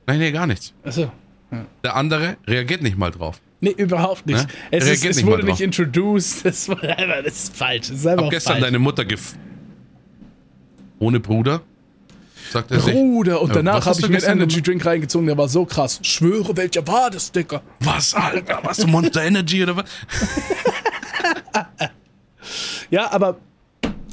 Nein, 0.08 0.20
nee, 0.20 0.32
gar 0.32 0.48
nichts. 0.48 0.74
Achso. 0.84 1.12
Der 1.84 1.96
andere 1.96 2.38
reagiert 2.48 2.82
nicht 2.82 2.98
mal 2.98 3.12
drauf. 3.12 3.40
Nee, 3.62 3.72
überhaupt 3.78 4.26
nicht. 4.26 4.40
Ne? 4.46 4.48
Es, 4.72 4.86
ist, 4.88 5.06
es 5.06 5.18
nicht 5.18 5.26
wurde 5.26 5.44
nicht 5.46 5.62
introduced. 5.62 6.44
Das, 6.44 6.68
war 6.68 6.82
einfach, 6.84 7.24
das 7.24 7.34
ist 7.44 7.56
falsch. 7.56 7.88
Das 7.90 7.98
ist 8.00 8.08
einfach 8.08 8.26
Hab 8.26 8.32
gestern 8.32 8.54
falsch. 8.54 8.66
deine 8.66 8.80
Mutter 8.80 9.06
gef... 9.06 9.36
Ohne 11.00 11.20
Bruder? 11.20 11.62
Sagt 12.52 12.72
er 12.72 12.80
sich. 12.80 12.94
Bruder, 12.94 13.42
und 13.42 13.52
Äh, 13.52 13.56
danach 13.56 13.86
habe 13.86 14.00
ich 14.00 14.10
mir 14.10 14.18
einen 14.18 14.42
Energy 14.42 14.62
Drink 14.62 14.86
reingezogen, 14.86 15.28
der 15.28 15.38
war 15.38 15.50
so 15.50 15.66
krass. 15.66 16.00
Schwöre, 16.02 16.56
welcher 16.58 16.86
war 16.88 17.10
das, 17.10 17.32
Dicker? 17.32 17.62
Was, 17.80 18.14
Alter? 18.14 18.60
Was, 18.64 18.86
Monster 18.86 19.24
Energy 19.24 19.64
oder 19.64 19.78
was? 19.78 19.86
Ja, 22.90 23.12
aber 23.12 23.38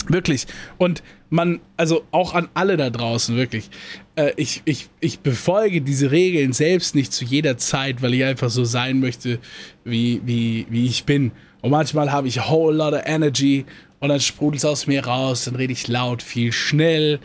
wirklich. 0.09 0.47
Und 0.79 1.03
man, 1.31 1.61
also 1.77 2.05
auch 2.11 2.35
an 2.35 2.49
alle 2.55 2.77
da 2.77 2.91
draußen, 2.91 3.37
wirklich. 3.37 3.71
Äh, 4.17 4.33
ich, 4.37 4.63
ich, 4.65 4.89
ich 5.01 5.21
befolge 5.21 5.81
diese 5.81 6.11
Regeln 6.11 6.53
selbst 6.53 6.95
nicht 6.95 7.13
zu 7.13 7.25
jeder 7.25 7.57
Zeit, 7.57 8.03
weil 8.03 8.15
ich 8.15 8.25
einfach 8.25 8.51
so 8.51 8.65
sein 8.65 9.01
möchte, 9.01 9.39
wie, 9.85 10.21
wie, 10.25 10.67
wie 10.71 10.87
ich 10.87 11.05
bin. 11.05 11.33
Und 11.61 11.71
manchmal 11.71 12.13
habe 12.13 12.29
ich 12.29 12.41
a 12.41 12.51
whole 12.51 12.77
lot 12.77 12.95
of 12.95 13.01
energy 13.05 13.65
und 14.01 14.09
dann 14.11 14.21
sprudelt 14.21 14.59
es 14.59 14.65
aus 14.65 14.87
mir 14.87 15.07
raus, 15.07 15.45
dann 15.45 15.57
rede 15.57 15.73
ich 15.73 15.89
laut, 15.89 16.23
viel, 16.23 16.53
schnell, 16.53 17.21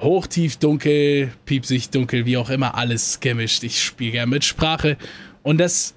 hoch, 0.00 0.26
tief, 0.26 0.56
dunkel, 0.56 1.32
piepsig, 1.44 1.90
dunkel, 1.90 2.26
wie 2.26 2.36
auch 2.36 2.50
immer, 2.50 2.74
alles 2.74 3.20
gemischt. 3.20 3.62
Ich 3.64 3.82
spiele 3.82 4.12
gerne 4.12 4.30
mit 4.30 4.44
Sprache 4.44 4.96
und 5.42 5.58
das, 5.58 5.94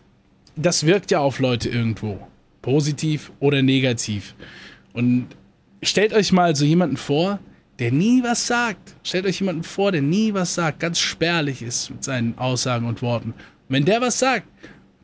das 0.55 0.85
wirkt 0.85 1.11
ja 1.11 1.19
auf 1.19 1.39
Leute 1.39 1.69
irgendwo. 1.69 2.19
Positiv 2.61 3.31
oder 3.39 3.61
negativ. 3.61 4.35
Und 4.93 5.27
stellt 5.81 6.13
euch 6.13 6.31
mal 6.31 6.55
so 6.55 6.65
jemanden 6.65 6.97
vor, 6.97 7.39
der 7.79 7.91
nie 7.91 8.21
was 8.23 8.45
sagt. 8.45 8.95
Stellt 9.03 9.25
euch 9.25 9.39
jemanden 9.39 9.63
vor, 9.63 9.91
der 9.91 10.01
nie 10.01 10.33
was 10.33 10.53
sagt, 10.53 10.79
ganz 10.79 10.99
spärlich 10.99 11.61
ist 11.61 11.89
mit 11.89 12.03
seinen 12.03 12.37
Aussagen 12.37 12.85
und 12.85 13.01
Worten. 13.01 13.29
Und 13.31 13.35
wenn 13.69 13.85
der 13.85 14.01
was 14.01 14.19
sagt, 14.19 14.47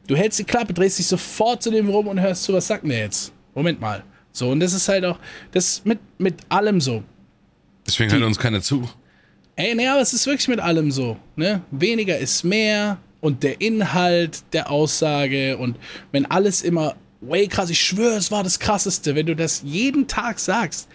du 0.08 0.15
hältst 0.15 0.39
die 0.39 0.43
Klappe, 0.43 0.73
drehst 0.73 0.99
dich 0.99 1.08
sofort 1.08 1.63
zu 1.63 1.71
dem 1.71 1.89
rum 1.89 2.08
und 2.08 2.19
hörst 2.19 2.43
zu, 2.43 2.53
was 2.53 2.67
sagt 2.67 2.86
der 2.86 2.99
jetzt? 2.99 3.31
Moment 3.53 3.79
mal. 3.79 4.03
So, 4.31 4.49
und 4.49 4.60
das 4.60 4.73
ist 4.73 4.89
halt 4.89 5.05
auch, 5.05 5.17
das 5.51 5.84
mit, 5.86 5.99
mit 6.17 6.36
allem 6.49 6.81
so. 6.81 7.03
Deswegen 7.86 8.12
hört 8.12 8.24
uns 8.24 8.39
keiner 8.39 8.62
zu. 8.62 8.89
Ey, 9.56 9.74
naja, 9.74 9.93
aber 9.93 10.02
es 10.02 10.13
ist 10.13 10.26
wirklich 10.26 10.48
mit 10.48 10.60
allem 10.60 10.91
so. 10.91 11.17
Ne? 11.36 11.62
Weniger 11.71 12.17
ist 12.17 12.43
mehr 12.43 12.98
und 13.21 13.43
der 13.43 13.62
Inhalt 13.62 14.43
der 14.54 14.69
Aussage 14.69 15.58
und 15.58 15.78
wenn 16.12 16.26
alles 16.26 16.62
immer, 16.62 16.95
way 17.21 17.48
krass, 17.48 17.69
ich 17.69 17.80
schwöre, 17.80 18.17
es 18.17 18.32
war 18.32 18.43
das 18.43 18.60
Krasseste, 18.60 19.15
wenn 19.15 19.26
du 19.26 19.36
das 19.36 19.62
jeden 19.63 20.08
Tag 20.08 20.39
sagst, 20.39 20.89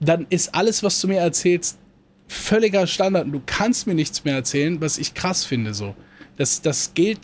dann 0.00 0.26
ist 0.28 0.54
alles, 0.54 0.82
was 0.82 1.00
du 1.00 1.08
mir 1.08 1.20
erzählst, 1.20 1.78
völliger 2.28 2.86
Standard 2.86 3.26
und 3.26 3.32
du 3.32 3.42
kannst 3.44 3.86
mir 3.86 3.94
nichts 3.94 4.24
mehr 4.24 4.34
erzählen, 4.34 4.80
was 4.80 4.98
ich 4.98 5.14
krass 5.14 5.44
finde. 5.44 5.72
So. 5.72 5.94
Das, 6.36 6.60
das 6.62 6.94
gilt 6.94 7.20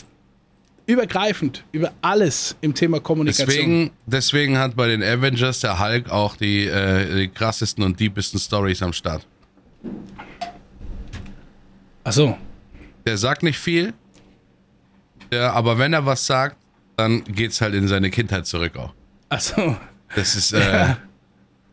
übergreifend 0.91 1.65
über 1.73 1.93
alles 2.03 2.57
im 2.61 2.75
Thema 2.75 3.01
Kommunikation. 3.01 3.49
Deswegen, 3.49 3.91
deswegen 4.07 4.59
hat 4.59 4.77
bei 4.77 4.89
den 4.89 5.03
Avengers 5.03 5.61
der 5.61 5.79
Hulk 5.79 6.11
auch 6.11 6.37
die, 6.37 6.67
äh, 6.67 7.15
die 7.15 7.29
krassesten 7.29 7.85
und 7.85 7.99
deepesten 7.99 8.39
Stories 8.41 8.83
am 8.83 8.93
Start. 8.93 9.27
Achso, 12.05 12.37
Der 13.07 13.17
sagt 13.17 13.43
nicht 13.43 13.59
viel, 13.59 13.93
der, 15.31 15.53
aber 15.53 15.79
wenn 15.79 15.93
er 15.93 16.05
was 16.07 16.27
sagt, 16.27 16.57
dann 16.97 17.23
geht's 17.25 17.61
halt 17.61 17.75
in 17.75 17.89
seine 17.89 18.11
Kindheit 18.11 18.47
zurück 18.47 18.77
auch. 18.77 18.93
achso. 19.29 19.77
Das 20.15 20.35
ist, 20.35 20.53
äh, 20.55 20.95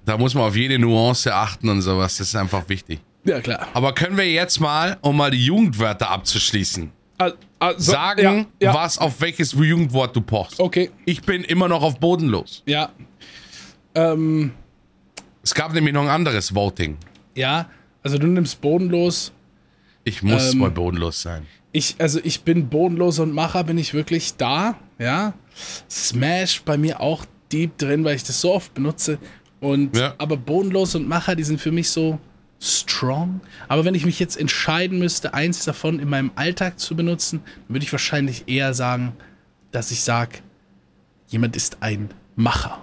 da 0.06 0.18
muss 0.18 0.36
man 0.36 0.44
auf 0.44 0.56
jede 0.56 0.78
Nuance 0.78 1.34
achten 1.34 1.70
und 1.70 1.82
sowas. 1.82 2.18
Das 2.18 2.28
ist 2.28 2.36
einfach 2.36 2.70
wichtig. 2.70 3.00
Ja, 3.24 3.42
klar. 3.42 3.68
Aber 3.74 3.94
können 3.94 4.16
wir 4.16 4.32
jetzt 4.32 4.60
mal, 4.60 4.98
um 5.02 5.18
mal 5.18 5.32
die 5.32 5.44
Jugendwörter 5.44 6.10
abzuschließen, 6.12 6.92
Ah, 7.20 7.32
ah, 7.60 7.74
so, 7.78 7.92
sagen, 7.94 8.48
ja, 8.62 8.68
ja. 8.68 8.74
was 8.74 8.98
auf 9.00 9.20
welches 9.22 9.52
Jugendwort 9.54 10.16
du 10.16 10.22
pochst? 10.22 10.60
Okay, 10.60 10.92
Ich 11.06 11.22
bin 11.24 11.44
immer 11.44 11.68
noch 11.68 11.82
auf 11.82 12.00
bodenlos. 12.00 12.62
ja. 12.66 12.90
Ähm, 13.96 14.52
Es 15.44 15.54
gab 15.56 15.74
nämlich 15.74 15.94
noch 15.94 16.04
ein 16.04 16.10
anderes 16.10 16.54
Voting. 16.54 16.98
Ja, 17.36 17.68
also 18.04 18.18
du 18.18 18.28
nimmst 18.28 18.62
bodenlos. 18.62 19.32
Ich 20.04 20.22
muss 20.22 20.54
Ähm, 20.54 20.60
mal 20.60 20.70
bodenlos 20.72 21.22
sein. 21.22 21.46
Ich, 21.72 21.96
also 22.00 22.20
ich 22.24 22.42
bin 22.42 22.70
bodenlos 22.70 23.20
und 23.20 23.34
Macher, 23.34 23.64
bin 23.64 23.78
ich 23.78 23.94
wirklich 23.94 24.36
da, 24.38 24.76
ja. 25.00 25.34
Smash 25.90 26.62
bei 26.64 26.78
mir 26.78 27.02
auch 27.02 27.26
deep 27.52 27.78
drin, 27.78 28.04
weil 28.04 28.16
ich 28.16 28.24
das 28.24 28.40
so 28.42 28.54
oft 28.54 28.74
benutze. 28.74 29.18
Und 29.60 29.96
Ja. 29.98 30.14
aber 30.20 30.38
bodenlos 30.38 30.94
und 30.96 31.08
Macher, 31.08 31.36
die 31.36 31.44
sind 31.44 31.60
für 31.60 31.72
mich 31.72 31.90
so 31.90 32.20
strong. 32.60 33.42
Aber 33.68 33.86
wenn 33.86 33.96
ich 33.96 34.06
mich 34.06 34.20
jetzt 34.20 34.38
entscheiden 34.38 35.00
müsste, 35.00 35.34
eins 35.34 35.64
davon 35.66 36.00
in 36.00 36.10
meinem 36.10 36.32
Alltag 36.36 36.80
zu 36.80 36.96
benutzen, 36.96 37.42
würde 37.68 37.86
ich 37.86 37.92
wahrscheinlich 37.92 38.48
eher 38.48 38.74
sagen, 38.74 39.14
dass 39.72 39.92
ich 39.92 40.02
sage, 40.04 40.40
jemand 41.28 41.56
ist 41.56 41.78
ein 41.82 42.10
Macher. 42.36 42.82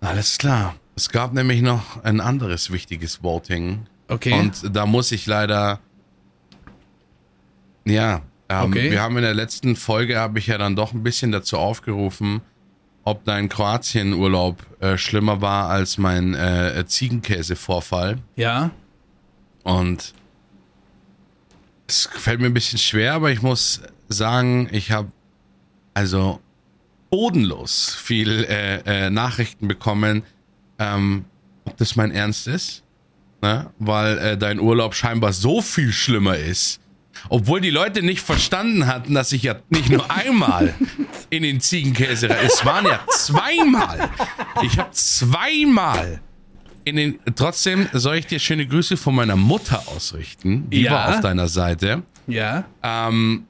Alles 0.00 0.38
klar. 0.38 0.76
Es 0.94 1.10
gab 1.10 1.32
nämlich 1.34 1.62
noch 1.62 2.02
ein 2.04 2.20
anderes 2.20 2.70
wichtiges 2.70 3.22
Voting. 3.22 3.86
Okay. 4.08 4.32
Und 4.32 4.74
da 4.74 4.86
muss 4.86 5.12
ich 5.12 5.26
leider. 5.26 5.80
Ja, 7.84 8.22
ähm, 8.48 8.70
Okay. 8.70 8.90
wir 8.90 9.02
haben 9.02 9.16
in 9.16 9.22
der 9.22 9.34
letzten 9.34 9.76
Folge, 9.76 10.18
habe 10.18 10.38
ich 10.38 10.46
ja 10.46 10.58
dann 10.58 10.76
doch 10.76 10.92
ein 10.92 11.02
bisschen 11.02 11.32
dazu 11.32 11.58
aufgerufen, 11.58 12.40
ob 13.06 13.24
dein 13.24 13.48
Kroatien-Urlaub 13.48 14.66
äh, 14.80 14.98
schlimmer 14.98 15.40
war 15.40 15.70
als 15.70 15.96
mein 15.96 16.34
äh, 16.34 16.84
Ziegenkäse-Vorfall. 16.84 18.18
Ja. 18.34 18.72
Und 19.62 20.12
es 21.86 22.08
fällt 22.12 22.40
mir 22.40 22.46
ein 22.46 22.54
bisschen 22.54 22.80
schwer, 22.80 23.14
aber 23.14 23.30
ich 23.30 23.42
muss 23.42 23.80
sagen, 24.08 24.68
ich 24.72 24.90
habe 24.90 25.12
also 25.94 26.40
bodenlos 27.08 27.94
viel 27.94 28.44
äh, 28.44 29.06
äh, 29.06 29.10
Nachrichten 29.10 29.68
bekommen, 29.68 30.24
ähm, 30.80 31.26
ob 31.64 31.76
das 31.76 31.94
mein 31.94 32.10
Ernst 32.10 32.48
ist, 32.48 32.82
ne? 33.40 33.70
weil 33.78 34.18
äh, 34.18 34.36
dein 34.36 34.58
Urlaub 34.58 34.96
scheinbar 34.96 35.32
so 35.32 35.62
viel 35.62 35.92
schlimmer 35.92 36.36
ist. 36.36 36.80
Obwohl 37.28 37.60
die 37.60 37.70
Leute 37.70 38.02
nicht 38.02 38.20
verstanden 38.20 38.86
hatten, 38.86 39.14
dass 39.14 39.32
ich 39.32 39.42
ja 39.42 39.56
nicht 39.68 39.90
nur 39.90 40.10
einmal 40.10 40.74
in 41.30 41.42
den 41.42 41.60
Ziegenkäse, 41.60 42.28
es 42.28 42.64
waren 42.64 42.86
ja 42.86 43.00
zweimal. 43.10 44.08
Ich 44.62 44.78
habe 44.78 44.90
zweimal 44.92 46.20
in 46.84 46.96
den, 46.96 47.18
trotzdem 47.34 47.88
soll 47.92 48.16
ich 48.16 48.26
dir 48.26 48.38
schöne 48.38 48.66
Grüße 48.66 48.96
von 48.96 49.14
meiner 49.14 49.34
Mutter 49.36 49.82
ausrichten. 49.88 50.70
Die 50.70 50.82
Ja. 50.82 50.92
war 50.92 51.08
auf 51.08 51.20
deiner 51.20 51.48
Seite. 51.48 52.02
Ja. 52.28 52.64
Ähm, 52.82 53.46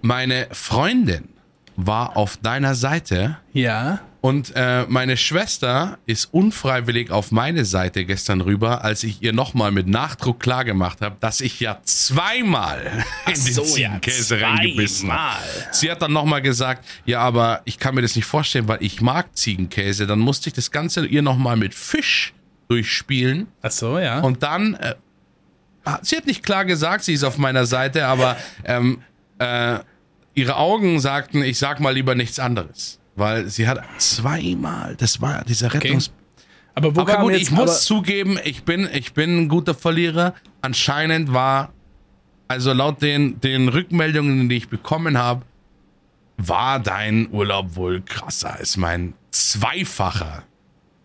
meine 0.00 0.46
Freundin 0.52 1.28
war 1.76 2.16
auf 2.16 2.36
deiner 2.36 2.74
Seite 2.74 3.38
Ja. 3.52 4.00
Und 4.22 4.52
äh, 4.54 4.86
meine 4.88 5.16
Schwester 5.16 5.98
ist 6.06 6.26
unfreiwillig 6.32 7.10
auf 7.10 7.32
meine 7.32 7.64
Seite 7.64 8.04
gestern 8.04 8.40
rüber, 8.40 8.84
als 8.84 9.02
ich 9.02 9.20
ihr 9.20 9.32
nochmal 9.32 9.72
mit 9.72 9.88
Nachdruck 9.88 10.38
klargemacht 10.38 11.00
habe, 11.00 11.16
dass 11.18 11.40
ich 11.40 11.58
ja 11.58 11.80
zweimal 11.82 13.04
in 13.26 13.32
den 13.32 13.52
so, 13.52 13.62
ja, 13.62 13.66
Ziegenkäse 13.66 14.40
reingebissen 14.40 15.12
habe. 15.12 15.42
Sie 15.72 15.90
hat 15.90 16.02
dann 16.02 16.12
nochmal 16.12 16.40
gesagt, 16.40 16.86
ja, 17.04 17.18
aber 17.18 17.62
ich 17.64 17.80
kann 17.80 17.96
mir 17.96 18.02
das 18.02 18.14
nicht 18.14 18.24
vorstellen, 18.24 18.68
weil 18.68 18.78
ich 18.80 19.00
mag 19.00 19.36
Ziegenkäse. 19.36 20.06
Dann 20.06 20.20
musste 20.20 20.50
ich 20.50 20.54
das 20.54 20.70
Ganze 20.70 21.04
ihr 21.04 21.22
nochmal 21.22 21.56
mit 21.56 21.74
Fisch 21.74 22.32
durchspielen. 22.68 23.48
Ach 23.60 23.72
so, 23.72 23.98
ja. 23.98 24.20
Und 24.20 24.44
dann, 24.44 24.74
äh, 24.74 24.94
sie 26.02 26.16
hat 26.16 26.28
nicht 26.28 26.44
klar 26.44 26.64
gesagt, 26.64 27.02
sie 27.02 27.14
ist 27.14 27.24
auf 27.24 27.38
meiner 27.38 27.66
Seite, 27.66 28.06
aber 28.06 28.36
ähm, 28.64 29.02
äh, 29.40 29.80
ihre 30.34 30.54
Augen 30.58 31.00
sagten, 31.00 31.42
ich 31.42 31.58
sag 31.58 31.80
mal 31.80 31.92
lieber 31.92 32.14
nichts 32.14 32.38
anderes. 32.38 33.00
Weil 33.14 33.46
sie 33.48 33.68
hat 33.68 33.82
zweimal, 33.98 34.96
das 34.96 35.20
war 35.20 35.44
dieser 35.44 35.72
Rettungs... 35.72 36.12
aber 36.74 36.96
wo 36.96 37.00
Aber 37.02 37.12
kam 37.12 37.22
gut, 37.22 37.32
jetzt 37.32 37.42
ich 37.42 37.50
muss 37.50 37.84
zugeben, 37.84 38.38
ich 38.44 38.64
bin, 38.64 38.88
ich 38.92 39.12
bin 39.12 39.38
ein 39.38 39.48
guter 39.48 39.74
Verlierer. 39.74 40.34
Anscheinend 40.62 41.32
war, 41.32 41.72
also 42.48 42.72
laut 42.72 43.02
den, 43.02 43.40
den 43.40 43.68
Rückmeldungen, 43.68 44.48
die 44.48 44.56
ich 44.56 44.68
bekommen 44.68 45.18
habe, 45.18 45.42
war 46.38 46.80
dein 46.80 47.28
Urlaub 47.30 47.76
wohl 47.76 48.00
krasser 48.00 48.54
als 48.58 48.76
mein 48.76 49.14
zweifacher 49.30 50.44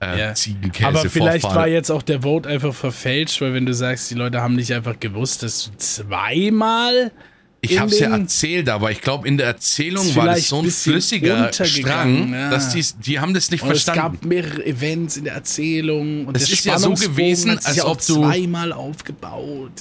äh, 0.02 0.20
Ja. 0.20 0.34
Ziegenkäse 0.34 0.88
Aber 0.88 1.10
vielleicht 1.10 1.44
war 1.44 1.68
jetzt 1.68 1.92
auch 1.92 2.04
der 2.04 2.22
Vote 2.22 2.48
einfach 2.48 2.74
verfälscht, 2.74 3.42
weil 3.42 3.54
wenn 3.54 3.66
du 3.66 3.74
sagst, 3.74 4.10
die 4.12 4.16
Leute 4.16 4.42
haben 4.42 4.56
nicht 4.56 4.74
einfach 4.74 5.00
gewusst, 5.00 5.44
dass 5.44 5.66
du 5.66 5.78
zweimal 5.78 7.12
Ich 7.60 7.80
habe 7.80 7.90
es 7.92 8.00
ja 8.00 8.10
erzählt, 8.16 8.70
aber 8.70 8.92
ich 8.92 9.02
glaube, 9.02 9.28
in 9.28 9.38
der 9.38 9.48
Erzählung 9.48 10.16
war 10.16 10.28
das 10.28 10.48
so 10.50 10.60
ein 10.62 10.70
flüssiger 10.70 11.52
Strang, 11.52 12.32
ja. 12.32 12.50
dass 12.52 12.70
die, 12.74 12.86
die 13.04 13.20
haben 13.20 13.34
das 13.34 13.50
nicht 13.50 13.64
und 13.64 13.72
es 13.72 13.84
verstanden. 13.84 14.20
gab 14.20 14.26
mehrere 14.30 14.64
Events 14.64 15.18
in 15.18 15.24
der 15.24 15.34
Erzählung 15.34 16.28
und 16.28 16.38
Es 16.38 16.52
ist 16.52 16.66
ja 16.66 16.78
so 16.78 16.94
gewesen, 16.94 17.58
als 17.58 17.76
ja 17.76 17.86
ob 17.86 17.98
du- 18.06 18.22
zweimal 18.22 18.72
aufgebaut. 18.72 19.72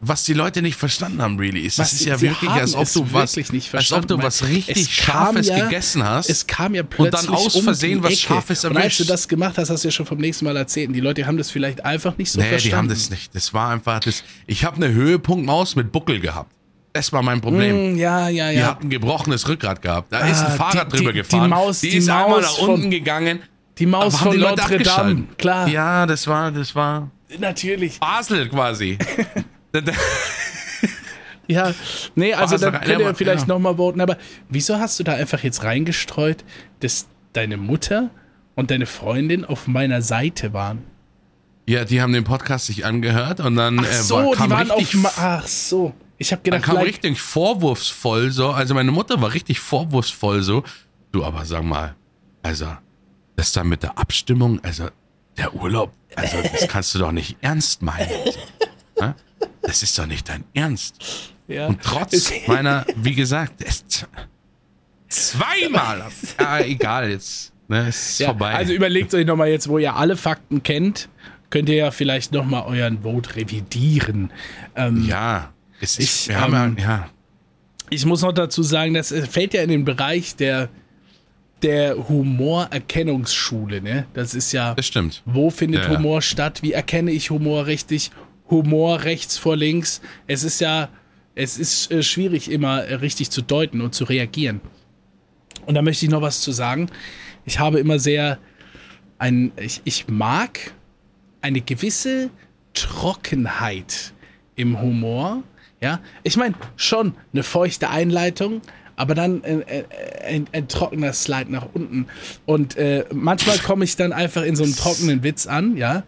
Was 0.00 0.24
die 0.24 0.32
Leute 0.32 0.62
nicht 0.62 0.76
verstanden 0.76 1.20
haben, 1.20 1.38
really, 1.38 1.60
ist, 1.60 1.78
Was 1.78 1.92
es 1.92 2.00
ist 2.00 2.06
ja 2.06 2.20
wirklich, 2.20 2.50
als 2.50 2.74
ob 2.74 2.84
es 2.84 2.94
du 2.94 3.06
was, 3.12 3.36
wirklich 3.36 3.52
nicht 3.52 3.74
als 3.74 3.92
ob 3.92 4.06
du 4.08 4.16
was 4.22 4.42
richtig 4.48 4.76
es 4.78 4.90
Scharfes 4.90 5.46
ja- 5.48 5.64
gegessen 5.64 6.02
hast. 6.04 6.30
Es 6.30 6.46
kam 6.46 6.74
ja 6.74 6.82
Und 6.82 6.90
plötzlich 6.90 7.26
dann 7.26 7.34
aus 7.34 7.54
um 7.54 7.64
Versehen 7.64 7.98
die 7.98 8.04
was. 8.04 8.18
Scharfes 8.18 8.64
Und 8.64 8.76
als 8.76 8.96
du 8.96 9.02
erwischt. 9.02 9.10
das 9.10 9.28
gemacht 9.28 9.58
hast, 9.58 9.68
hast 9.70 9.84
du 9.84 9.88
ja 9.88 9.92
schon 9.92 10.06
vom 10.06 10.18
nächsten 10.18 10.46
Mal 10.46 10.56
erzählt. 10.56 10.88
Und 10.88 10.94
die 10.94 11.00
Leute 11.00 11.26
haben 11.26 11.36
das 11.36 11.50
vielleicht 11.50 11.84
einfach 11.84 12.16
nicht 12.16 12.30
so 12.30 12.40
nee, 12.40 12.48
verstanden. 12.48 12.70
die 12.70 12.76
haben 12.76 12.88
das 12.88 13.10
nicht. 13.10 13.34
Das 13.34 13.52
war 13.52 13.70
einfach 13.70 14.00
das. 14.00 14.24
Ich 14.46 14.64
habe 14.64 14.76
eine 14.76 14.92
Höhepunktmaus 14.92 15.76
mit 15.76 15.92
Buckel 15.92 16.18
gehabt. 16.20 16.50
Das 16.96 17.12
war 17.12 17.22
mein 17.22 17.40
Problem. 17.40 17.94
Mm, 17.94 17.96
Ja, 17.98 18.28
ja, 18.28 18.50
Die 18.50 18.56
ja. 18.58 18.66
hat 18.68 18.82
ein 18.82 18.90
gebrochenes 18.90 19.46
Rückgrat 19.48 19.82
gehabt. 19.82 20.12
Da 20.12 20.20
ist 20.26 20.40
Ah, 20.42 20.46
ein 20.46 20.56
Fahrrad 20.56 20.92
die- 20.92 20.96
drüber 20.96 21.12
die- 21.12 21.18
die 21.20 21.28
gefahren. 21.28 21.50
Maus- 21.50 21.80
die 21.80 21.90
die 21.90 21.96
ist 21.98 22.08
einmal 22.08 22.28
Maus 22.28 22.42
nach 22.42 22.58
von- 22.58 22.70
unten 22.70 22.90
gegangen. 22.90 23.40
Die 23.78 23.86
Maus 23.86 24.14
Aber 24.14 24.22
von 24.24 24.32
die 24.32 24.38
Notre 24.38 24.78
Dame. 24.78 25.24
Klar, 25.36 25.68
Ja, 25.68 26.06
das 26.06 26.26
war, 26.26 26.50
das 26.50 26.74
war 26.74 27.10
natürlich. 27.38 28.00
Basel 28.00 28.48
quasi. 28.48 28.96
Ja, 31.48 31.72
nee, 32.16 32.34
also 32.34 32.58
da 32.58 32.72
könnt 32.72 33.00
ihr 33.00 33.14
vielleicht 33.14 33.42
ja. 33.42 33.46
nochmal 33.54 33.76
voten. 33.76 34.00
Aber 34.00 34.16
wieso 34.48 34.78
hast 34.80 34.98
du 34.98 35.04
da 35.04 35.12
einfach 35.14 35.44
jetzt 35.44 35.62
reingestreut, 35.62 36.42
dass 36.80 37.06
deine 37.34 37.56
Mutter 37.56 38.10
und 38.56 38.72
deine 38.72 38.86
Freundin 38.86 39.44
auf 39.44 39.68
meiner 39.68 40.02
Seite 40.02 40.52
waren? 40.52 40.82
ja, 41.68 41.84
die 41.84 42.00
haben 42.00 42.12
den 42.12 42.22
Podcast 42.24 42.66
sich 42.66 42.84
angehört 42.86 43.40
und 43.40 43.56
dann 43.56 43.80
Ach 43.80 43.84
äh, 43.90 43.92
so, 43.94 44.14
war, 44.16 44.24
die 44.32 44.38
kam 44.38 44.50
waren 44.50 44.70
auf. 44.70 44.78
richtig 44.78 45.00
Ma- 45.02 45.10
Ach 45.16 45.46
so. 45.48 45.92
Ich 46.18 46.32
habe 46.32 46.40
Dann 46.42 46.52
gedacht, 46.52 46.62
kam 46.64 46.76
vielleicht- 46.78 47.04
richtig 47.04 47.20
vorwurfsvoll 47.20 48.30
so. 48.30 48.50
Also 48.50 48.74
meine 48.74 48.90
Mutter 48.92 49.20
war 49.20 49.32
richtig 49.34 49.60
vorwurfsvoll 49.60 50.42
so. 50.42 50.64
Du, 51.12 51.24
aber 51.24 51.44
sag 51.44 51.62
mal, 51.64 51.94
also, 52.42 52.66
das 53.36 53.52
da 53.52 53.64
mit 53.64 53.82
der 53.82 53.98
Abstimmung, 53.98 54.60
also 54.64 54.88
der 55.36 55.54
Urlaub, 55.54 55.92
also 56.14 56.38
das 56.42 56.66
kannst 56.68 56.94
du 56.94 56.98
doch 56.98 57.12
nicht 57.12 57.36
ernst 57.42 57.82
meinen. 57.82 58.08
So, 58.96 59.02
ne? 59.04 59.14
Das 59.62 59.82
ist 59.82 59.98
doch 59.98 60.06
nicht 60.06 60.28
dein 60.28 60.44
Ernst. 60.54 61.32
ja. 61.48 61.66
Und 61.66 61.82
trotz 61.82 62.32
meiner, 62.46 62.86
wie 62.96 63.14
gesagt, 63.14 63.62
es, 63.62 63.84
zweimal. 65.08 66.04
Ja, 66.40 66.60
egal, 66.60 67.10
jetzt 67.10 67.52
ne, 67.68 67.88
ist 67.88 68.18
Ja, 68.18 68.28
vorbei. 68.28 68.54
Also 68.54 68.72
überlegt 68.72 69.12
euch 69.14 69.26
nochmal 69.26 69.48
jetzt, 69.48 69.68
wo 69.68 69.78
ihr 69.78 69.94
alle 69.96 70.16
Fakten 70.16 70.62
kennt, 70.62 71.08
könnt 71.50 71.68
ihr 71.68 71.76
ja 71.76 71.90
vielleicht 71.90 72.32
nochmal 72.32 72.64
euren 72.66 73.02
Vote 73.02 73.36
revidieren. 73.36 74.32
Ähm, 74.74 75.04
ja, 75.06 75.52
ist, 75.80 75.98
Ich, 76.00 76.28
wir 76.28 76.40
haben 76.40 76.54
ähm, 76.54 76.76
ja, 76.78 76.84
ja, 76.84 77.10
Ich 77.90 78.04
muss 78.06 78.22
noch 78.22 78.32
dazu 78.32 78.62
sagen, 78.62 78.94
das 78.94 79.12
fällt 79.30 79.54
ja 79.54 79.62
in 79.62 79.70
den 79.70 79.84
Bereich 79.84 80.36
der, 80.36 80.68
der 81.62 82.08
Humorerkennungsschule. 82.08 83.80
Ne? 83.80 84.06
Das 84.14 84.34
ist 84.34 84.52
ja, 84.52 84.74
das 84.74 84.86
stimmt. 84.86 85.22
wo 85.24 85.50
findet 85.50 85.84
Ja, 85.84 85.92
ja. 85.92 85.98
Humor 85.98 86.22
statt? 86.22 86.62
Wie 86.62 86.72
erkenne 86.72 87.10
ich 87.10 87.30
Humor 87.30 87.66
richtig? 87.66 88.10
Humor 88.50 89.02
rechts 89.02 89.38
vor 89.38 89.56
links. 89.56 90.00
Es 90.26 90.44
ist 90.44 90.60
ja, 90.60 90.88
es 91.34 91.58
ist 91.58 91.90
äh, 91.90 92.02
schwierig 92.02 92.50
immer 92.50 92.84
äh, 92.84 92.94
richtig 92.94 93.30
zu 93.30 93.42
deuten 93.42 93.80
und 93.80 93.94
zu 93.94 94.04
reagieren. 94.04 94.60
Und 95.66 95.74
da 95.74 95.82
möchte 95.82 96.04
ich 96.04 96.10
noch 96.10 96.22
was 96.22 96.40
zu 96.40 96.52
sagen. 96.52 96.88
Ich 97.44 97.58
habe 97.58 97.80
immer 97.80 97.98
sehr 97.98 98.38
ein, 99.18 99.52
ich, 99.56 99.80
ich 99.84 100.08
mag 100.08 100.72
eine 101.40 101.60
gewisse 101.60 102.30
Trockenheit 102.74 104.12
im 104.54 104.80
Humor. 104.80 105.42
Ja, 105.80 106.00
ich 106.22 106.36
meine 106.36 106.54
schon 106.76 107.14
eine 107.32 107.42
feuchte 107.42 107.90
Einleitung, 107.90 108.62
aber 108.96 109.14
dann 109.14 109.44
ein, 109.44 109.64
ein, 110.26 110.46
ein, 110.52 110.68
trockener 110.68 111.12
Slide 111.12 111.52
nach 111.52 111.66
unten. 111.74 112.06
Und 112.46 112.76
äh, 112.76 113.04
manchmal 113.12 113.58
komme 113.58 113.84
ich 113.84 113.96
dann 113.96 114.12
einfach 114.12 114.42
in 114.42 114.56
so 114.56 114.64
einem 114.64 114.74
trockenen 114.74 115.22
Witz 115.22 115.46
an, 115.46 115.76
ja. 115.76 116.02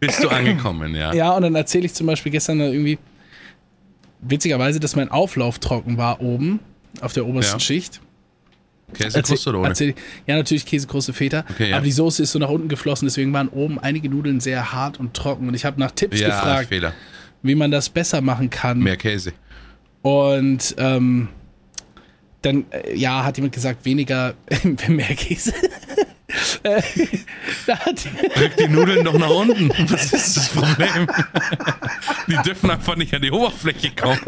Bist 0.00 0.22
du 0.22 0.28
angekommen, 0.28 0.94
ja? 0.94 1.14
Ja, 1.14 1.32
und 1.32 1.42
dann 1.42 1.54
erzähle 1.54 1.86
ich 1.86 1.94
zum 1.94 2.06
Beispiel 2.06 2.30
gestern 2.30 2.60
irgendwie, 2.60 2.98
witzigerweise, 4.20 4.80
dass 4.80 4.96
mein 4.96 5.10
Auflauf 5.10 5.58
trocken 5.58 5.96
war 5.96 6.20
oben 6.20 6.60
auf 7.00 7.12
der 7.12 7.26
obersten 7.26 7.58
Ja. 7.58 7.60
Schicht. 7.60 8.00
Käsekruste 8.92 9.50
oder 9.50 9.60
ohne? 9.60 9.94
ja, 10.26 10.36
natürlich 10.36 10.66
Käsekruste 10.66 11.12
Feta. 11.12 11.44
Okay, 11.50 11.70
ja. 11.70 11.76
Aber 11.76 11.84
die 11.84 11.92
Soße 11.92 12.22
ist 12.22 12.32
so 12.32 12.38
nach 12.38 12.50
unten 12.50 12.68
geflossen, 12.68 13.06
deswegen 13.06 13.32
waren 13.32 13.48
oben 13.48 13.78
einige 13.78 14.08
Nudeln 14.08 14.40
sehr 14.40 14.72
hart 14.72 15.00
und 15.00 15.14
trocken. 15.14 15.48
Und 15.48 15.54
ich 15.54 15.64
habe 15.64 15.80
nach 15.80 15.90
Tipps 15.90 16.20
ja, 16.20 16.28
gefragt, 16.28 16.68
Fehler. 16.68 16.92
Wie 17.44 17.54
man 17.54 17.70
das 17.70 17.88
besser 17.88 18.20
machen 18.20 18.50
kann. 18.50 18.80
Mehr 18.80 18.96
Käse. 18.96 19.32
Und 20.02 20.74
ähm, 20.78 21.28
dann, 22.42 22.64
äh, 22.70 22.96
ja, 22.96 23.22
hat 23.22 23.36
jemand 23.36 23.54
gesagt, 23.54 23.84
weniger, 23.84 24.34
mehr 24.88 25.14
Käse. 25.14 25.52
Drück 28.34 28.56
die 28.56 28.68
Nudeln 28.68 29.04
doch 29.04 29.16
nach 29.18 29.30
unten. 29.30 29.68
Was 29.90 30.12
ist 30.12 30.36
das 30.36 30.48
Problem? 30.48 31.06
Die 32.26 32.36
dürfen 32.42 32.70
einfach 32.70 32.96
nicht 32.96 33.14
an 33.14 33.22
die 33.22 33.30
Oberfläche 33.30 33.90
kommen. 33.94 34.18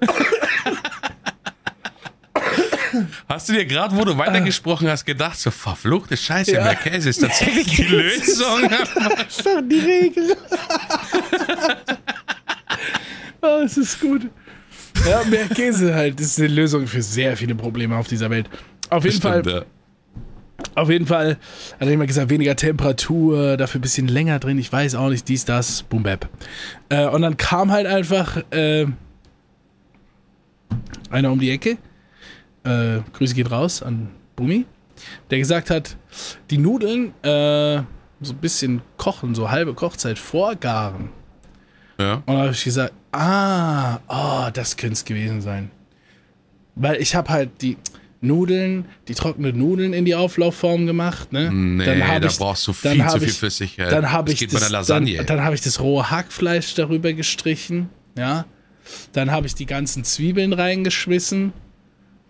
Hast 3.28 3.48
du 3.48 3.54
dir 3.54 3.64
gerade, 3.64 3.96
wo 3.96 4.04
du 4.04 4.16
weitergesprochen 4.18 4.88
hast, 4.88 5.04
gedacht, 5.04 5.38
so 5.38 5.50
verfluchte 5.50 6.16
Scheiße, 6.16 6.52
Ja. 6.52 6.64
mehr 6.64 6.74
Käse 6.74 7.08
ist 7.08 7.20
tatsächlich 7.22 7.66
die 7.74 7.82
Lösung? 7.84 8.68
Das 8.70 9.38
ist 9.38 9.46
doch 9.46 9.60
die 9.62 9.78
Regel. 9.80 10.36
oh, 13.42 13.60
es 13.64 13.76
ist 13.78 14.00
gut. 14.00 14.28
Ja, 15.08 15.22
mehr 15.24 15.46
Käse 15.48 15.94
halt. 15.94 16.20
Ist 16.20 16.38
eine 16.38 16.48
Lösung 16.48 16.86
für 16.86 17.02
sehr 17.02 17.36
viele 17.36 17.54
Probleme 17.54 17.96
auf 17.96 18.08
dieser 18.08 18.30
Welt. 18.30 18.48
Auf 18.90 19.04
jeden 19.04 19.20
Fall, 19.20 19.40
Stimmt, 19.40 19.56
ja. 19.56 20.72
auf 20.74 20.90
jeden 20.90 21.06
Fall 21.06 21.30
hat 21.80 21.88
er 21.88 21.90
immer 21.90 22.06
gesagt, 22.06 22.30
weniger 22.30 22.54
Temperatur, 22.54 23.56
dafür 23.56 23.78
ein 23.80 23.82
bisschen 23.82 24.06
länger 24.08 24.38
drin, 24.38 24.58
ich 24.58 24.70
weiß 24.70 24.94
auch 24.96 25.08
nicht, 25.08 25.26
dies, 25.28 25.44
das, 25.46 25.82
boom, 25.82 26.02
bap. 26.02 26.28
Äh, 26.90 27.06
und 27.08 27.22
dann 27.22 27.36
kam 27.38 27.72
halt 27.72 27.86
einfach 27.86 28.36
äh, 28.50 28.86
einer 31.10 31.32
um 31.32 31.38
die 31.40 31.50
Ecke, 31.50 31.78
äh, 32.64 33.00
Grüße 33.12 33.34
geht 33.34 33.50
raus 33.50 33.82
an 33.82 34.08
Bumi, 34.36 34.66
der 35.30 35.38
gesagt 35.38 35.70
hat, 35.70 35.96
die 36.50 36.58
Nudeln 36.58 37.08
äh, 37.22 37.82
so 38.20 38.32
ein 38.32 38.38
bisschen 38.40 38.82
kochen, 38.96 39.34
so 39.34 39.50
halbe 39.50 39.74
Kochzeit 39.74 40.18
vorgaren. 40.18 41.10
Ja. 41.98 42.22
Und 42.26 42.34
da 42.34 42.38
habe 42.42 42.50
ich 42.52 42.64
gesagt, 42.64 42.92
ah, 43.12 43.98
oh, 44.08 44.50
das 44.52 44.76
könnte 44.76 44.94
es 44.94 45.04
gewesen 45.04 45.40
sein. 45.40 45.70
Weil 46.74 47.00
ich 47.00 47.14
habe 47.14 47.28
halt 47.28 47.62
die 47.62 47.76
Nudeln, 48.20 48.86
die 49.06 49.14
trockenen 49.14 49.56
Nudeln 49.58 49.92
in 49.92 50.04
die 50.04 50.14
Auflaufform 50.14 50.86
gemacht, 50.86 51.32
ne? 51.32 51.52
Nee, 51.52 52.00
hab 52.02 52.22
da 52.22 52.28
ich- 52.28 52.38
brauchst 52.38 52.66
du 52.66 52.74
dann 52.82 52.92
viel 52.94 53.04
hab 53.04 53.10
zu 53.12 53.18
viel 53.20 53.28
ich- 53.28 53.38
Flüssigkeit. 53.38 53.92
Dann 53.92 54.10
habe 54.10 54.32
ich 54.32 54.46
das, 54.46 54.70
Lasagne. 54.70 55.16
Dann, 55.18 55.26
dann 55.26 55.44
habe 55.44 55.54
ich 55.54 55.60
das 55.60 55.78
rohe 55.80 56.10
Hackfleisch 56.10 56.74
darüber 56.74 57.12
gestrichen, 57.12 57.90
ja. 58.16 58.46
Dann 59.12 59.30
habe 59.30 59.46
ich 59.46 59.54
die 59.54 59.66
ganzen 59.66 60.04
Zwiebeln 60.04 60.52
reingeschmissen. 60.52 61.52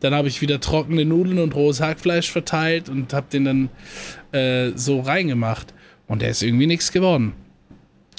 Dann 0.05 0.15
habe 0.15 0.29
ich 0.29 0.41
wieder 0.43 0.61
trockene 0.61 1.07
Nudeln 1.07 1.39
und 1.39 1.55
rohes 1.55 1.81
Hackfleisch 1.81 2.31
verteilt 2.31 2.91
und 2.91 3.15
habe 3.15 3.27
den 3.33 3.47
dann 3.47 3.71
äh, 4.33 4.73
so 4.75 5.01
reingemacht. 5.01 5.73
Und 6.07 6.21
der 6.21 6.29
ist 6.29 6.43
irgendwie 6.43 6.67
nichts 6.67 6.93
geworden. 6.93 7.33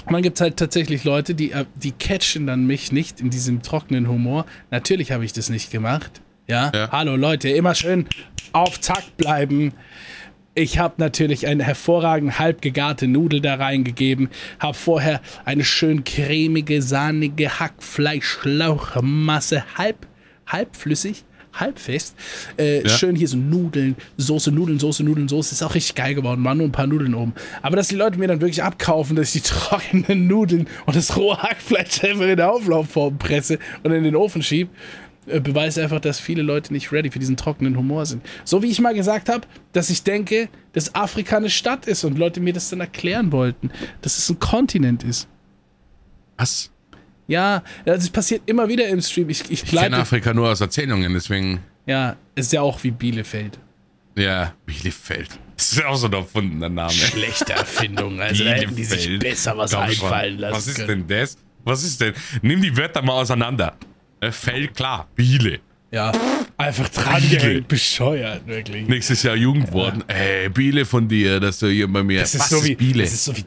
Und 0.07 0.13
dann 0.13 0.23
gibt 0.23 0.37
es 0.37 0.41
halt 0.41 0.57
tatsächlich 0.57 1.03
Leute, 1.03 1.35
die, 1.35 1.51
äh, 1.51 1.65
die 1.75 1.91
catchen 1.91 2.47
dann 2.47 2.65
mich 2.65 2.91
nicht 2.91 3.21
in 3.21 3.29
diesem 3.29 3.61
trockenen 3.61 4.07
Humor. 4.07 4.47
Natürlich 4.71 5.11
habe 5.11 5.25
ich 5.25 5.33
das 5.33 5.51
nicht 5.51 5.69
gemacht. 5.69 6.23
Ja? 6.47 6.71
Ja. 6.73 6.89
hallo 6.91 7.15
Leute, 7.15 7.49
immer 7.49 7.75
schön 7.75 8.07
auf 8.51 8.79
Takt 8.79 9.15
bleiben. 9.17 9.71
Ich 10.55 10.79
habe 10.79 10.95
natürlich 10.97 11.45
eine 11.45 11.65
hervorragend 11.65 12.39
halb 12.39 12.63
gegarte 12.63 13.07
Nudel 13.07 13.41
da 13.41 13.57
reingegeben, 13.57 14.29
habe 14.57 14.73
vorher 14.73 15.21
eine 15.43 15.63
schön 15.63 16.03
cremige, 16.03 16.81
sahnige 16.81 17.59
Hackfleischlauchmasse, 17.59 19.65
halb, 19.77 20.07
halbflüssig, 20.47 21.25
halbfest. 21.59 22.15
Äh, 22.57 22.83
Ja. 22.83 22.89
Schön 22.89 23.15
hier 23.15 23.27
so 23.27 23.37
Nudeln, 23.37 23.95
Soße, 24.17 24.51
Nudeln, 24.51 24.79
Soße, 24.79 25.03
Nudeln, 25.03 25.27
Soße. 25.27 25.53
Ist 25.53 25.63
auch 25.63 25.75
richtig 25.75 25.95
geil 25.95 26.15
geworden. 26.15 26.43
Waren 26.43 26.57
nur 26.57 26.67
ein 26.67 26.71
paar 26.71 26.87
Nudeln 26.87 27.13
oben. 27.15 27.33
Aber 27.61 27.75
dass 27.75 27.87
die 27.87 27.95
Leute 27.95 28.17
mir 28.19 28.27
dann 28.27 28.41
wirklich 28.41 28.63
abkaufen, 28.63 29.15
dass 29.15 29.33
ich 29.35 29.43
die 29.43 29.49
trockenen 29.49 30.27
Nudeln 30.27 30.67
und 30.85 30.95
das 30.95 31.15
rohe 31.17 31.37
Hackfleisch 31.41 32.03
einfach 32.03 32.25
in 32.25 32.37
der 32.37 32.51
Auflaufform 32.51 33.17
presse 33.17 33.59
und 33.83 33.91
in 33.91 34.03
den 34.03 34.15
Ofen 34.15 34.41
schieb, 34.43 34.69
äh, 35.27 35.39
beweist 35.39 35.79
einfach, 35.79 35.99
dass 35.99 36.19
viele 36.19 36.41
Leute 36.43 36.71
nicht 36.73 36.91
ready 36.91 37.09
für 37.09 37.19
diesen 37.19 37.37
trockenen 37.37 37.77
Humor 37.77 38.05
sind. 38.05 38.23
So 38.43 38.61
wie 38.61 38.67
ich 38.69 38.79
mal 38.79 38.93
gesagt 38.93 39.29
habe, 39.29 39.47
dass 39.73 39.89
ich 39.89 40.03
denke, 40.03 40.49
dass 40.73 40.93
Afrika 40.93 41.37
eine 41.37 41.49
Stadt 41.49 41.87
ist 41.87 42.03
und 42.03 42.17
Leute 42.17 42.41
mir 42.41 42.53
das 42.53 42.69
dann 42.69 42.79
erklären 42.81 43.31
wollten, 43.31 43.71
dass 44.01 44.17
es 44.17 44.29
ein 44.29 44.39
Kontinent 44.39 45.03
ist. 45.03 45.27
Was? 46.37 46.71
Ja, 47.27 47.63
das 47.85 48.09
passiert 48.09 48.43
immer 48.45 48.67
wieder 48.67 48.87
im 48.87 49.01
Stream. 49.01 49.29
Ich, 49.29 49.41
ich 49.49 49.63
Ich 49.63 49.65
kenne. 49.71 49.97
Afrika 49.97 50.33
nur 50.33 50.49
aus 50.49 50.61
Erzählungen, 50.61 51.13
deswegen, 51.13 51.59
Ja, 51.87 52.15
ist 52.35 52.53
ja 52.53 52.61
auch 52.61 52.83
wie 52.83 52.91
Bielefeld. 52.91 53.57
ja, 54.15 54.53
Bielefeld. 54.65 55.29
Das 55.57 55.71
ist 55.71 55.85
auch 55.85 55.95
so 55.95 56.07
ein 56.07 56.13
erfundener 56.13 56.69
Name. 56.69 56.91
Schlechte 56.91 57.53
Erfindung. 57.53 58.19
Also 58.21 58.43
da 58.43 58.51
hätten 58.51 58.75
die 58.75 58.83
sich 58.83 59.05
Bielefeld. 59.07 59.21
besser 59.23 59.57
was 59.57 59.71
Komm 59.71 59.81
schon. 59.83 59.89
einfallen 60.05 60.37
lassen 60.37 60.55
Was 60.55 60.67
ist 60.67 60.75
können. 60.85 61.07
denn 61.07 61.21
das? 61.23 61.37
Was 61.63 61.83
ist 61.83 62.01
denn? 62.01 62.13
Nimm 62.41 62.61
die 62.61 62.75
Wörter 62.77 63.01
mal 63.01 63.13
auseinander. 63.13 63.75
Äh, 64.19 64.31
Feld, 64.31 64.75
klar. 64.75 65.07
Biele. 65.15 65.59
Ja, 65.91 66.11
einfach 66.57 66.89
dran 66.89 67.21
Biele. 67.21 67.37
gehängt, 67.37 67.67
bescheuert, 67.69 68.45
wirklich. 68.45 68.87
Nächstes 68.87 69.23
Jahr 69.23 69.35
Jugendwort. 69.35 69.95
Ey, 70.07 70.49
Biele 70.49 70.83
von 70.85 71.07
dir, 71.07 71.39
dass 71.39 71.59
du 71.59 71.67
hier 71.67 71.87
bei 71.87 72.03
mir. 72.03 72.19
Das 72.19 72.35
ist 72.35 72.41
Was 72.41 72.49
so 72.49 72.63
wie, 72.65 72.71
ist 72.73 72.77
Biele? 72.77 73.03
Das 73.03 73.13
ist 73.13 73.23
so 73.25 73.35
wie. 73.37 73.45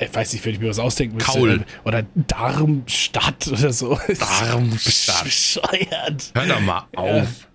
Ich 0.00 0.14
weiß 0.14 0.32
nicht, 0.32 0.44
wenn 0.44 0.54
ich 0.54 0.60
mir 0.60 0.68
was 0.68 0.78
ausdenken 0.78 1.16
müsste. 1.16 1.32
Kaul. 1.32 1.64
Oder 1.84 2.04
Darmstadt 2.14 3.48
oder 3.48 3.72
so. 3.72 3.98
Darmstadt. 4.40 5.24
Bescheuert. 5.24 6.32
Hör 6.34 6.46
doch 6.46 6.60
mal 6.60 6.86
auf. 6.94 7.48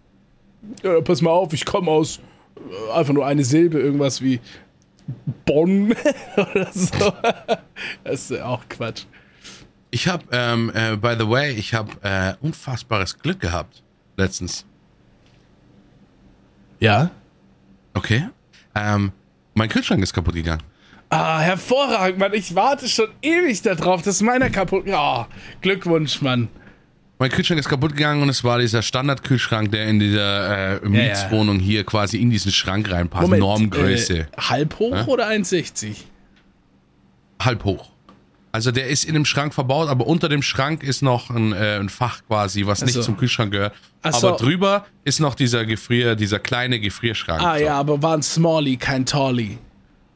Ja, 0.83 1.01
pass 1.01 1.21
mal 1.21 1.31
auf, 1.31 1.53
ich 1.53 1.65
komme 1.65 1.89
aus 1.91 2.19
äh, 2.57 2.93
einfach 2.93 3.13
nur 3.13 3.25
eine 3.25 3.45
Silbe, 3.45 3.79
irgendwas 3.79 4.21
wie 4.21 4.39
Bonn 5.45 5.93
oder 6.35 6.71
so. 6.73 7.13
Das 8.03 8.31
ist 8.31 8.41
auch 8.41 8.67
Quatsch. 8.67 9.03
Ich 9.91 10.07
habe, 10.07 10.25
ähm, 10.31 10.71
äh, 10.73 10.97
by 10.97 11.15
the 11.17 11.29
way, 11.29 11.53
ich 11.53 11.73
habe 11.73 11.91
äh, 12.01 12.33
unfassbares 12.41 13.17
Glück 13.17 13.39
gehabt 13.39 13.81
letztens. 14.17 14.65
Ja? 16.79 17.11
Okay. 17.93 18.27
Ähm, 18.75 19.11
mein 19.53 19.69
Kühlschrank 19.69 20.03
ist 20.03 20.13
kaputt 20.13 20.35
gegangen. 20.35 20.61
Ah, 21.09 21.39
hervorragend, 21.39 22.19
Mann. 22.19 22.33
Ich 22.33 22.53
warte 22.53 22.87
schon 22.87 23.07
ewig 23.21 23.61
darauf, 23.61 24.01
dass 24.01 24.21
meiner 24.21 24.49
kaputt. 24.49 24.85
Ja, 24.87 25.27
Glückwunsch, 25.61 26.21
Mann. 26.21 26.49
Mein 27.19 27.31
Kühlschrank 27.31 27.59
ist 27.59 27.69
kaputt 27.69 27.95
gegangen 27.95 28.21
und 28.21 28.29
es 28.29 28.43
war 28.43 28.59
dieser 28.59 28.81
Standardkühlschrank, 28.81 29.71
der 29.71 29.87
in 29.87 29.99
dieser 29.99 30.81
äh, 30.83 30.87
Mietswohnung 30.87 31.59
hier 31.59 31.83
quasi 31.83 32.17
in 32.17 32.29
diesen 32.29 32.51
Schrank 32.51 32.91
reinpasst. 32.91 33.29
Normgröße. 33.29 34.19
Äh, 34.19 34.25
halb 34.37 34.77
hoch 34.77 35.07
oder 35.07 35.27
1,60? 35.27 35.95
halb 37.41 37.63
hoch. 37.63 37.89
Also 38.51 38.71
der 38.71 38.87
ist 38.87 39.03
in 39.03 39.13
dem 39.13 39.25
Schrank 39.25 39.53
verbaut, 39.53 39.89
aber 39.89 40.07
unter 40.07 40.29
dem 40.29 40.41
Schrank 40.41 40.81
ist 40.83 41.01
noch 41.01 41.29
ein, 41.29 41.53
äh, 41.53 41.77
ein 41.79 41.89
Fach 41.89 42.21
quasi, 42.27 42.65
was 42.65 42.81
nicht 42.81 42.93
so. 42.93 43.01
zum 43.01 43.17
Kühlschrank 43.17 43.51
gehört. 43.51 43.73
Ach 44.01 44.13
so. 44.13 44.29
Aber 44.29 44.37
drüber 44.37 44.85
ist 45.03 45.19
noch 45.19 45.35
dieser 45.35 45.65
Gefrier, 45.65 46.15
dieser 46.15 46.39
kleine 46.39 46.79
Gefrierschrank. 46.79 47.41
Ah 47.41 47.57
so. 47.57 47.63
ja, 47.63 47.77
aber 47.77 48.01
war 48.01 48.15
ein 48.15 48.23
Smalley, 48.23 48.77
kein 48.77 49.05
Tallie. 49.05 49.57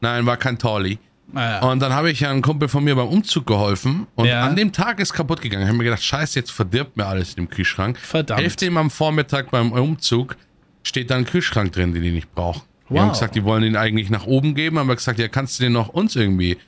Nein, 0.02 0.26
war 0.26 0.36
kein 0.36 0.58
Tolli. 0.58 0.98
Ah, 1.34 1.40
ja. 1.40 1.62
Und 1.70 1.80
dann 1.80 1.94
habe 1.94 2.10
ich 2.10 2.20
ja 2.20 2.30
einem 2.30 2.42
Kumpel 2.42 2.68
von 2.68 2.84
mir 2.84 2.94
beim 2.94 3.08
Umzug 3.08 3.46
geholfen 3.46 4.06
und 4.16 4.26
Ja. 4.26 4.44
an 4.44 4.54
dem 4.56 4.70
Tag 4.72 5.00
ist 5.00 5.14
kaputt 5.14 5.40
gegangen. 5.40 5.62
Ich 5.62 5.68
habe 5.68 5.78
mir 5.78 5.84
gedacht, 5.84 6.02
scheiße, 6.02 6.38
jetzt 6.38 6.50
verdirbt 6.50 6.96
mir 6.98 7.06
alles 7.06 7.30
in 7.30 7.36
dem 7.36 7.48
Kühlschrank. 7.48 7.96
Verdammt. 7.98 8.40
Hälfte 8.42 8.66
ihm 8.66 8.76
am 8.76 8.90
Vormittag 8.90 9.50
beim 9.50 9.72
Umzug 9.72 10.36
steht 10.82 11.10
da 11.10 11.16
ein 11.16 11.24
Kühlschrank 11.24 11.72
drin, 11.72 11.94
den 11.94 12.02
ich 12.04 12.12
nicht 12.12 12.34
brauche. 12.34 12.60
Die 12.90 12.94
Wow. 12.94 13.00
haben 13.00 13.08
gesagt, 13.12 13.34
die 13.36 13.44
wollen 13.44 13.62
ihn 13.62 13.76
eigentlich 13.76 14.10
nach 14.10 14.26
oben 14.26 14.54
geben, 14.54 14.78
haben 14.78 14.88
wir 14.88 14.96
gesagt, 14.96 15.18
ja, 15.18 15.28
kannst 15.28 15.58
du 15.58 15.62
den 15.62 15.72
noch 15.72 15.88
uns 15.88 16.16
irgendwie 16.16 16.58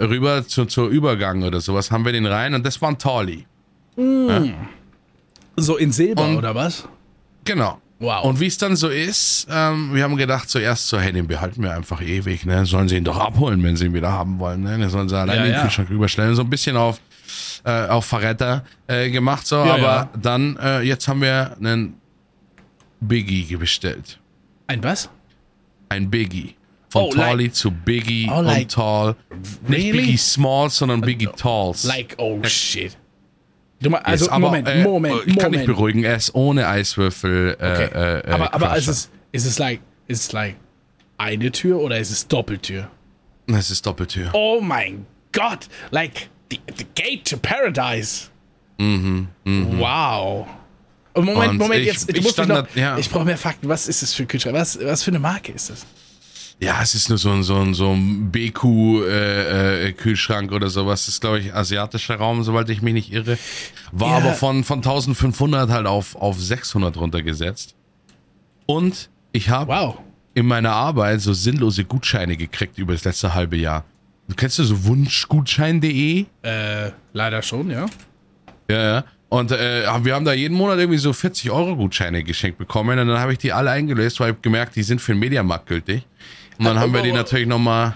rüber 0.00 0.46
zu, 0.46 0.64
zur 0.64 0.88
Übergang 0.88 1.42
oder 1.42 1.60
sowas, 1.60 1.90
haben 1.90 2.04
wir 2.06 2.12
den 2.12 2.24
rein 2.24 2.54
und 2.54 2.64
das 2.64 2.80
war 2.80 2.88
ein 2.90 2.98
Tolli. 2.98 3.44
So 5.56 5.76
in 5.76 5.92
Silber 5.92 6.24
Und- 6.24 6.36
oder 6.36 6.54
was? 6.54 6.88
Genau. 7.44 7.80
Wow. 8.00 8.24
Und 8.24 8.38
wie 8.38 8.46
es 8.46 8.56
dann 8.58 8.76
so 8.76 8.88
ist, 8.88 9.48
ähm, 9.50 9.92
wir 9.92 10.04
haben 10.04 10.16
gedacht 10.16 10.48
zuerst 10.48 10.86
so, 10.88 11.00
hey, 11.00 11.12
den 11.12 11.26
behalten 11.26 11.62
wir 11.62 11.74
einfach 11.74 12.00
ewig, 12.00 12.46
ne? 12.46 12.64
Sollen 12.64 12.88
sie 12.88 12.96
ihn 12.96 13.04
doch 13.04 13.18
abholen, 13.18 13.60
wenn 13.64 13.76
sie 13.76 13.86
ihn 13.86 13.94
wieder 13.94 14.12
haben 14.12 14.38
wollen, 14.38 14.62
ne? 14.62 14.78
Den 14.78 14.88
sollen 14.88 15.08
sie 15.08 15.18
allein 15.18 15.36
Ja, 15.36 15.42
in 15.42 15.48
den 15.50 15.54
ja. 15.56 15.62
Kühlschrank 15.62 15.90
rüberstellen. 15.90 16.36
So 16.36 16.42
ein 16.42 16.50
bisschen 16.50 16.76
auf, 16.76 17.00
äh, 17.64 17.88
auf 17.88 18.04
Verräter 18.06 18.64
äh, 18.86 19.10
gemacht, 19.10 19.46
so. 19.48 19.56
Ja, 19.56 19.74
aber 19.74 20.08
dann, 20.20 20.56
äh, 20.62 20.82
jetzt 20.82 21.08
haben 21.08 21.20
wir 21.22 21.56
einen 21.58 21.94
Biggie 23.00 23.56
bestellt. 23.56 24.20
Ein 24.68 24.82
was? 24.84 25.10
Ein 25.88 26.08
Biggie. 26.08 26.54
Von 26.90 27.02
Oh, 27.02 27.06
like- 27.14 27.26
Tally 27.26 27.52
zu 27.52 27.70
Biggie 27.70 28.30
Oh, 28.32 28.40
like- 28.40 28.62
und 28.62 28.70
Tall. 28.72 29.16
Nicht 29.66 29.86
Really? 29.86 29.92
Biggie 30.02 30.16
Smalls, 30.18 30.76
sondern 30.76 31.00
Biggie 31.00 31.28
Talls. 31.36 31.84
Like, 31.84 32.14
oh 32.18 32.40
shit. 32.44 32.96
Du 33.80 33.90
mal, 33.90 33.98
also, 33.98 34.28
aber, 34.30 34.38
Moment, 34.40 34.66
äh, 34.68 34.82
Moment, 34.82 35.14
Ich 35.26 35.36
kann 35.38 35.52
dich 35.52 35.60
Moment. 35.60 35.66
beruhigen, 35.66 36.04
er 36.04 36.16
ist 36.16 36.34
ohne 36.34 36.66
Eiswürfel. 36.66 37.56
Äh, 37.60 37.72
Okay. 37.72 37.84
äh, 37.94 38.18
äh, 38.20 38.30
aber 38.32 38.54
aber 38.54 38.66
ist 38.76 38.86
Crusher. 38.86 38.90
es, 38.90 39.10
ist 39.32 39.46
es 39.46 39.58
like, 39.58 39.80
ist 40.08 40.22
es 40.24 40.32
like 40.32 40.56
eine 41.16 41.52
Tür 41.52 41.78
oder 41.80 41.98
ist 41.98 42.10
es 42.10 42.26
Doppeltür? 42.26 42.90
Es 43.46 43.70
ist 43.70 43.86
Doppeltür. 43.86 44.30
Oh 44.32 44.60
mein 44.60 45.06
Gott, 45.32 45.68
like 45.90 46.28
the, 46.50 46.60
the 46.76 46.86
gate 46.96 47.24
to 47.28 47.36
paradise. 47.36 48.28
Wow. 49.44 50.46
Und 51.14 51.24
Moment, 51.24 51.50
Und 51.52 51.58
Moment, 51.58 51.80
ich- 51.80 51.86
jetzt, 51.86 52.10
ich 52.16 52.34
da- 52.34 52.66
ja. 52.74 52.96
ich 52.98 53.10
brauche 53.10 53.24
mehr 53.24 53.38
Fakten. 53.38 53.68
Was 53.68 53.88
ist 53.88 54.02
das 54.02 54.14
für 54.14 54.22
ein 54.24 54.28
Kühlschrank? 54.28 54.54
Was, 54.56 54.78
was 54.84 55.02
für 55.02 55.10
eine 55.10 55.18
Marke 55.18 55.52
ist 55.52 55.70
das? 55.70 55.86
Ja, 56.60 56.80
es 56.82 56.94
ist 56.96 57.08
nur 57.08 57.18
so 57.18 57.30
ein, 57.30 57.44
so 57.44 57.54
ein, 57.56 57.72
so 57.72 57.92
ein 57.92 58.32
BQ-Kühlschrank 58.32 60.50
oder 60.52 60.68
sowas. 60.70 61.02
Das 61.06 61.14
ist, 61.14 61.20
glaube 61.20 61.38
ich, 61.40 61.54
asiatischer 61.54 62.16
Raum, 62.16 62.42
soweit 62.42 62.68
ich 62.70 62.82
mich 62.82 62.94
nicht 62.94 63.12
irre. 63.12 63.38
War 63.92 64.10
Ja. 64.10 64.16
aber 64.16 64.32
von, 64.34 64.64
von 64.64 64.78
1500 64.78 65.70
halt 65.70 65.86
auf, 65.86 66.16
auf 66.16 66.40
600 66.40 66.96
runtergesetzt. 66.96 67.74
Und 68.66 69.08
ich 69.32 69.50
habe 69.50 69.72
Wow. 69.72 69.98
in 70.34 70.46
meiner 70.46 70.72
Arbeit 70.72 71.20
so 71.20 71.32
sinnlose 71.32 71.84
Gutscheine 71.84 72.36
gekriegt 72.36 72.78
über 72.78 72.92
das 72.92 73.04
letzte 73.04 73.34
halbe 73.34 73.56
Jahr. 73.56 73.84
Du 74.28 74.34
kennst 74.34 74.58
du 74.58 74.64
so 74.64 74.84
wunschgutschein.de? 74.84 76.26
Äh, 76.42 76.90
leider 77.12 77.42
schon, 77.42 77.70
ja. 77.70 77.86
Ja, 78.70 78.82
ja. 78.94 79.04
Und 79.30 79.52
äh, 79.52 79.84
wir 80.02 80.14
haben 80.14 80.24
da 80.24 80.32
jeden 80.32 80.56
Monat 80.56 80.78
irgendwie 80.78 80.98
so 80.98 81.12
40 81.12 81.50
Euro 81.50 81.76
Gutscheine 81.76 82.22
geschenkt 82.24 82.58
bekommen. 82.58 82.98
Und 82.98 83.08
dann 83.08 83.18
habe 83.20 83.32
ich 83.32 83.38
die 83.38 83.52
alle 83.52 83.70
eingelöst, 83.70 84.20
weil 84.20 84.32
ich 84.32 84.42
gemerkt, 84.42 84.74
die 84.76 84.82
sind 84.82 85.00
für 85.00 85.12
den 85.12 85.18
Mediamarkt 85.20 85.66
gültig. 85.66 86.02
Und 86.58 86.64
dann 86.64 86.78
haben 86.78 86.92
wir 86.92 87.02
die 87.02 87.12
natürlich 87.12 87.46
nochmal 87.46 87.94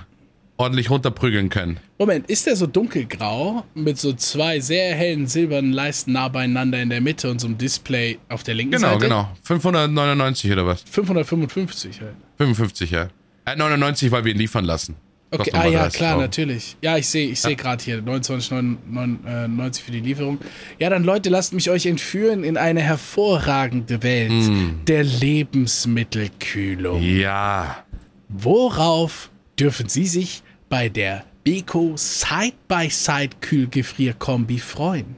ordentlich 0.56 0.90
runterprügeln 0.90 1.48
können. 1.48 1.78
Moment, 1.98 2.28
ist 2.30 2.46
der 2.46 2.54
so 2.56 2.66
dunkelgrau 2.66 3.64
mit 3.74 3.98
so 3.98 4.12
zwei 4.12 4.60
sehr 4.60 4.94
hellen 4.94 5.26
silbernen 5.26 5.72
Leisten 5.72 6.12
nah 6.12 6.28
beieinander 6.28 6.80
in 6.80 6.90
der 6.90 7.00
Mitte 7.00 7.30
und 7.30 7.40
so 7.40 7.46
einem 7.48 7.58
Display 7.58 8.18
auf 8.28 8.42
der 8.44 8.54
linken 8.54 8.72
Genau, 8.76 8.88
Seite? 8.94 9.00
genau. 9.00 9.28
599 9.42 10.52
oder 10.52 10.66
was? 10.66 10.82
555 10.88 12.00
halt. 12.00 12.14
55, 12.38 12.90
ja. 12.92 13.08
Äh, 13.44 13.56
99, 13.56 14.10
weil 14.12 14.24
wir 14.24 14.32
ihn 14.32 14.38
liefern 14.38 14.64
lassen. 14.64 14.94
Okay, 15.34 15.50
ah 15.54 15.66
ja, 15.66 15.80
30 15.84 15.98
klar, 15.98 16.12
Euro. 16.12 16.20
natürlich. 16.22 16.76
Ja, 16.82 16.98
ich 16.98 17.08
sehe 17.08 17.30
ich 17.30 17.40
sehe 17.40 17.56
gerade 17.56 17.82
hier 17.82 18.00
29,99 18.02 19.80
für 19.82 19.90
die 19.90 20.00
Lieferung. 20.00 20.38
Ja, 20.78 20.90
dann 20.90 21.04
Leute, 21.04 21.30
lasst 21.30 21.54
mich 21.54 21.70
euch 21.70 21.86
entführen 21.86 22.44
in 22.44 22.56
eine 22.58 22.80
hervorragende 22.82 24.02
Welt 24.02 24.30
Mm. 24.30 24.84
der 24.86 25.02
Lebensmittelkühlung. 25.04 27.02
Ja. 27.02 27.84
Worauf 28.32 29.30
dürfen 29.58 29.88
Sie 29.88 30.06
sich 30.06 30.42
bei 30.68 30.88
der 30.88 31.24
Beko 31.44 31.96
Side-by-Side 31.96 33.36
Kühlgefrierkombi 33.40 34.58
freuen? 34.58 35.16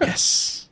Yes. 0.00 0.60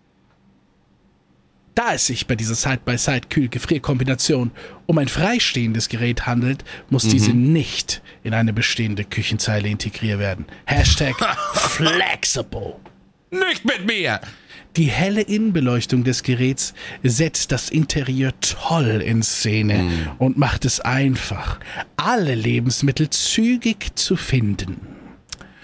Da 1.74 1.94
es 1.94 2.06
sich 2.06 2.26
bei 2.26 2.36
dieser 2.36 2.54
Side-by-Side-Kühl-Gefrierkombination 2.54 4.50
um 4.84 4.98
ein 4.98 5.08
freistehendes 5.08 5.88
Gerät 5.88 6.26
handelt, 6.26 6.64
muss 6.90 7.08
diese 7.08 7.32
nicht 7.32 8.02
in 8.22 8.34
eine 8.34 8.52
bestehende 8.52 9.04
Küchenzeile 9.04 9.68
integriert 9.68 10.18
werden. 10.18 10.44
Hashtag 10.66 11.14
flexible. 11.54 12.74
Nicht 13.30 13.64
mit 13.64 13.86
mir. 13.86 14.20
Die 14.76 14.86
helle 14.86 15.20
Innenbeleuchtung 15.20 16.02
des 16.02 16.22
Geräts 16.22 16.72
setzt 17.02 17.52
das 17.52 17.68
Interieur 17.68 18.32
toll 18.40 19.02
in 19.04 19.22
Szene 19.22 19.90
und 20.18 20.38
macht 20.38 20.64
es 20.64 20.80
einfach, 20.80 21.60
alle 21.96 22.34
Lebensmittel 22.34 23.10
zügig 23.10 23.94
zu 23.96 24.16
finden. 24.16 24.78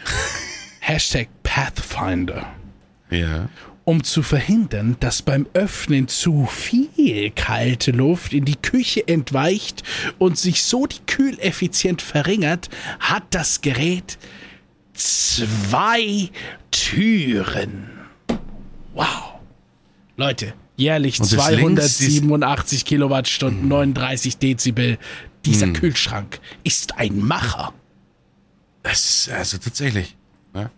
Hashtag 0.81 1.29
Pathfinder 1.43 2.47
Ja. 3.11 3.49
um 3.85 4.05
zu 4.05 4.23
verhindern, 4.23 4.97
dass 5.01 5.23
beim 5.23 5.47
Öffnen 5.55 6.09
zu 6.09 6.47
viel 6.47 7.31
kalte 7.31 7.91
Luft 7.93 8.35
in 8.35 8.45
die 8.45 8.57
Küche 8.57 9.09
entweicht 9.09 9.83
und 10.19 10.37
sich 10.39 10.63
so 10.65 10.87
die 10.87 11.01
Kühleffizienz 11.07 12.03
verringert, 12.03 12.69
hat 13.01 13.25
das 13.31 13.63
Gerät 13.63 14.19
zwei 14.93 16.29
Türen. 16.71 17.98
Wow. 18.99 19.35
Leute, 20.17 20.55
jährlich 20.77 21.21
Und 21.21 21.33
das 21.33 21.51
links 21.51 21.99
287 21.99 22.85
Kilowattstunden, 22.85 23.69
39 23.69 24.39
Dezibel. 24.39 24.99
Dieser 25.45 25.69
Kühlschrank 25.69 26.41
ist 26.65 26.99
ein 26.99 27.21
Macher. 27.21 27.73
Das 28.83 29.09
ist 29.09 29.31
also 29.31 29.59
tatsächlich. 29.59 30.17
Ne? 30.53 30.73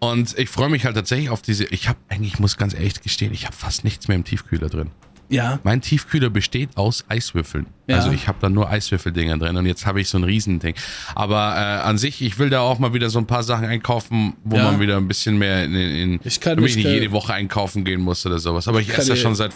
Und 0.00 0.38
ich 0.38 0.50
freue 0.50 0.68
mich 0.68 0.84
halt 0.84 0.96
tatsächlich 0.96 1.30
auf 1.30 1.40
diese. 1.40 1.64
Ich 1.64 1.88
habe 1.88 1.98
eigentlich, 2.10 2.34
ich 2.34 2.40
muss 2.40 2.58
ganz 2.58 2.74
ehrlich 2.74 3.00
gestehen, 3.00 3.32
ich 3.32 3.46
habe 3.46 3.56
fast 3.56 3.84
nichts 3.84 4.06
mehr 4.06 4.16
im 4.16 4.24
Tiefkühler 4.24 4.68
drin. 4.68 4.90
Ja. 5.28 5.58
Mein 5.64 5.80
Tiefkühler 5.80 6.30
besteht 6.30 6.76
aus 6.76 7.04
Eiswürfeln. 7.08 7.66
Ja. 7.88 7.96
Also 7.96 8.10
ich 8.12 8.28
habe 8.28 8.38
da 8.40 8.48
nur 8.48 8.70
Eiswürfeldinger 8.70 9.38
drin 9.38 9.56
und 9.56 9.66
jetzt 9.66 9.84
habe 9.86 10.00
ich 10.00 10.08
so 10.08 10.18
ein 10.18 10.24
Riesending. 10.24 10.74
Aber 11.14 11.54
äh, 11.56 11.82
an 11.88 11.98
sich, 11.98 12.22
ich 12.22 12.38
will 12.38 12.48
da 12.50 12.60
auch 12.60 12.78
mal 12.78 12.94
wieder 12.94 13.10
so 13.10 13.18
ein 13.18 13.26
paar 13.26 13.42
Sachen 13.42 13.64
einkaufen, 13.64 14.34
wo 14.44 14.56
Ja. 14.56 14.64
man 14.64 14.80
wieder 14.80 14.96
ein 14.98 15.08
bisschen 15.08 15.36
mehr 15.38 15.64
in, 15.64 15.74
in 15.74 16.20
Ich 16.24 16.40
kann- 16.40 16.58
ich 16.60 16.64
ich 16.66 16.76
nicht 16.76 16.84
kann- 16.84 16.92
jede 16.94 17.10
Woche 17.12 17.34
einkaufen 17.34 17.84
gehen 17.84 18.00
muss 18.00 18.24
oder 18.24 18.38
sowas. 18.38 18.68
Aber 18.68 18.80
ich, 18.80 18.88
kann 18.88 19.00
esse 19.00 19.10
das 19.10 19.18
schon 19.18 19.34
seit. 19.34 19.52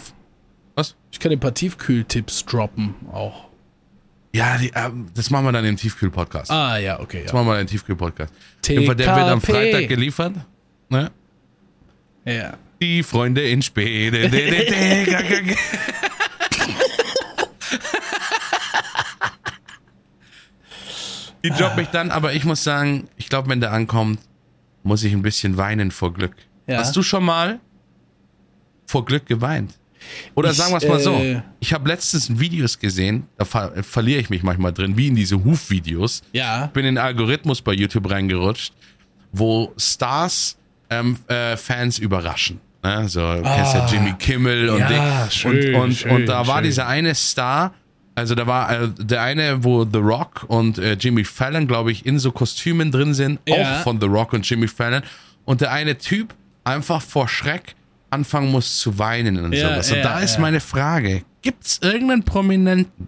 Was? 0.75 0.95
Ich 1.11 1.19
kann 1.19 1.31
ein 1.31 1.39
paar 1.39 1.53
Tiefkühltipps 1.53 2.45
droppen 2.45 2.95
auch. 3.11 3.45
Ja, 4.33 4.57
die, 4.57 4.69
äh, 4.73 4.89
das 5.13 5.29
machen 5.29 5.45
wir 5.45 5.51
dann 5.51 5.65
im 5.65 5.75
Tiefkühl-Podcast. 5.75 6.49
Ah, 6.51 6.77
ja, 6.77 6.99
okay. 7.01 7.23
Das 7.23 7.31
Ja. 7.31 7.37
machen 7.37 7.47
wir 7.47 7.53
dann 7.53 7.61
im 7.61 7.67
Tiefkühl-Podcast. 7.67 8.33
Der 8.67 8.81
wird 8.81 9.07
am. 9.07 9.41
Freitag 9.41 9.87
geliefert. 9.89 10.33
Ne? 10.89 11.11
ja. 12.25 12.53
Die 12.81 13.03
Freunde 13.03 13.47
in 13.47 13.61
ga. 13.61 13.87
Die 21.43 21.49
droppt 21.49 21.77
mich 21.77 21.87
dann, 21.87 22.11
aber 22.11 22.33
ich 22.33 22.43
muss 22.45 22.63
sagen, 22.63 23.07
ich 23.17 23.27
glaube, 23.29 23.49
wenn 23.49 23.59
der 23.61 23.71
ankommt, 23.71 24.19
muss 24.83 25.03
ich 25.03 25.13
ein 25.13 25.21
bisschen 25.23 25.57
weinen 25.57 25.91
vor 25.91 26.13
Glück. 26.13 26.33
Ja. 26.67 26.77
Hast 26.77 26.95
du 26.95 27.01
schon 27.03 27.23
mal 27.23 27.59
vor 28.85 29.05
Glück 29.05 29.25
geweint? 29.25 29.73
Oder 30.35 30.51
Ich, 30.51 30.57
sagen 30.57 30.71
wir 30.71 30.77
es 30.77 30.87
mal 30.87 30.99
so. 30.99 31.15
äh, 31.15 31.41
Ich 31.59 31.73
habe 31.73 31.87
letztens 31.87 32.39
Videos 32.39 32.77
gesehen, 32.79 33.27
da 33.37 33.45
ver 33.45 33.83
verliere 33.83 34.19
ich 34.19 34.29
mich 34.29 34.43
manchmal 34.43 34.73
drin, 34.73 34.97
wie 34.97 35.07
in 35.07 35.15
diese 35.15 35.43
Hufvideos. 35.43 36.21
Ja. 36.31 36.67
bin 36.67 36.85
in 36.85 36.95
den 36.95 37.03
Algorithmus 37.03 37.61
bei 37.61 37.73
YouTube 37.73 38.09
reingerutscht, 38.09 38.73
wo 39.31 39.73
Stars 39.77 40.57
ähm, 40.89 41.17
äh, 41.27 41.55
Fans 41.57 41.99
überraschen. 41.99 42.59
Ne? 42.83 43.07
So, 43.09 43.19
du 43.35 43.41
kennst 43.43 43.73
ja 43.75 43.87
Jimmy 43.91 44.13
Kimmel 44.17 44.69
und, 44.69 44.81
Ah. 44.81 44.89
Ja, 44.91 45.21
Ding. 45.23 45.31
schön, 45.31 45.75
und, 45.75 45.81
und, 45.83 45.93
schön, 45.93 46.11
und 46.11 46.25
da 46.25 46.47
war 46.47 46.55
schön. 46.57 46.63
dieser 46.65 46.87
eine 46.87 47.13
Star, 47.15 47.73
also 48.15 48.35
da 48.35 48.47
war 48.47 48.71
äh, 48.71 48.89
der 48.97 49.21
eine, 49.21 49.63
wo 49.63 49.85
The 49.85 49.99
Rock 49.99 50.45
und 50.47 50.77
äh, 50.77 50.93
Jimmy 50.93 51.23
Fallon, 51.23 51.67
glaube 51.67 51.91
ich, 51.91 52.05
in 52.05 52.19
so 52.19 52.31
Kostümen 52.31 52.91
drin 52.91 53.13
sind, 53.13 53.39
Ja. 53.47 53.55
auch 53.79 53.83
von 53.83 53.99
The 54.01 54.07
Rock 54.07 54.33
und 54.33 54.49
Jimmy 54.49 54.67
Fallon. 54.67 55.01
Und 55.45 55.61
der 55.61 55.71
eine 55.71 55.97
Typ 55.97 56.33
einfach 56.63 57.01
vor 57.01 57.27
Schreck 57.27 57.75
anfangen 58.09 58.51
muss 58.51 58.77
zu 58.79 58.99
weinen 58.99 59.43
und 59.43 59.53
Ja, 59.53 59.69
sowas. 59.69 59.89
Und 59.91 59.97
ja, 59.97 60.03
da 60.03 60.19
ist 60.19 60.35
ja. 60.35 60.41
meine 60.41 60.59
Frage, 60.59 61.23
gibt 61.41 61.65
es 61.65 61.79
irgendeinen 61.81 62.23
Prominenten 62.23 63.07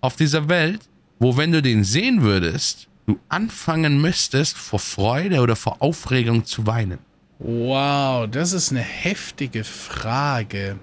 auf 0.00 0.16
dieser 0.16 0.48
Welt, 0.48 0.80
wo 1.18 1.36
wenn 1.36 1.50
du 1.52 1.62
den 1.62 1.82
sehen 1.82 2.22
würdest, 2.22 2.86
du 3.06 3.18
anfangen 3.28 4.00
müsstest, 4.00 4.56
vor 4.58 4.78
Freude 4.78 5.40
oder 5.40 5.56
vor 5.56 5.76
Aufregung 5.80 6.44
zu 6.44 6.66
weinen? 6.66 6.98
Wow, 7.38 8.28
das 8.28 8.52
ist 8.52 8.70
eine 8.72 8.80
heftige 8.80 9.64
Frage. 9.64 10.76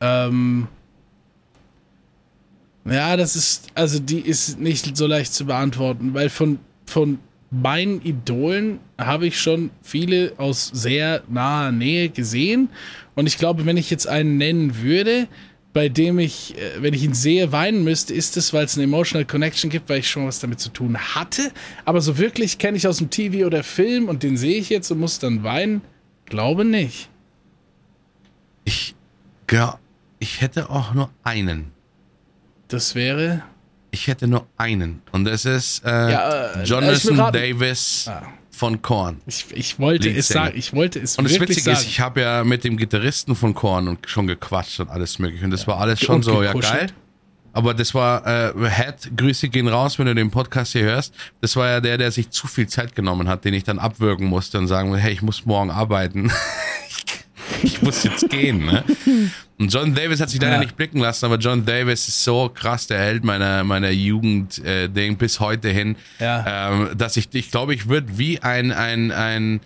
Ähm. 0.00 0.68
Ja, 2.84 3.16
das 3.16 3.36
ist, 3.36 3.68
also 3.74 3.98
die 3.98 4.20
ist 4.20 4.58
nicht 4.58 4.96
so 4.96 5.06
leicht 5.06 5.34
zu 5.34 5.44
beantworten, 5.44 6.14
weil 6.14 6.30
von, 6.30 6.58
von 6.86 7.18
meinen 7.50 8.00
Idolen 8.04 8.78
habe 8.96 9.26
ich 9.26 9.38
schon 9.38 9.70
viele 9.82 10.32
aus 10.38 10.70
sehr 10.72 11.22
naher 11.28 11.72
Nähe 11.72 12.08
gesehen. 12.08 12.70
Und 13.14 13.26
ich 13.26 13.36
glaube, 13.36 13.66
wenn 13.66 13.76
ich 13.76 13.90
jetzt 13.90 14.06
einen 14.06 14.38
nennen 14.38 14.82
würde, 14.82 15.28
bei 15.78 15.88
dem 15.88 16.18
ich, 16.18 16.58
äh, 16.58 16.82
wenn 16.82 16.92
ich 16.92 17.04
ihn 17.04 17.14
sehe, 17.14 17.52
weinen 17.52 17.84
müsste, 17.84 18.12
ist 18.12 18.36
es, 18.36 18.52
weil 18.52 18.64
es 18.64 18.74
eine 18.74 18.82
Emotional 18.82 19.24
Connection 19.24 19.70
gibt, 19.70 19.88
weil 19.88 20.00
ich 20.00 20.10
schon 20.10 20.26
was 20.26 20.40
damit 20.40 20.58
zu 20.58 20.70
tun 20.70 20.98
hatte. 20.98 21.52
Aber 21.84 22.00
so 22.00 22.18
wirklich 22.18 22.58
kenne 22.58 22.76
ich 22.76 22.88
aus 22.88 22.98
dem 22.98 23.10
TV 23.10 23.46
oder 23.46 23.62
Film 23.62 24.08
und 24.08 24.24
den 24.24 24.36
sehe 24.36 24.58
ich 24.58 24.70
jetzt 24.70 24.90
und 24.90 24.98
muss 24.98 25.20
dann 25.20 25.44
weinen. 25.44 25.82
Glaube 26.24 26.64
nicht. 26.64 27.10
Ich, 28.64 28.96
ja, 29.52 29.78
ich 30.18 30.40
hätte 30.40 30.68
auch 30.68 30.94
nur 30.94 31.12
einen. 31.22 31.70
Das 32.66 32.96
wäre. 32.96 33.44
Ich 33.92 34.08
hätte 34.08 34.26
nur 34.26 34.48
einen. 34.56 35.00
Und 35.12 35.26
das 35.26 35.44
ist 35.44 35.84
äh, 35.84 35.88
Ja, 36.10 36.54
äh, 36.54 36.64
Jonathan. 36.64 37.32
Davis 37.32 38.06
Ah. 38.08 38.26
Von 38.58 38.82
Korn. 38.82 39.20
Ich, 39.26 39.46
ich 39.54 39.78
wollte 39.78 40.10
es 40.10 40.28
sagen. 40.28 40.54
Ich 40.58 40.72
wollte 40.74 40.98
es 40.98 41.16
Und 41.16 41.24
das 41.30 41.40
Witzige 41.40 41.60
sagen. 41.60 41.76
ist, 41.78 41.86
ich 41.86 42.00
habe 42.00 42.20
ja 42.20 42.44
mit 42.44 42.64
dem 42.64 42.76
Gitarristen 42.76 43.34
von 43.36 43.54
Korn 43.54 43.88
und 43.88 44.08
schon 44.08 44.26
gequatscht 44.26 44.80
und 44.80 44.90
alles 44.90 45.18
mögliche. 45.18 45.44
Und 45.44 45.52
das 45.52 45.66
war 45.66 45.78
alles 45.78 46.00
schon 46.00 46.16
Und 46.16 46.22
so, 46.24 46.42
ja 46.42 46.52
gekuschelt. 46.52 46.78
geil. 46.78 46.90
Aber 47.54 47.72
das 47.74 47.94
war, 47.94 48.26
äh, 48.26 48.52
Head, 48.70 49.16
Grüße 49.16 49.48
gehen 49.48 49.68
raus, 49.68 49.98
wenn 49.98 50.06
du 50.06 50.14
den 50.14 50.30
Podcast 50.30 50.72
hier 50.72 50.82
hörst. 50.82 51.14
Das 51.40 51.56
war 51.56 51.66
ja 51.68 51.80
der, 51.80 51.96
der 51.98 52.12
sich 52.12 52.30
zu 52.30 52.46
viel 52.46 52.68
Zeit 52.68 52.94
genommen 52.94 53.28
hat, 53.28 53.44
den 53.44 53.54
ich 53.54 53.64
dann 53.64 53.78
abwürgen 53.78 54.26
musste 54.26 54.58
und 54.58 54.68
sagen, 54.68 54.94
hey, 54.94 55.12
ich 55.12 55.22
muss 55.22 55.46
morgen 55.46 55.70
arbeiten. 55.70 56.30
ich 57.62 57.82
muss 57.82 58.02
jetzt 58.04 58.28
gehen, 58.30 58.64
ne? 58.66 58.84
Und 59.58 59.72
John 59.72 59.94
Davis 59.94 60.20
hat 60.20 60.30
sich 60.30 60.40
leider 60.40 60.54
Ja. 60.54 60.60
nicht 60.60 60.76
blicken 60.76 61.00
lassen, 61.00 61.24
aber 61.24 61.36
John 61.36 61.64
Davis 61.64 62.06
ist 62.08 62.22
so 62.22 62.48
krass 62.48 62.86
der 62.86 62.98
Held 62.98 63.24
meiner, 63.24 63.64
meiner 63.64 63.90
Jugend, 63.90 64.64
äh, 64.64 64.88
Ding 64.88 65.16
bis 65.16 65.40
heute 65.40 65.68
hin, 65.70 65.96
Ja. 66.20 66.72
ähm, 66.72 66.90
dass 66.96 67.16
ich, 67.16 67.28
ich 67.32 67.50
glaube, 67.50 67.74
ich 67.74 67.88
würde 67.88 68.18
wie 68.18 68.40
ein, 68.40 68.70
ein, 68.72 69.10
ein, 69.12 69.60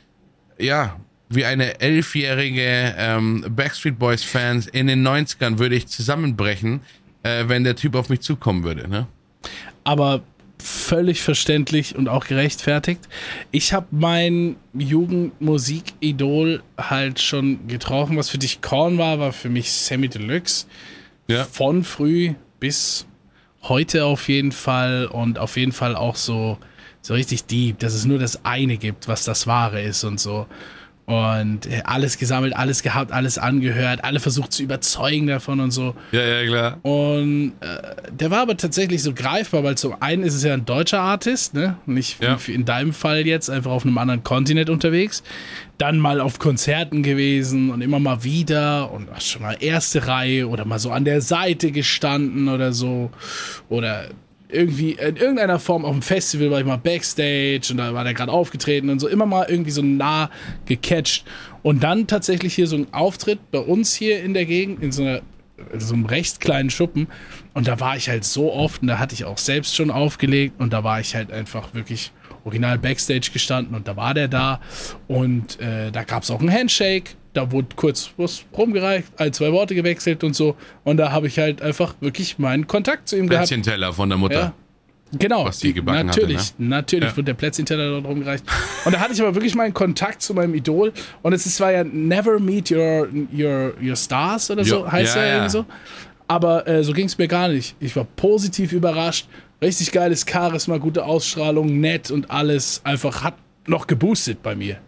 ja, 0.59 0.97
wie 1.28 1.45
eine 1.45 1.80
elfjährige 1.80 2.95
ähm, 2.99 3.45
Backstreet 3.49 3.99
Boys 3.99 4.22
Fans 4.22 4.66
in 4.66 4.87
den 4.87 5.07
90ern 5.07 5.59
würde 5.59 5.74
ich 5.76 5.87
zusammenbrechen, 5.87 6.80
äh, 7.22 7.45
wenn 7.49 7.64
der 7.64 7.76
Typ 7.76 7.95
auf 7.95 8.09
mich 8.09 8.20
zukommen 8.20 8.64
würde, 8.64 8.89
ne? 8.89 9.07
aber 9.85 10.22
völlig 10.62 11.22
verständlich 11.22 11.96
und 11.96 12.08
auch 12.08 12.26
gerechtfertigt. 12.26 13.00
Ich 13.50 13.72
habe 13.72 13.86
mein 13.90 14.56
Jugendmusikidol 14.74 16.62
halt 16.78 17.20
schon 17.20 17.66
getroffen. 17.66 18.16
Was 18.16 18.30
für 18.30 18.38
dich 18.38 18.60
Korn 18.60 18.98
war, 18.98 19.18
war 19.18 19.32
für 19.32 19.48
mich 19.48 19.72
Sammy 19.72 20.08
Deluxe. 20.08 20.66
Ja. 21.28 21.44
Von 21.44 21.84
früh 21.84 22.34
bis 22.60 23.06
heute 23.62 24.04
auf 24.04 24.28
jeden 24.28 24.52
Fall 24.52 25.06
und 25.06 25.38
auf 25.38 25.56
jeden 25.56 25.72
Fall 25.72 25.94
auch 25.96 26.16
so, 26.16 26.58
so 27.00 27.14
richtig 27.14 27.44
deep, 27.44 27.78
dass 27.78 27.94
es 27.94 28.04
nur 28.04 28.18
das 28.18 28.44
eine 28.44 28.76
gibt, 28.76 29.08
was 29.08 29.24
das 29.24 29.46
Wahre 29.46 29.82
ist 29.82 30.04
und 30.04 30.18
so. 30.18 30.46
Und 31.12 31.66
äh, 31.66 31.82
alles 31.84 32.16
gesammelt, 32.16 32.56
alles 32.56 32.82
gehabt, 32.82 33.12
alles 33.12 33.36
angehört, 33.36 34.02
alle 34.02 34.18
versucht 34.18 34.50
zu 34.52 34.62
überzeugen 34.62 35.26
davon 35.26 35.60
und 35.60 35.70
so. 35.70 35.94
Ja, 36.10 36.22
ja, 36.24 36.46
klar. 36.46 36.78
Und 36.82 37.52
äh, 37.60 38.10
der 38.10 38.30
war 38.30 38.40
aber 38.40 38.56
tatsächlich 38.56 39.02
so 39.02 39.12
greifbar, 39.12 39.62
weil 39.62 39.76
zum 39.76 39.94
einen 40.00 40.22
ist 40.22 40.34
es 40.34 40.42
ja 40.42 40.54
ein 40.54 40.64
deutscher 40.64 41.00
Artist, 41.00 41.52
ne? 41.52 41.76
Nicht 41.84 42.22
Ja. 42.22 42.38
wie 42.46 42.52
in 42.52 42.64
deinem 42.64 42.94
Fall 42.94 43.26
jetzt 43.26 43.50
einfach 43.50 43.72
auf 43.72 43.84
einem 43.84 43.98
anderen 43.98 44.24
Kontinent 44.24 44.70
unterwegs. 44.70 45.22
Dann 45.76 45.98
mal 45.98 46.20
auf 46.20 46.38
Konzerten 46.38 47.02
gewesen 47.02 47.70
und 47.70 47.82
immer 47.82 47.98
mal 47.98 48.24
wieder 48.24 48.90
und 48.92 49.08
ach, 49.14 49.20
schon 49.20 49.42
mal 49.42 49.56
erste 49.60 50.06
Reihe 50.06 50.48
oder 50.48 50.64
mal 50.64 50.78
so 50.78 50.90
an 50.92 51.04
der 51.04 51.20
Seite 51.20 51.72
gestanden 51.72 52.48
oder 52.48 52.72
so. 52.72 53.10
Oder 53.68 54.06
irgendwie 54.53 54.92
in 54.92 55.16
irgendeiner 55.16 55.59
Form 55.59 55.84
auf 55.84 55.92
dem 55.92 56.03
Festival 56.03 56.50
war 56.50 56.61
ich 56.61 56.66
mal 56.66 56.76
Backstage 56.76 57.68
und 57.70 57.78
da 57.78 57.94
war 57.94 58.05
der 58.05 58.14
gerade 58.14 58.32
aufgetreten 58.32 58.90
und 58.90 59.00
so 59.00 59.09
immer 59.09 59.26
mal 59.26 59.46
irgendwie 59.48 59.70
so 59.70 59.82
nah 59.82 60.30
gecatcht. 60.66 61.24
Und 61.62 61.82
dann 61.82 62.07
tatsächlich 62.07 62.55
hier 62.55 62.66
so 62.66 62.76
ein 62.76 62.92
Auftritt 62.92 63.50
bei 63.50 63.59
uns 63.59 63.94
hier 63.94 64.22
in 64.22 64.34
der 64.34 64.46
Gegend, 64.46 64.82
in 64.82 64.92
so 64.92 65.03
einer 65.03 65.22
so 65.78 65.94
einem 65.94 66.07
recht 66.07 66.40
kleinen 66.40 66.70
Schuppen. 66.70 67.09
Und 67.55 67.68
da 67.68 67.80
war 67.80 67.96
ich 67.96 68.09
halt 68.09 68.24
so 68.24 68.53
oft 68.53 68.82
und 68.82 68.88
da 68.88 68.98
hatte 68.98 69.14
ich 69.14 69.24
auch 69.24 69.38
selbst 69.38 69.76
schon 69.76 69.90
aufgelegt 69.90 70.61
und 70.61 70.72
da 70.72 70.84
war 70.84 71.00
ich 71.00 71.14
halt 71.14 71.32
einfach 71.32 71.74
wirklich 71.74 72.12
original 72.44 72.78
Backstage 72.78 73.30
gestanden 73.32 73.74
und 73.74 73.86
da 73.86 73.96
war 73.96 74.14
der 74.14 74.28
da 74.28 74.61
und 75.07 75.61
äh, 75.61 75.92
da 75.92 76.03
gab 76.05 76.22
es 76.24 76.30
auch 76.30 76.40
einen 76.40 76.53
Handshake. 76.53 77.14
Da 77.35 77.51
wurde 77.51 77.68
kurz 77.76 78.11
was 78.18 78.45
rumgereicht, 78.57 79.09
ein, 79.16 79.33
zwei 79.33 79.53
Worte 79.53 79.74
gewechselt 79.74 80.22
und 80.22 80.37
so. 80.37 80.55
Und 80.85 80.99
da 80.99 81.12
habe 81.12 81.26
ich 81.28 81.39
halt 81.39 81.62
einfach 81.62 81.95
wirklich 82.01 82.39
meinen 82.39 82.66
Kontakt 82.66 83.09
zu 83.09 83.16
ihm 83.16 83.28
gehabt. 83.28 83.49
Plätzchenteller 83.49 83.93
von 83.93 84.09
der 84.11 84.18
Mutter. 84.18 84.35
Ja. 84.41 84.53
Genau, 85.18 85.45
Was 85.45 85.59
die 85.59 85.74
gebacken 85.74 86.09
hatte, 86.09 86.20
natürlich, 86.20 86.55
natürlich 86.57 87.11
Ja. 87.11 87.16
wird 87.16 87.28
der 87.28 87.35
Plätzchenteller 87.35 87.91
dort 87.91 88.07
rumgereicht. 88.07 88.45
Und 88.87 88.95
da 88.95 89.01
hatte 89.01 89.12
ich 89.12 89.20
aber 89.20 89.35
wirklich 89.35 89.55
meinen 89.55 89.74
Kontakt 89.74 90.22
zu 90.22 90.33
meinem 90.33 90.55
Idol. 90.55 90.93
Und 91.20 91.35
es 91.35 91.45
ist, 91.45 91.61
war 91.61 91.70
ja 91.70 91.85
Never 91.85 92.39
Meet 92.41 92.70
Your, 92.70 93.09
your, 93.30 93.74
your 93.83 93.97
Stars 93.97 94.51
oder 94.51 94.64
so, 94.64 94.85
Jo, 94.85 94.91
heißt 94.93 95.16
ja, 95.16 95.20
ja, 95.22 95.28
ja. 95.28 95.35
irgendwie 95.35 95.51
so. 95.51 95.66
Aber 96.28 96.66
äh, 96.66 96.83
so 96.83 96.95
ging 96.95 97.07
es 97.07 97.18
mir 97.18 97.28
gar 97.28 97.49
nicht. 97.49 97.76
Ich 97.78 97.95
war 97.95 98.05
positiv 98.05 98.72
überrascht. 98.72 99.26
Richtig 99.61 99.93
geiles 99.93 100.24
Charisma, 100.28 100.78
gute 100.78 101.05
Ausstrahlung, 101.05 101.78
nett 101.80 102.11
und 102.11 102.30
alles. 102.30 102.80
Einfach 102.85 103.22
hat 103.22 103.35
noch 103.66 103.87
geboostet 103.87 104.43
bei 104.43 104.55
mir. 104.55 104.78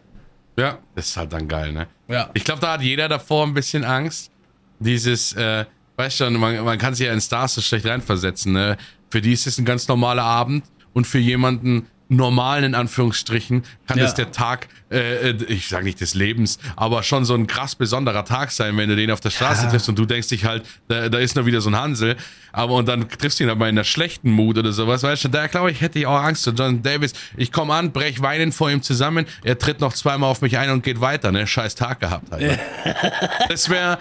Ja, 0.57 0.79
das 0.95 1.07
ist 1.09 1.17
halt 1.17 1.33
dann 1.33 1.49
geil, 1.49 1.73
ne? 1.73 1.87
Ja. 2.09 2.31
Ich 2.35 2.45
glaube, 2.45 2.61
da 2.61 2.73
hat 2.75 2.83
jeder 2.83 3.09
davor 3.09 3.47
ein 3.47 3.55
bisschen 3.55 3.85
Angst. 3.85 4.31
Dieses, 4.79 5.33
äh, 5.35 5.65
weißt 5.97 6.19
schon, 6.19 6.35
man, 6.35 6.65
man 6.65 6.79
kann 6.79 6.95
sich 6.95 7.07
ja 7.07 7.13
in 7.13 7.21
Stars 7.21 7.55
so 7.55 7.61
schlecht 7.61 7.87
reinversetzen, 7.87 8.53
ne? 8.53 8.77
Für 9.11 9.21
die 9.21 9.33
ist 9.33 9.47
es 9.47 9.59
ein 9.59 9.65
ganz 9.65 9.89
normaler 9.89 10.23
Abend 10.25 10.65
und 10.93 11.07
für 11.07 11.19
jemanden 11.19 11.87
normalen, 12.09 12.65
in 12.65 12.75
Anführungsstrichen, 12.75 13.63
kann 13.87 13.99
Ja. 13.99 14.05
das 14.05 14.15
der 14.15 14.31
Tag, 14.31 14.69
äh, 14.95 15.31
äh, 15.31 15.45
ich 15.49 15.69
sage 15.69 15.85
nicht 15.85 16.01
des 16.01 16.15
Lebens, 16.15 16.59
aber 16.77 17.03
schon 17.03 17.25
so 17.25 17.35
ein 17.35 17.47
krass 17.47 17.75
besonderer 17.75 18.25
Tag 18.25 18.51
sein, 18.51 18.77
wenn 18.77 18.89
du 18.89 18.97
den 18.97 19.11
auf 19.11 19.21
der 19.21 19.31
Straße 19.31 19.65
Ja. 19.65 19.71
triffst 19.71 19.89
und 19.89 19.99
du 19.99 20.07
denkst 20.07 20.29
dich 20.29 20.45
halt, 20.45 20.65
da, 20.89 21.09
da 21.09 21.19
ist 21.19 21.37
noch 21.37 21.47
wieder 21.47 21.61
so 21.61 21.71
ein 21.71 21.77
Hansel, 21.77 22.17
aber 22.53 22.75
und 22.75 22.87
dann 22.89 23.09
triffst 23.09 23.41
du 23.41 23.45
ihn 23.45 23.51
aber 23.51 23.69
in 23.69 23.75
einer 23.77 23.85
schlechten 23.85 24.31
Mut 24.31 24.57
oder 24.59 24.73
sowas, 24.73 25.03
weißt 25.03 25.25
du, 25.25 25.29
da 25.29 25.47
glaube 25.49 25.71
ich, 25.73 25.81
hätte 25.81 25.99
ich 25.99 26.07
auch 26.07 26.21
Angst. 26.23 26.47
Und 26.49 26.59
John 26.59 26.83
Davis, 26.83 27.13
ich 27.37 27.51
komme 27.53 27.75
an, 27.75 27.93
brech 27.93 28.21
weinend 28.23 28.55
vor 28.55 28.71
ihm 28.71 28.81
zusammen, 28.83 29.27
er 29.43 29.59
tritt 29.59 29.81
noch 29.81 29.93
zweimal 29.93 30.31
auf 30.31 30.41
mich 30.41 30.57
ein 30.59 30.71
und 30.71 30.83
geht 30.85 31.01
weiter, 31.01 31.33
ne? 31.33 31.47
Scheiß 31.47 31.75
Tag 31.75 32.01
gehabt 32.01 32.31
halt. 32.31 32.43
Ne? 32.43 32.59
Das 33.49 33.69
wäre 33.69 33.99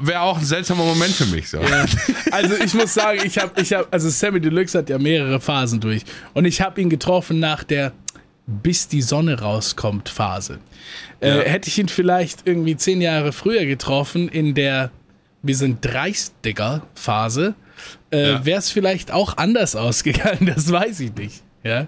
wär 0.00 0.22
auch 0.22 0.38
ein 0.38 0.44
seltsamer 0.44 0.84
Moment 0.84 1.12
für 1.14 1.26
mich, 1.26 1.48
so. 1.50 1.58
Also 2.30 2.54
ich 2.64 2.74
muss 2.74 2.94
sagen, 2.94 3.20
ich 3.24 3.38
habe, 3.38 3.60
ich 3.60 3.72
habe, 3.72 3.86
also 3.90 4.08
Sammy 4.08 4.40
Deluxe 4.40 4.78
hat 4.78 4.88
ja 4.88 4.98
mehrere 4.98 5.40
Phasen 5.40 5.80
durch 5.80 6.02
und 6.34 6.44
ich 6.44 6.60
habe 6.60 6.80
ihn 6.80 6.90
getroffen 6.90 7.38
nach 7.40 7.64
der 7.64 7.92
bis 8.46 8.88
die 8.88 9.02
Sonne 9.02 9.40
rauskommt 9.40 10.08
Phase. 10.08 10.58
Ja. 11.20 11.40
Äh, 11.40 11.48
hätte 11.48 11.68
ich 11.68 11.78
ihn 11.78 11.88
vielleicht 11.88 12.46
irgendwie 12.46 12.76
zehn 12.76 13.00
Jahre 13.00 13.32
früher 13.32 13.64
getroffen 13.66 14.28
in 14.28 14.54
der 14.54 14.90
wir 15.42 15.54
sind 15.56 15.84
dreist, 15.84 16.34
Digga 16.44 16.82
Phase, 16.94 17.54
äh, 18.10 18.32
Ja. 18.32 18.44
wäre 18.44 18.58
es 18.58 18.70
vielleicht 18.70 19.12
auch 19.12 19.36
anders 19.36 19.76
ausgegangen. 19.76 20.46
Das 20.54 20.70
weiß 20.70 21.00
ich 21.00 21.14
nicht. 21.14 21.42
Ja. 21.62 21.86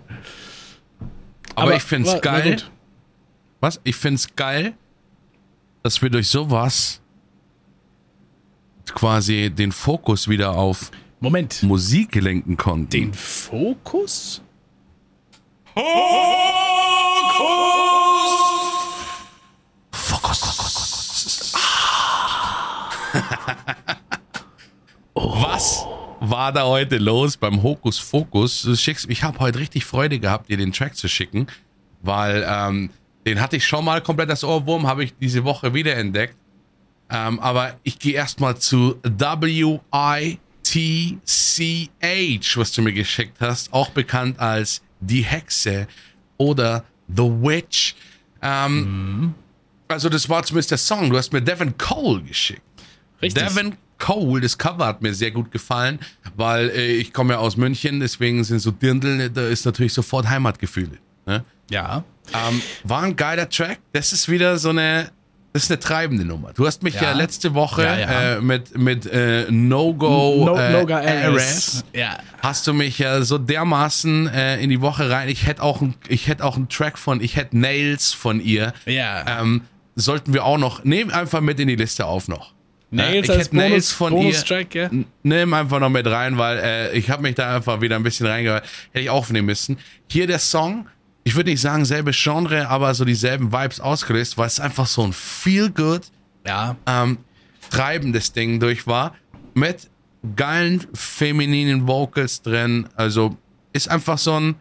Aber, 1.56 1.74
ich 1.74 1.82
find's 1.82 2.08
war- 2.08 2.14
war 2.16 2.20
geil. 2.40 2.56
Was? 3.60 3.80
Ich 3.82 3.96
find's 3.96 4.36
geil, 4.36 4.74
dass 5.82 6.00
wir 6.02 6.10
durch 6.10 6.28
sowas 6.28 7.00
quasi 8.94 9.50
den 9.50 9.72
Fokus 9.72 10.28
wieder 10.28 10.52
auf 10.52 10.90
Moment, 11.20 11.62
Musik 11.64 12.14
lenken 12.14 12.56
konnten. 12.56 12.90
den 12.90 13.12
Fokus? 13.14 14.40
Fokus. 15.78 15.86
Was 25.14 25.86
war 26.18 26.52
da 26.52 26.64
heute 26.64 26.98
los 26.98 27.36
beim 27.36 27.62
Hokus 27.62 28.00
Fokus? 28.00 28.66
Ich 28.66 29.22
habe 29.22 29.38
heute 29.38 29.60
richtig 29.60 29.84
Freude 29.84 30.18
gehabt, 30.18 30.48
dir 30.48 30.56
den 30.56 30.72
Track 30.72 30.96
zu 30.96 31.08
schicken, 31.08 31.46
weil 32.02 32.44
ähm, 32.48 32.90
den 33.24 33.40
hatte 33.40 33.54
ich 33.54 33.64
schon 33.64 33.84
mal 33.84 34.00
komplett 34.00 34.30
das 34.30 34.42
Ohrwurm, 34.42 34.88
habe 34.88 35.04
ich 35.04 35.14
diese 35.16 35.44
Woche 35.44 35.74
wiederentdeckt. 35.74 36.36
Ähm, 37.08 37.38
aber 37.38 37.76
ich 37.84 38.00
gehe 38.00 38.14
erstmal 38.14 38.58
zu 38.58 38.96
W-I-T-C-H, 39.04 40.40
was 42.60 42.72
du 42.72 42.82
mir 42.82 42.92
geschickt 42.92 43.36
hast, 43.40 43.72
auch 43.72 43.90
bekannt 43.90 44.40
als 44.40 44.82
Die 45.00 45.22
Hexe 45.22 45.86
oder 46.36 46.84
The 47.08 47.22
Witch. 47.24 47.94
Ähm, 48.42 49.34
Also 49.88 50.08
das 50.08 50.28
war 50.28 50.42
zumindest 50.42 50.70
der 50.70 50.78
Song. 50.78 51.10
Du 51.10 51.16
hast 51.16 51.32
mir 51.32 51.40
Devin 51.40 51.76
Cole 51.78 52.22
geschickt. 52.22 52.62
Richtig. 53.22 53.42
Devin 53.42 53.76
Cole, 53.98 54.40
das 54.40 54.56
Cover 54.56 54.86
hat 54.86 55.02
mir 55.02 55.12
sehr 55.14 55.30
gut 55.30 55.50
gefallen, 55.50 55.98
weil 56.36 56.68
äh, 56.70 56.92
ich 56.92 57.12
komme 57.12 57.34
ja 57.34 57.40
aus 57.40 57.56
München, 57.56 57.98
deswegen 58.00 58.44
sind 58.44 58.60
so 58.60 58.70
Dirndl, 58.70 59.28
da 59.30 59.48
ist 59.48 59.64
natürlich 59.64 59.92
sofort 59.92 60.28
Heimatgefühl. 60.28 60.98
Ne? 61.26 61.44
Ja. 61.70 62.04
Ähm, 62.32 62.62
war 62.84 63.02
ein 63.02 63.16
geiler 63.16 63.48
Track. 63.48 63.80
Das 63.92 64.12
ist 64.12 64.28
wieder 64.28 64.58
so 64.58 64.68
eine, 64.68 65.10
das 65.52 65.64
ist 65.64 65.70
eine 65.70 65.80
treibende 65.80 66.24
Nummer. 66.24 66.52
Du 66.52 66.66
hast 66.66 66.82
mich 66.82 66.94
ja, 66.94 67.02
Ja. 67.04 67.12
letzte 67.12 67.54
Woche 67.54 67.82
Ja, 67.82 67.98
ja. 67.98 68.36
Äh, 68.36 68.40
mit, 68.40 68.76
mit 68.78 69.06
äh, 69.06 69.46
No-Go 69.50 70.44
No, 70.46 70.56
äh, 70.56 71.26
RS 71.28 71.84
Ja. 71.94 72.18
hast 72.40 72.66
du 72.66 72.72
mich 72.74 72.98
ja 72.98 73.22
so 73.22 73.38
dermaßen 73.38 74.28
äh, 74.28 74.60
in 74.60 74.70
die 74.70 74.80
Woche 74.80 75.10
rein. 75.10 75.28
Ich 75.28 75.46
hätte 75.46 75.62
auch, 75.62 75.80
ein, 75.80 75.94
ich 76.08 76.28
hätte 76.28 76.44
auch 76.44 76.56
einen 76.56 76.68
Track 76.68 76.98
von, 76.98 77.20
ich 77.20 77.36
hätte 77.36 77.58
Nails 77.58 78.12
von 78.12 78.40
ihr. 78.40 78.72
Ja. 78.86 79.40
Ähm, 79.40 79.62
sollten 79.96 80.32
wir 80.34 80.44
auch 80.44 80.58
noch, 80.58 80.84
nehmen 80.84 81.10
einfach 81.10 81.40
mit 81.40 81.58
in 81.60 81.68
die 81.68 81.76
Liste 81.76 82.06
auf 82.06 82.28
noch. 82.28 82.52
Nails 82.90 83.24
ich 83.26 83.30
als 83.34 83.46
hätte 83.46 83.56
Nails 83.56 83.70
Bonus, 83.70 83.92
von 83.92 84.12
Bonustrack, 84.12 84.74
ja. 84.74 84.84
N- 84.86 85.06
Nimm 85.22 85.52
einfach 85.54 85.78
noch 85.80 85.90
mit 85.90 86.06
rein, 86.06 86.38
weil 86.38 86.58
äh, 86.58 86.92
ich 86.96 87.10
habe 87.10 87.22
mich 87.22 87.34
da 87.34 87.56
einfach 87.56 87.80
wieder 87.82 87.96
ein 87.96 88.02
bisschen 88.02 88.26
reingehört. 88.26 88.64
Hätte 88.92 89.02
ich 89.04 89.10
aufnehmen 89.10 89.46
müssen. 89.46 89.78
Hier 90.10 90.26
der 90.26 90.38
Song, 90.38 90.86
ich 91.28 91.34
würde 91.36 91.50
nicht 91.50 91.60
sagen 91.60 91.84
selbe 91.84 92.12
Genre, 92.12 92.68
aber 92.68 92.94
so 92.94 93.04
dieselben 93.04 93.52
Vibes 93.52 93.80
ausgelöst, 93.80 94.38
weil 94.38 94.46
es 94.46 94.60
einfach 94.60 94.86
so 94.86 95.02
ein 95.02 95.12
Feel-Good, 95.12 96.06
Ja. 96.46 96.74
ähm, 96.86 97.18
treibendes 97.68 98.32
Ding 98.32 98.60
durch 98.60 98.86
war. 98.86 99.14
Mit 99.52 99.90
geilen 100.36 100.86
femininen 100.94 101.86
Vocals 101.86 102.40
drin. 102.40 102.88
Also 102.96 103.36
ist 103.74 103.90
einfach 103.90 104.16
so 104.16 104.40
ein. 104.40 104.54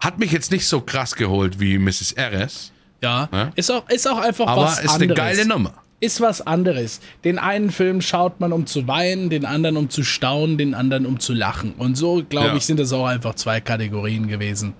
Hat 0.00 0.18
mich 0.18 0.32
jetzt 0.32 0.50
nicht 0.50 0.68
so 0.68 0.82
krass 0.82 1.14
geholt 1.14 1.58
wie 1.60 1.78
Mrs. 1.78 2.14
RS, 2.18 2.72
Ja. 3.00 3.28
Ja. 3.32 3.52
Ist, 3.54 3.70
auch, 3.70 3.88
ist 3.88 4.06
auch 4.06 4.18
einfach 4.18 4.46
aber 4.46 4.62
was 4.64 4.80
ist 4.80 4.90
anderes. 4.90 5.02
eine 5.02 5.14
geile 5.14 5.46
Nummer. 5.46 5.72
Ist 5.98 6.20
was 6.20 6.46
anderes. 6.46 7.00
Den 7.24 7.38
einen 7.38 7.70
Film 7.70 8.02
schaut 8.02 8.38
man, 8.38 8.52
um 8.52 8.66
zu 8.66 8.86
weinen, 8.86 9.30
den 9.30 9.46
anderen, 9.46 9.76
um 9.78 9.88
zu 9.88 10.02
staunen, 10.04 10.58
den 10.58 10.74
anderen, 10.74 11.06
um 11.06 11.18
zu 11.20 11.32
lachen. 11.32 11.72
Und 11.78 11.96
so, 11.96 12.22
glaube 12.28 12.48
Ja. 12.48 12.56
ich, 12.56 12.66
sind 12.66 12.78
das 12.78 12.92
auch 12.92 13.06
einfach 13.06 13.34
zwei 13.34 13.60
Kategorien 13.62 14.28
gewesen. 14.28 14.74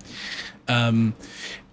Ähm, 0.67 1.13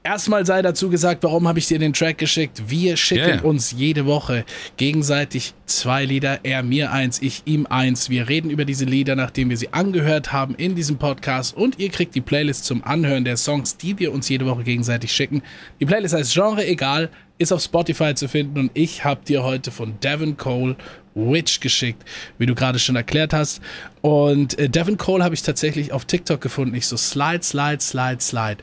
erstmal 0.04 0.44
sei 0.46 0.62
dazu 0.62 0.90
gesagt, 0.90 1.24
warum 1.24 1.48
habe 1.48 1.58
ich 1.58 1.66
dir 1.66 1.78
den 1.78 1.94
Track 1.94 2.18
geschickt? 2.18 2.62
Wir 2.68 2.96
schicken 2.96 3.38
ja. 3.38 3.40
uns 3.40 3.72
jede 3.72 4.06
Woche 4.06 4.44
gegenseitig 4.76 5.54
zwei 5.66 6.04
Lieder, 6.04 6.40
er 6.44 6.62
mir 6.62 6.92
eins, 6.92 7.20
ich 7.20 7.42
ihm 7.46 7.66
eins. 7.66 8.10
Wir 8.10 8.28
reden 8.28 8.50
über 8.50 8.64
diese 8.66 8.84
Lieder, 8.84 9.16
nachdem 9.16 9.50
wir 9.50 9.56
sie 9.56 9.72
angehört 9.72 10.32
haben 10.32 10.54
in 10.54 10.76
diesem 10.76 10.98
Podcast 10.98 11.56
und 11.56 11.78
ihr 11.78 11.88
kriegt 11.88 12.14
die 12.14 12.20
Playlist 12.20 12.66
zum 12.66 12.84
Anhören 12.84 13.24
der 13.24 13.38
Songs, 13.38 13.78
die 13.78 13.98
wir 13.98 14.12
uns 14.12 14.28
jede 14.28 14.46
Woche 14.46 14.62
gegenseitig 14.62 15.10
schicken. 15.10 15.42
Die 15.80 15.86
Playlist 15.86 16.14
heißt 16.14 16.34
Genre 16.34 16.64
egal, 16.66 17.10
ist 17.38 17.52
auf 17.52 17.62
Spotify 17.62 18.14
zu 18.14 18.28
finden 18.28 18.58
und 18.58 18.70
ich 18.74 19.04
habe 19.04 19.24
dir 19.24 19.42
heute 19.42 19.70
von 19.70 19.98
Devin 20.00 20.36
Cole 20.36 20.76
Witch 21.14 21.60
geschickt, 21.60 22.02
wie 22.38 22.46
du 22.46 22.54
gerade 22.54 22.78
schon 22.78 22.96
erklärt 22.96 23.32
hast. 23.32 23.60
Und 24.02 24.58
äh, 24.58 24.68
Devin 24.68 24.98
Cole 24.98 25.22
habe 25.24 25.34
ich 25.34 25.42
tatsächlich 25.42 25.92
auf 25.92 26.04
TikTok 26.04 26.40
gefunden. 26.40 26.74
Ich 26.74 26.86
so 26.86 26.96
Slide, 26.96 27.42
Slide, 27.42 27.80
Slide, 27.80 28.20
Slide. 28.20 28.58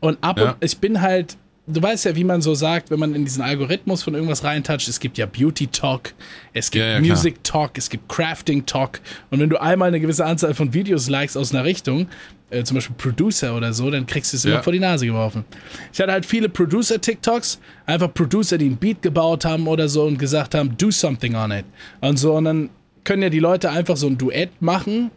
Und 0.00 0.18
ab 0.22 0.38
Ja. 0.38 0.50
und 0.52 0.56
ich 0.60 0.78
bin 0.78 1.00
halt 1.00 1.36
du 1.68 1.82
weißt 1.82 2.04
ja, 2.04 2.14
wie 2.14 2.22
man 2.22 2.42
so 2.42 2.54
sagt, 2.54 2.92
wenn 2.92 3.00
man 3.00 3.12
in 3.16 3.24
diesen 3.24 3.42
Algorithmus 3.42 4.04
von 4.04 4.14
irgendwas 4.14 4.44
reintatscht, 4.44 4.86
es 4.86 5.00
gibt 5.00 5.18
ja 5.18 5.26
Beauty 5.26 5.66
Talk, 5.66 6.14
es 6.52 6.70
gibt 6.70 6.84
Ja, 6.84 6.92
ja, 6.92 7.00
Music 7.00 7.42
Talk, 7.42 7.76
es 7.76 7.90
gibt 7.90 8.08
Crafting 8.08 8.64
Talk. 8.66 9.00
Und 9.32 9.40
wenn 9.40 9.50
du 9.50 9.60
einmal 9.60 9.88
eine 9.88 9.98
gewisse 9.98 10.24
Anzahl 10.24 10.54
von 10.54 10.72
Videos 10.72 11.08
likest 11.08 11.36
aus 11.36 11.52
einer 11.52 11.64
Richtung, 11.64 12.06
äh, 12.50 12.62
zum 12.62 12.76
Beispiel 12.76 12.94
Producer 12.96 13.56
oder 13.56 13.72
so, 13.72 13.90
dann 13.90 14.06
kriegst 14.06 14.32
du 14.32 14.36
es 14.36 14.44
immer 14.44 14.62
vor 14.62 14.72
die 14.72 14.78
Nase 14.78 15.06
geworfen. 15.06 15.44
Ich 15.92 15.98
hatte 16.00 16.12
halt 16.12 16.24
viele 16.24 16.48
Producer-TikToks, 16.48 17.58
einfach 17.84 18.14
Producer, 18.14 18.58
die 18.58 18.66
einen 18.66 18.76
Beat 18.76 19.02
gebaut 19.02 19.44
haben 19.44 19.66
oder 19.66 19.88
so 19.88 20.04
und 20.04 20.18
gesagt 20.18 20.54
haben, 20.54 20.76
do 20.78 20.92
something 20.92 21.34
on 21.34 21.50
it. 21.50 21.64
Und 22.00 22.16
so, 22.16 22.34
und 22.34 22.44
dann 22.44 22.70
können 23.02 23.22
ja 23.22 23.28
die 23.28 23.40
Leute 23.40 23.70
einfach 23.70 23.96
so 23.96 24.06
ein 24.06 24.16
Duett 24.16 24.50
machen 24.62 25.10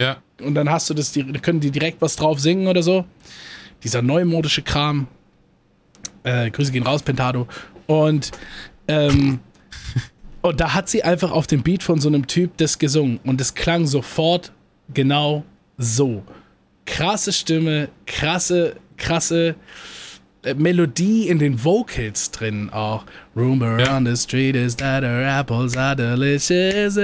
Ja. 0.00 0.16
und 0.40 0.54
dann 0.54 0.70
hast 0.70 0.88
du 0.88 0.94
das, 0.94 1.12
die, 1.12 1.22
können 1.24 1.60
die 1.60 1.70
direkt 1.70 2.00
was 2.00 2.16
drauf 2.16 2.40
singen 2.40 2.66
oder 2.66 2.82
so. 2.82 3.04
Dieser 3.84 4.02
neumodische 4.02 4.62
Kram. 4.62 5.08
Äh, 6.22 6.50
Grüße 6.50 6.72
gehen 6.72 6.84
raus, 6.84 7.02
Pentado. 7.02 7.48
Und, 7.86 8.30
ähm, 8.88 9.40
und 10.42 10.60
da 10.60 10.74
hat 10.74 10.88
sie 10.88 11.02
einfach 11.02 11.30
auf 11.30 11.46
dem 11.46 11.62
Beat 11.62 11.82
von 11.82 12.00
so 12.00 12.08
einem 12.08 12.26
Typ 12.26 12.56
das 12.58 12.78
gesungen. 12.78 13.18
Und 13.24 13.40
es 13.40 13.54
klang 13.54 13.86
sofort 13.86 14.52
genau 14.92 15.44
so. 15.78 16.22
Krasse 16.84 17.32
Stimme, 17.32 17.88
krasse, 18.06 18.76
krasse 18.96 19.56
äh, 20.42 20.54
Melodie 20.54 21.28
in 21.28 21.38
den 21.38 21.64
Vocals 21.64 22.30
drin 22.30 22.70
auch. 22.70 23.04
Rumor 23.34 23.80
Ja. 23.80 23.96
on 23.96 24.04
the 24.06 24.14
street 24.16 24.54
is 24.56 24.76
that 24.76 25.02
our 25.02 25.22
apples 25.24 25.76
are 25.76 25.96
delicious. 25.96 26.96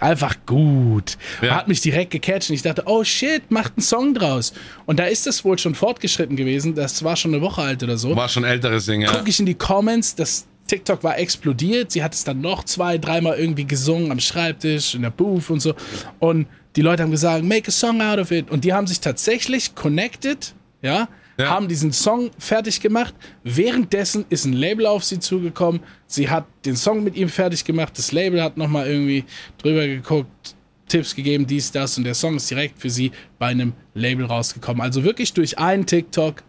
Einfach 0.00 0.36
gut. 0.46 1.16
Ja. 1.40 1.56
Hat 1.56 1.68
mich 1.68 1.80
direkt 1.80 2.10
gecatcht 2.10 2.50
und 2.50 2.54
ich 2.56 2.62
dachte, 2.62 2.82
oh 2.86 3.02
shit, 3.04 3.50
macht 3.50 3.72
einen 3.76 3.82
Song 3.82 4.14
draus. 4.14 4.52
Und 4.86 4.98
da 4.98 5.04
ist 5.04 5.26
es 5.26 5.44
wohl 5.44 5.58
schon 5.58 5.74
fortgeschritten 5.74 6.36
gewesen. 6.36 6.74
Das 6.74 7.02
war 7.02 7.16
schon 7.16 7.32
eine 7.32 7.42
Woche 7.42 7.62
alt 7.62 7.82
oder 7.82 7.96
so 7.96 8.14
War 8.14 8.28
schon 8.28 8.44
älteres 8.44 8.86
Ding, 8.86 9.00
ja. 9.02 9.10
gucke 9.12 9.30
ich 9.30 9.40
in 9.40 9.46
die 9.46 9.54
Comments, 9.54 10.14
das 10.14 10.46
TikTok 10.66 11.02
war 11.02 11.18
explodiert. 11.18 11.92
Sie 11.92 12.02
hat 12.02 12.14
es 12.14 12.24
dann 12.24 12.40
noch 12.40 12.64
zwei, 12.64 12.98
dreimal 12.98 13.38
irgendwie 13.38 13.64
gesungen 13.66 14.10
am 14.12 14.20
Schreibtisch, 14.20 14.94
in 14.94 15.02
der 15.02 15.10
Booth 15.10 15.50
und 15.50 15.60
so. 15.60 15.74
Und 16.18 16.46
die 16.76 16.82
Leute 16.82 17.02
haben 17.02 17.10
gesagt, 17.10 17.44
make 17.44 17.68
a 17.68 17.70
song 17.70 18.00
out 18.00 18.18
of 18.18 18.30
it. 18.30 18.50
Und 18.50 18.64
die 18.64 18.72
haben 18.72 18.86
sich 18.86 19.00
tatsächlich 19.00 19.74
connected, 19.74 20.54
ja, 20.80 21.08
Ja. 21.38 21.48
haben 21.48 21.66
diesen 21.68 21.92
Song 21.92 22.30
fertig 22.38 22.80
gemacht. 22.80 23.14
Währenddessen 23.42 24.24
ist 24.28 24.44
ein 24.44 24.52
Label 24.52 24.86
auf 24.86 25.02
sie 25.04 25.18
zugekommen. 25.18 25.80
Sie 26.06 26.28
hat 26.28 26.44
den 26.66 26.76
Song 26.76 27.02
mit 27.04 27.16
ihm 27.16 27.28
fertig 27.28 27.64
gemacht. 27.64 27.96
Das 27.96 28.12
Label 28.12 28.42
hat 28.42 28.56
nochmal 28.56 28.86
irgendwie 28.86 29.24
drüber 29.58 29.86
geguckt, 29.86 30.54
Tipps 30.88 31.14
gegeben, 31.14 31.46
dies, 31.46 31.72
das. 31.72 31.96
Und 31.96 32.04
der 32.04 32.14
Song 32.14 32.36
ist 32.36 32.50
direkt 32.50 32.78
für 32.78 32.90
sie 32.90 33.12
bei 33.38 33.46
einem 33.46 33.72
Label 33.94 34.26
rausgekommen. 34.26 34.82
Also 34.82 35.04
wirklich 35.04 35.32
durch 35.32 35.58
einen 35.58 35.86
TikTok 35.86 36.42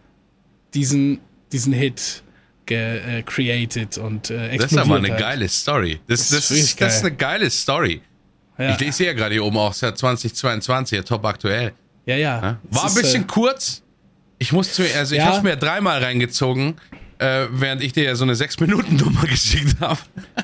diesen, 0.74 1.20
diesen 1.52 1.72
Hit 1.72 2.22
ge, 2.66 3.18
äh, 3.18 3.22
created 3.22 3.96
und 3.98 4.30
äh, 4.30 4.56
Das 4.58 4.72
ist 4.72 4.78
aber 4.78 4.96
eine 4.96 5.08
explodiert 5.08 5.12
halt. 5.12 5.20
geile 5.20 5.48
Story. 5.48 6.00
Das, 6.06 6.20
Das 6.20 6.28
das, 6.30 6.50
ist 6.50 6.58
ist, 6.64 6.80
das 6.80 6.96
ist 6.96 7.04
eine 7.04 7.14
geile 7.16 7.50
Story. 7.50 8.02
Ja, 8.58 8.70
Ich 8.74 8.80
lese 8.80 9.04
ja 9.06 9.12
gerade 9.14 9.34
hier 9.34 9.44
oben 9.44 9.56
auch, 9.56 9.70
es 9.70 9.76
ist 9.78 9.82
ja 9.82 9.94
2022, 9.94 10.96
ja, 10.96 11.02
top 11.02 11.24
aktuell. 11.24 11.72
ja. 12.06 12.16
ja. 12.16 12.58
Es 12.70 12.76
War 12.76 12.82
ein 12.84 12.88
ist, 12.88 12.94
bisschen 13.02 13.22
äh, 13.22 13.26
kurz. 13.26 13.82
Ich 14.44 14.52
musste 14.52 14.82
mir, 14.82 14.94
also 14.98 15.14
ich 15.14 15.20
Ja. 15.22 15.26
habe 15.36 15.42
mir 15.48 15.56
dreimal 15.56 16.04
reingezogen, 16.04 16.74
äh, 17.16 17.46
während 17.50 17.82
ich 17.82 17.94
dir 17.94 18.04
ja 18.04 18.14
so 18.14 18.24
eine 18.24 18.34
6-Minuten-Nummer 18.34 19.22
geschickt 19.26 19.76
habe. 19.80 19.98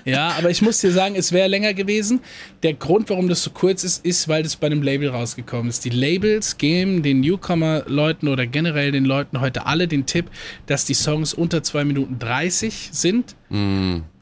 Ja, 0.06 0.30
aber 0.38 0.48
ich 0.48 0.62
muss 0.62 0.78
dir 0.78 0.90
sagen, 0.90 1.16
es 1.16 1.32
wäre 1.32 1.48
länger 1.48 1.74
gewesen. 1.74 2.20
Der 2.62 2.72
Grund, 2.72 3.10
warum 3.10 3.28
das 3.28 3.42
so 3.42 3.50
kurz 3.50 3.84
ist, 3.84 4.02
ist, 4.06 4.26
weil 4.28 4.42
das 4.42 4.56
bei 4.56 4.68
einem 4.68 4.80
Label 4.82 5.10
rausgekommen 5.10 5.68
ist. 5.68 5.84
Die 5.84 5.90
Labels 5.90 6.56
geben 6.56 7.02
den 7.02 7.20
Newcomer-Leuten 7.20 8.26
oder 8.28 8.46
generell 8.46 8.90
den 8.90 9.04
Leuten 9.04 9.40
heute 9.42 9.66
alle 9.66 9.86
den 9.86 10.06
Tipp, 10.06 10.30
dass 10.64 10.86
die 10.86 10.94
Songs 10.94 11.34
unter 11.34 11.62
2 11.62 11.84
Minuten 11.84 12.18
30 12.18 12.88
sind. 12.92 13.36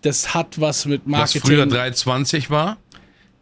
Das 0.02 0.34
hat 0.34 0.60
was 0.60 0.86
mit 0.86 1.06
Mm. 1.06 1.12
Was 1.12 1.34
Marketing. 1.34 1.42
früher 1.42 1.66
3,20 1.66 2.50
war. 2.50 2.78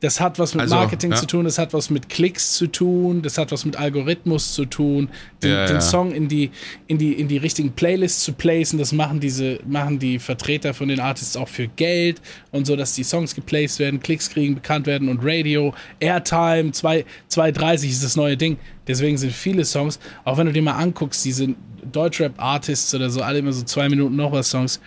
Das 0.00 0.20
hat 0.20 0.38
was 0.38 0.54
mit 0.54 0.62
Also, 0.62 0.74
Marketing 0.74 1.12
ja. 1.12 1.16
zu 1.16 1.26
tun, 1.26 1.44
das 1.46 1.56
hat 1.56 1.72
was 1.72 1.88
mit 1.88 2.10
Klicks 2.10 2.52
zu 2.52 2.66
tun, 2.66 3.22
das 3.22 3.38
hat 3.38 3.50
was 3.50 3.64
mit 3.64 3.76
Algorithmus 3.76 4.52
zu 4.52 4.66
tun, 4.66 5.08
den, 5.42 5.50
Ja, 5.50 5.66
den 5.66 5.76
ja. 5.76 5.80
Song 5.80 6.12
in 6.12 6.28
die, 6.28 6.50
in, 6.86 6.98
die, 6.98 7.14
in 7.14 7.28
die 7.28 7.38
richtigen 7.38 7.72
Playlists 7.72 8.22
zu 8.22 8.34
placen. 8.34 8.78
Das 8.78 8.92
machen 8.92 9.20
diese, 9.20 9.58
machen 9.66 9.98
die 9.98 10.18
Vertreter 10.18 10.74
von 10.74 10.88
den 10.88 11.00
Artists 11.00 11.34
auch 11.36 11.48
für 11.48 11.66
Geld 11.66 12.20
und 12.50 12.66
so, 12.66 12.76
dass 12.76 12.94
die 12.94 13.04
Songs 13.04 13.34
geplaced 13.34 13.78
werden, 13.78 14.00
Klicks 14.00 14.28
kriegen, 14.28 14.54
bekannt 14.54 14.86
werden 14.86 15.08
und 15.08 15.20
Radio, 15.22 15.72
Airtime, 15.98 16.72
2 16.72 17.04
2,30 17.30 17.88
ist 17.88 18.04
das 18.04 18.16
neue 18.16 18.36
Ding. 18.36 18.58
Deswegen 18.86 19.16
sind 19.16 19.32
viele 19.32 19.64
Songs, 19.64 19.98
auch 20.24 20.36
wenn 20.36 20.46
du 20.46 20.52
dir 20.52 20.62
mal 20.62 20.76
anguckst, 20.76 21.24
diese 21.24 21.54
Deutschrap-Artists 21.90 22.94
oder 22.94 23.08
so, 23.10 23.22
alle 23.22 23.38
immer 23.38 23.52
so 23.52 23.62
zwei 23.62 23.88
Minuten 23.88 24.16
noch 24.16 24.32
was 24.32 24.50
Songs. 24.50 24.80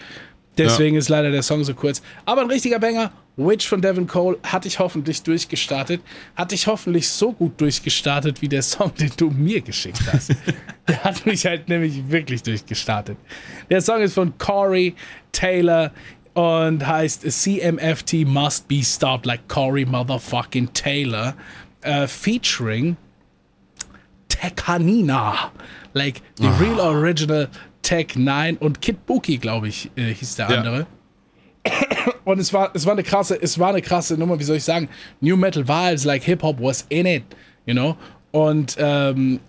Deswegen 0.57 0.97
ist 0.97 1.09
leider 1.09 1.31
der 1.31 1.43
Song 1.43 1.63
so 1.63 1.73
kurz. 1.73 2.01
Aber 2.25 2.41
ein 2.41 2.47
richtiger 2.47 2.79
Banger. 2.79 3.11
Witch 3.39 3.67
von 3.67 3.81
Devin 3.81 4.05
Cole 4.05 4.37
hatte 4.43 4.67
ich 4.67 4.79
hoffentlich 4.79 5.23
durchgestartet. 5.23 6.01
Hatte 6.35 6.55
ich 6.55 6.67
hoffentlich 6.67 7.07
so 7.09 7.31
gut 7.31 7.59
durchgestartet 7.61 8.41
wie 8.41 8.49
der 8.49 8.61
Song, 8.61 8.93
den 8.95 9.11
du 9.17 9.29
mir 9.31 9.61
geschickt 9.61 10.01
hast. 10.11 10.35
der 10.87 11.03
hat 11.03 11.25
mich 11.25 11.45
halt 11.45 11.69
nämlich 11.69 12.09
wirklich 12.09 12.43
durchgestartet. 12.43 13.17
Der 13.69 13.81
Song 13.81 14.01
ist 14.01 14.13
von 14.13 14.37
Corey 14.37 14.93
Taylor 15.31 15.91
und 16.33 16.85
heißt 16.85 17.29
CMFT 17.31 18.25
Must 18.25 18.67
Be 18.67 18.83
Stopped 18.83 19.25
like 19.25 19.47
Corey 19.47 19.85
Motherfucking 19.85 20.73
Taylor. 20.73 21.33
Äh, 21.81 22.07
featuring 22.07 22.97
Tekanina. 24.27 25.51
Like 25.93 26.21
the 26.37 26.47
real 26.59 26.79
original 26.79 27.47
Tech 27.81 28.15
9 28.15 28.57
und 28.57 28.81
Kid 28.81 29.05
Bookie, 29.05 29.37
glaube 29.37 29.69
ich, 29.69 29.89
äh, 29.95 30.13
hieß 30.13 30.35
der 30.35 30.49
Ja. 30.51 30.57
andere. 30.57 30.87
Und 32.25 32.39
es 32.39 32.53
war, 32.53 32.71
es 32.73 32.85
war 32.85 32.93
eine 32.93 33.03
krasse, 33.03 33.41
es 33.41 33.57
war 33.57 33.69
eine 33.69 33.81
krasse 33.81 34.15
Nummer, 34.17 34.39
wie 34.39 34.43
soll 34.43 34.57
ich 34.57 34.63
sagen? 34.63 34.89
New 35.19 35.35
Metal 35.35 35.67
Vibes, 35.67 36.05
like 36.05 36.23
Hip 36.23 36.43
Hop 36.43 36.61
was 36.61 36.85
in 36.89 37.05
it, 37.05 37.23
you 37.65 37.73
know? 37.73 37.97
Und 38.31 38.75
ähm, 38.79 39.39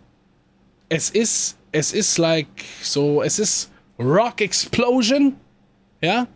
es 0.88 1.10
ist, 1.10 1.56
es 1.72 1.92
ist 1.92 2.16
like 2.18 2.46
so, 2.82 3.22
es 3.22 3.38
ist 3.38 3.70
Rock 3.98 4.40
Explosion, 4.40 5.34
ja? 6.00 6.26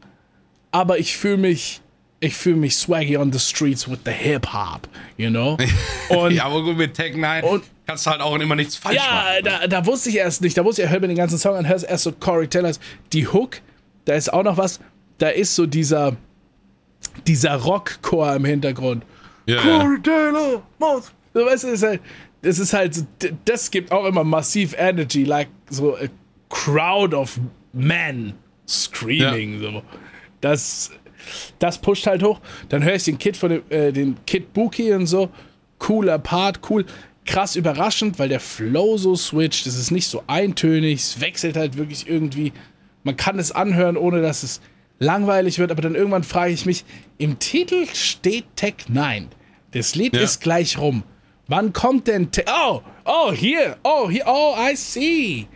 Aber 0.71 0.99
ich 0.99 1.17
fühle 1.17 1.39
mich, 1.39 1.81
ich 2.21 2.35
fühle 2.35 2.57
mich 2.57 2.77
swaggy 2.77 3.17
on 3.17 3.33
the 3.33 3.39
streets 3.39 3.89
with 3.89 4.01
the 4.05 4.11
Hip 4.13 4.53
Hop, 4.53 4.89
you 5.17 5.31
know? 5.31 5.57
Und 6.11 6.33
ja, 6.33 6.45
aber 6.45 6.63
gut, 6.63 6.77
mit 6.77 6.95
Tech 6.95 7.17
9 7.17 7.45
Und- 7.45 7.65
kannst 7.87 8.07
du 8.07 8.11
halt 8.11 8.21
auch 8.21 8.35
immer 8.39 8.55
nichts 8.57 8.77
falsch 8.77 8.97
ja, 8.97 9.03
machen. 9.43 9.45
da, 9.45 9.67
da 9.67 9.87
wusste 9.87 10.11
ich 10.11 10.17
erst 10.17 10.41
nicht. 10.43 10.57
Da 10.57 10.65
wusste 10.65 10.83
ich, 10.83 10.91
hör 10.91 11.01
mir 11.01 11.09
den 11.09 11.17
ganzen 11.17 11.39
Song 11.39 11.55
an, 11.57 11.67
hörst 11.69 11.85
erst 11.87 12.05
so 12.05 12.13
Corey 12.13 12.49
Taylors. 12.49 12.81
Die 13.13 13.27
Hook, 13.27 13.61
da 14.05 14.15
ist 14.15 14.33
auch 14.33 14.43
noch 14.43 14.57
was. 14.57 14.81
Da 15.25 15.31
ist 15.31 15.55
so 15.55 15.65
dieser, 15.65 16.19
dieser 17.27 17.57
Rockchor 17.57 18.37
im 18.37 18.45
Hintergrund. 18.45 19.07
Ja. 19.47 19.63
Corey 19.63 19.99
Taylor, 20.03 20.63
Maus. 20.79 21.15
So, 21.33 21.47
weißt 21.47 21.65
du, 21.65 21.69
das 21.71 21.81
ist 21.81 21.83
halt, 21.83 22.01
das 22.43 22.59
ist 22.59 22.73
halt, 22.75 23.05
das 23.47 23.71
gibt 23.71 23.91
auch 23.91 24.05
immer 24.05 24.23
massiv 24.23 24.75
Energy, 24.77 25.25
like 25.25 25.49
so 25.71 25.97
a 25.97 26.09
crowd 26.51 27.17
of 27.17 27.41
men 27.73 28.35
screaming. 28.69 29.63
So. 29.63 29.83
Das, 30.43 30.91
das 31.59 31.79
pusht 31.79 32.07
halt 32.07 32.23
hoch. 32.23 32.39
Dann 32.69 32.85
höre 32.85 32.97
ich 32.97 33.05
den 33.05 33.17
Kid 33.17 33.39
von 33.39 33.49
dem, 33.49 33.63
äh, 33.71 33.93
den 33.93 34.19
Kid 34.27 34.53
Bookie 34.53 34.93
und 34.93 35.07
so. 35.07 35.31
Cooler 35.79 36.19
Part, 36.19 36.61
cool. 36.69 36.85
Krass 37.25 37.57
überraschend, 37.57 38.19
weil 38.19 38.29
der 38.29 38.41
Flow 38.41 38.99
so 38.99 39.17
switcht. 39.17 39.67
Es 39.67 39.79
ist 39.79 39.91
nicht 39.91 40.07
so 40.07 40.23
eintönig. 40.27 41.01
Es 41.01 41.19
wechselt 41.23 41.57
halt 41.57 41.79
wirklich 41.79 42.07
irgendwie. 42.07 42.53
Man 43.05 43.17
kann 43.17 43.39
es 43.39 43.53
anhören, 43.53 43.97
ohne 43.97 44.21
dass 44.21 44.43
es 44.43 44.61
langweilig 44.99 45.59
wird. 45.59 45.71
Aber 45.71 45.83
dann 45.83 45.95
irgendwann 45.95 46.25
frage 46.25 46.53
ich 46.53 46.67
mich, 46.67 46.85
im 47.19 47.39
Titel 47.39 47.87
steht 47.93 48.45
Tech 48.57 48.75
9. 48.89 49.29
Das 49.73 49.95
Lied 49.95 50.15
Ja. 50.15 50.23
ist 50.23 50.41
gleich 50.41 50.79
rum. 50.79 51.03
Wann 51.49 51.73
kommt 51.73 52.07
denn 52.07 52.31
Te 52.31 52.45
Oh, 52.49 52.81
oh, 53.05 53.33
hier. 53.33 53.77
Oh, 53.83 54.09
hier. 54.09 54.25
Oh, 54.27 54.55
I 54.59 54.77
see. 54.77 55.47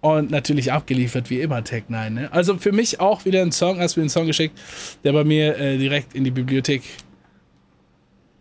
Und 0.00 0.30
natürlich 0.30 0.72
abgeliefert 0.72 1.28
wie 1.30 1.40
immer 1.40 1.62
Tech 1.64 1.84
9. 1.88 2.14
Ne? 2.14 2.32
Also 2.32 2.56
für 2.58 2.72
mich 2.72 3.00
auch 3.00 3.24
wieder 3.24 3.42
ein 3.42 3.50
Song, 3.52 3.78
hast 3.80 3.96
du 3.96 4.00
mir 4.00 4.04
einen 4.04 4.10
Song 4.10 4.26
geschickt, 4.26 4.56
der 5.04 5.12
bei 5.12 5.24
mir 5.24 5.58
äh, 5.58 5.78
direkt 5.78 6.14
in 6.14 6.22
die 6.24 6.30
Bibliothek 6.30 6.82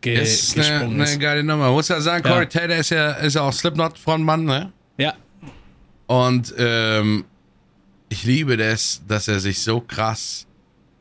ge 0.01 0.21
ist 0.21 0.53
eine, 0.55 0.63
gesprungen 0.67 0.93
eine 1.01 1.03
ist. 1.03 1.19
geile 1.19 1.43
Nummer. 1.43 1.71
Muss 1.71 1.87
ja 1.87 1.99
sagen, 2.01 2.23
Ja. 2.27 2.31
Corey 2.33 2.47
Taylor 2.47 2.75
ist 2.77 2.91
ja, 2.91 3.11
ist 3.13 3.33
ja 3.35 3.41
auch 3.41 3.53
Slipknot-Frontmann, 3.53 4.43
ne? 4.45 4.71
Ja, 4.97 5.15
Und 6.07 6.53
ähm, 6.57 7.25
ich 8.15 8.23
liebe 8.23 8.55
das, 8.55 9.01
dass 9.07 9.27
er 9.27 9.41
sich 9.41 9.59
so 9.59 9.81
krass. 9.81 10.47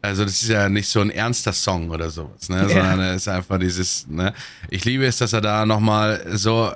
Also, 0.03 0.25
das 0.25 0.43
ist 0.43 0.49
ja 0.49 0.69
nicht 0.69 0.89
so 0.89 1.01
ein 1.01 1.11
ernster 1.11 1.53
Song 1.53 1.89
oder 1.91 2.11
sowas, 2.11 2.49
ne? 2.49 2.69
Sondern 2.69 3.01
er 3.01 3.15
ist 3.15 3.29
einfach 3.29 3.59
dieses, 3.59 4.07
ne? 4.09 4.35
Ich 4.69 4.85
liebe 4.85 5.07
es, 5.07 5.19
dass 5.19 5.33
er 5.33 5.41
da 5.41 5.65
nochmal 5.65 6.27
so 6.33 6.73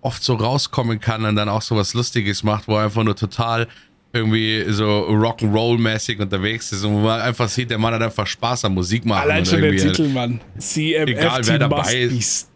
oft 0.00 0.24
so 0.24 0.34
rauskommen 0.34 0.98
kann 0.98 1.24
und 1.26 1.36
dann 1.36 1.48
auch 1.48 1.62
so 1.62 1.76
was 1.76 1.92
Lustiges 1.94 2.42
macht, 2.42 2.66
wo 2.66 2.76
er 2.76 2.84
einfach 2.84 3.04
nur 3.04 3.14
total 3.14 3.68
irgendwie 4.12 4.64
so 4.70 5.06
Rock'n'Roll-mäßig 5.10 6.20
unterwegs 6.20 6.72
ist 6.72 6.82
und 6.84 6.94
wo 6.94 7.00
man 7.00 7.20
einfach 7.20 7.48
sieht, 7.50 7.70
der 7.70 7.78
Mann 7.78 7.92
hat 7.92 8.02
einfach 8.02 8.26
Spaß 8.26 8.64
am 8.64 8.74
Musik 8.74 9.04
machen. 9.04 9.22
allein 9.22 9.44
schon 9.44 9.60
der 9.60 9.76
Titel, 9.76 10.08
Mann. 10.08 10.40
Egal, 10.58 11.44
CMFT 11.44 11.48
wer 11.48 11.58
dabei 11.58 11.94
ist. 11.96 12.48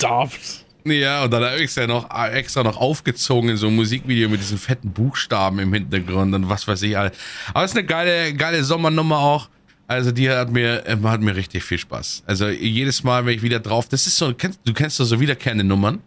Ja, 0.85 1.25
und 1.25 1.31
dann 1.33 1.45
habe 1.45 1.57
ich 1.59 1.65
es 1.71 1.75
ja 1.77 1.87
noch 1.87 2.09
extra 2.33 2.63
noch 2.63 2.77
aufgezogen 2.77 3.51
in 3.51 3.57
so 3.57 3.69
ein 3.69 3.77
Musikvideo 3.77 4.29
mit 4.29 4.41
diesen 4.41 4.59
fetten 4.59 4.91
Buchstaben 4.93 5.59
im 5.59 5.73
Hintergrund 5.73 6.35
und 6.35 6.49
was 6.49 6.67
weiß 6.67 6.83
ich 6.83 6.97
all. 6.97 7.13
Aber 7.53 7.65
es 7.65 7.73
ist 7.73 7.77
eine 7.77 7.87
geile, 7.87 8.33
geile 8.35 8.65
Sommernummer 8.65 9.19
auch. 9.19 9.49
Also 9.87 10.13
die 10.13 10.31
hat 10.31 10.51
mir, 10.51 10.87
äh, 10.87 10.97
hat 11.03 11.21
mir 11.21 11.35
richtig 11.35 11.65
viel 11.65 11.79
Spaß. 11.79 12.23
Also 12.27 12.49
jedes 12.49 13.03
Mal, 13.03 13.27
wenn 13.27 13.35
ich 13.35 13.43
wieder 13.43 13.59
drauf, 13.59 13.89
das 13.89 14.07
ist 14.07 14.17
so, 14.17 14.33
kennst, 14.33 14.61
du 14.65 14.73
kennst 14.73 15.01
doch 15.01 15.05
so 15.05 15.19
wiederkehrende 15.21 15.65
Nummern. 15.65 15.99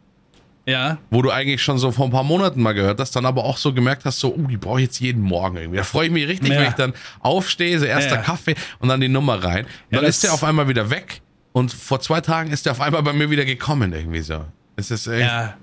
Ja. 0.65 0.97
Wo 1.11 1.21
du 1.21 1.29
eigentlich 1.29 1.61
schon 1.61 1.77
so 1.77 1.91
vor 1.91 2.05
ein 2.05 2.11
paar 2.11 2.23
Monaten 2.23 2.61
mal 2.61 2.71
gehört 2.71 2.97
hast, 3.01 3.13
dann 3.17 3.25
aber 3.25 3.43
auch 3.43 3.57
so 3.57 3.73
gemerkt 3.73 4.05
hast, 4.05 4.21
so, 4.21 4.33
oh, 4.33 4.47
die 4.47 4.55
brauche 4.55 4.79
ich 4.79 4.85
jetzt 4.85 4.99
jeden 5.01 5.21
Morgen 5.21 5.57
irgendwie. 5.57 5.75
Da 5.77 5.83
freue 5.83 6.05
ich 6.05 6.11
mich 6.13 6.25
richtig, 6.25 6.49
Ja. 6.51 6.61
wenn 6.61 6.67
ich 6.69 6.73
dann 6.75 6.93
aufstehe, 7.19 7.77
so 7.77 7.83
erster 7.85 8.15
Ja. 8.15 8.21
Kaffee 8.21 8.55
und 8.79 8.87
dann 8.87 9.01
die 9.01 9.09
Nummer 9.09 9.43
rein. 9.43 9.65
Ja, 9.91 9.99
dann 9.99 10.05
ist 10.09 10.23
der 10.23 10.33
auf 10.33 10.45
einmal 10.45 10.69
wieder 10.69 10.89
weg 10.89 11.19
und 11.51 11.73
vor 11.73 11.99
zwei 11.99 12.21
Tagen 12.21 12.49
ist 12.51 12.65
der 12.65 12.71
auf 12.71 12.79
einmal 12.79 13.03
bei 13.03 13.11
mir 13.11 13.29
wieder 13.29 13.43
gekommen 13.43 13.91
irgendwie 13.91 14.21
so. 14.21 14.45
Es 14.75 14.91
ist 14.91 15.07
echt, 15.07 15.21
Ja. 15.21 15.55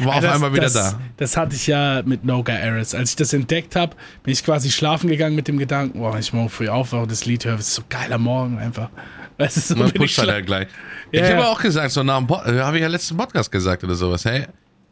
war 0.00 0.16
auf 0.16 0.20
das, 0.20 0.34
einmal 0.34 0.52
wieder 0.52 0.62
das, 0.62 0.72
da. 0.72 1.00
Das 1.16 1.36
hatte 1.36 1.54
ich 1.54 1.66
ja 1.66 2.02
mit 2.04 2.24
Noga 2.24 2.52
Eris. 2.52 2.94
Als 2.94 3.10
ich 3.10 3.16
das 3.16 3.32
entdeckt 3.32 3.76
habe, 3.76 3.96
bin 4.22 4.32
ich 4.32 4.44
quasi 4.44 4.70
schlafen 4.70 5.08
gegangen 5.08 5.36
mit 5.36 5.48
dem 5.48 5.58
Gedanken, 5.58 5.98
boah, 6.00 6.18
ich 6.18 6.32
morgen 6.32 6.48
früh 6.48 6.68
aufwache 6.68 7.02
und 7.02 7.12
das 7.12 7.24
Lied 7.24 7.44
höre, 7.44 7.56
das 7.56 7.68
ist 7.68 7.74
so 7.74 7.82
geiler 7.88 8.18
Morgen 8.18 8.58
einfach. 8.58 8.90
Weißt 9.38 9.70
du, 9.70 9.76
so 9.76 9.84
ich 9.84 9.94
pusht 9.94 10.18
halt 10.18 10.46
gleich. 10.46 10.66
Ja, 11.12 11.22
ich 11.22 11.30
habe 11.30 11.42
ja. 11.42 11.48
auch 11.48 11.60
gesagt, 11.60 11.92
so 11.92 12.02
nach 12.02 12.18
dem 12.18 12.26
Pod, 12.26 12.44
äh, 12.46 12.60
habe 12.60 12.76
ich 12.76 12.82
ja 12.82 12.88
letzten 12.88 13.16
Podcast 13.16 13.52
gesagt 13.52 13.84
oder 13.84 13.94
sowas, 13.94 14.24
hey, 14.24 14.46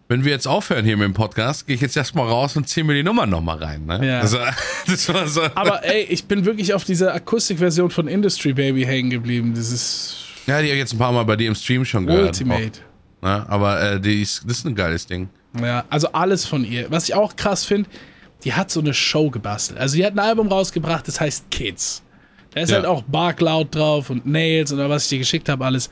wenn 0.09 0.25
wir 0.25 0.31
jetzt 0.31 0.47
aufhören 0.47 0.85
hier 0.85 0.97
mit 0.97 1.07
dem 1.07 1.15
Podcast, 1.15 1.67
gehe 1.67 1.75
ich 1.75 1.81
jetzt 1.83 1.97
erstmal 1.97 2.29
raus 2.29 2.57
und 2.57 2.69
ziehe 2.69 2.85
mir 2.85 2.95
die 2.95 3.03
Nummer 3.03 3.27
nochmal 3.27 3.59
rein. 3.59 3.87
Ne? 3.87 4.07
Ja. 4.07 4.21
Also, 4.21 4.39
das 4.87 5.13
war 5.13 5.27
so. 5.27 5.43
Aber 5.57 5.85
ey, 5.85 6.03
ich 6.03 6.27
bin 6.27 6.45
wirklich 6.45 6.75
auf 6.75 6.85
dieser 6.85 7.13
Akustikversion 7.13 7.91
von 7.91 8.07
Industry 8.07 8.53
Baby 8.53 8.85
hängen 8.85 9.11
geblieben. 9.11 9.55
Das 9.57 9.73
ist 9.73 10.27
ja, 10.47 10.61
die 10.63 10.69
habe 10.69 10.75
ich 10.75 10.79
jetzt 10.79 10.95
ein 10.95 10.99
paar 10.99 11.13
Mal 11.13 11.25
bei 11.25 11.35
dir 11.35 11.49
im 11.49 11.57
Stream 11.57 11.85
schon 11.85 12.07
gehört. 12.07 12.29
Ultimate. 12.29 12.81
Auch, 12.81 12.96
ne? 13.27 13.45
Aber 13.49 13.81
äh, 13.83 14.01
die 14.01 14.23
ist, 14.23 14.43
das 14.47 14.59
ist 14.59 14.67
ein 14.67 14.75
geiles 14.75 15.07
Ding. 15.07 15.29
Ja, 15.61 15.85
also 15.91 16.13
alles 16.13 16.45
von 16.47 16.65
ihr. 16.65 16.87
Was 16.91 17.09
ich 17.09 17.15
auch 17.15 17.35
krass 17.37 17.65
finde, 17.65 17.89
die 18.45 18.53
hat 18.53 18.71
so 18.71 18.81
eine 18.81 18.95
Show 18.95 19.31
gebastelt. 19.31 19.79
Also 19.81 19.97
die 19.97 20.05
hat 20.05 20.13
ein 20.15 20.19
Album 20.19 20.49
rausgebracht, 20.49 21.07
das 21.09 21.21
heißt 21.21 21.51
Kids. 21.51 22.03
Da 22.55 22.61
ist 22.63 22.71
Ja. 22.71 22.77
halt 22.77 22.87
auch 22.87 23.03
Bark 23.03 23.41
Loud 23.41 23.75
drauf 23.75 24.11
und 24.11 24.25
Nails 24.27 24.73
und 24.73 24.79
was 24.89 25.05
ich 25.05 25.09
dir 25.11 25.19
geschickt 25.19 25.49
habe, 25.49 25.65
alles. 25.65 25.91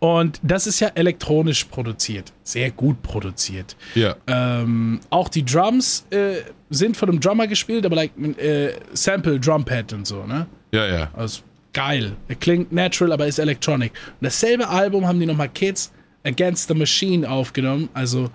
Und 0.00 0.38
das 0.44 0.66
ist 0.68 0.78
ja 0.78 0.88
elektronisch 0.94 1.64
produziert. 1.64 2.32
Sehr 2.44 2.70
gut 2.70 3.02
produziert. 3.02 3.74
Ja. 3.96 4.14
Ähm, 4.28 5.00
auch 5.10 5.28
die 5.28 5.44
Drums 5.44 6.06
äh, 6.10 6.36
sind 6.70 6.96
von 6.96 7.08
einem 7.08 7.18
Drummer 7.20 7.48
gespielt, 7.48 7.84
aber 7.84 7.96
like 7.96 8.12
äh, 8.38 8.74
Sample 8.92 9.40
Drumpad 9.40 9.92
und 9.92 10.06
so, 10.06 10.24
ne? 10.24 10.46
Ja, 10.72 10.86
ja. 10.86 11.10
Also 11.16 11.40
geil. 11.72 12.12
Klingt 12.38 12.70
natural, 12.72 13.12
aber 13.12 13.26
ist 13.26 13.38
electronic. 13.40 13.90
Und 14.20 14.24
dasselbe 14.26 14.68
Album 14.68 15.04
haben 15.06 15.18
die 15.18 15.26
nochmal 15.26 15.48
Kids 15.48 15.90
Against 16.28 16.68
the 16.68 16.74
Machine 16.74 17.28
aufgenommen, 17.28 17.88
also 17.94 18.30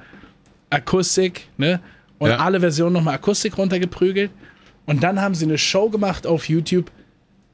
Akustik, 0.69 1.47
ne? 1.57 1.79
Und 2.17 2.29
Ja. 2.29 2.37
alle 2.37 2.59
Versionen 2.59 2.93
nochmal 2.93 3.15
Akustik 3.15 3.57
runtergeprügelt. 3.57 4.31
Und 4.85 5.03
dann 5.03 5.21
haben 5.21 5.35
sie 5.35 5.45
eine 5.45 5.57
Show 5.57 5.89
gemacht 5.89 6.25
auf 6.25 6.49
YouTube. 6.49 6.91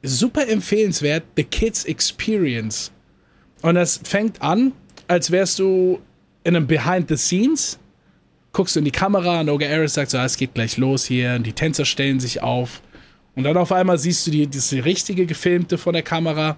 Super 0.02 0.48
empfehlenswert, 0.48 1.24
The 1.36 1.44
Kids 1.44 1.84
Experience. 1.86 2.92
Und 3.62 3.76
das 3.76 4.00
fängt 4.04 4.42
an, 4.42 4.72
als 5.08 5.30
wärst 5.32 5.60
du 5.60 6.00
in 6.44 6.56
einem 6.56 6.68
Behind 6.68 7.10
the 7.10 7.18
Scenes. 7.18 7.78
Guckst 8.54 8.76
du 8.76 8.80
in 8.80 8.86
die 8.86 8.92
Kamera 8.92 9.42
und 9.42 9.50
Oga 9.50 9.68
Aris 9.68 9.94
sagt 9.96 10.12
so, 10.12 10.18
ah, 10.18 10.26
es 10.26 10.38
geht 10.38 10.54
gleich 10.54 10.78
los 10.78 11.06
hier. 11.06 11.34
Und 11.36 11.46
die 11.46 11.54
Tänzer 11.54 11.86
stellen 11.86 12.20
sich 12.20 12.42
auf. 12.42 12.82
Und 13.36 13.44
dann 13.44 13.58
auf 13.58 13.72
einmal 13.72 13.98
siehst 13.98 14.26
du 14.28 14.32
die, 14.32 14.48
das 14.50 14.72
richtige 14.72 15.26
Gefilmte 15.26 15.78
von 15.78 15.94
der 15.94 16.04
Kamera. 16.04 16.58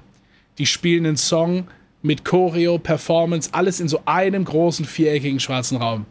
Die 0.58 0.66
spielen 0.66 1.06
einen 1.06 1.18
Song 1.18 1.68
mit 2.02 2.26
Choreo, 2.26 2.78
Performance, 2.78 3.49
alles 3.54 3.80
in 3.80 3.88
so 3.88 4.02
einem 4.06 4.45
großen 4.45 4.86
viereckigen 4.86 5.39
schwarzen 5.39 5.78
Raum. 5.78 6.06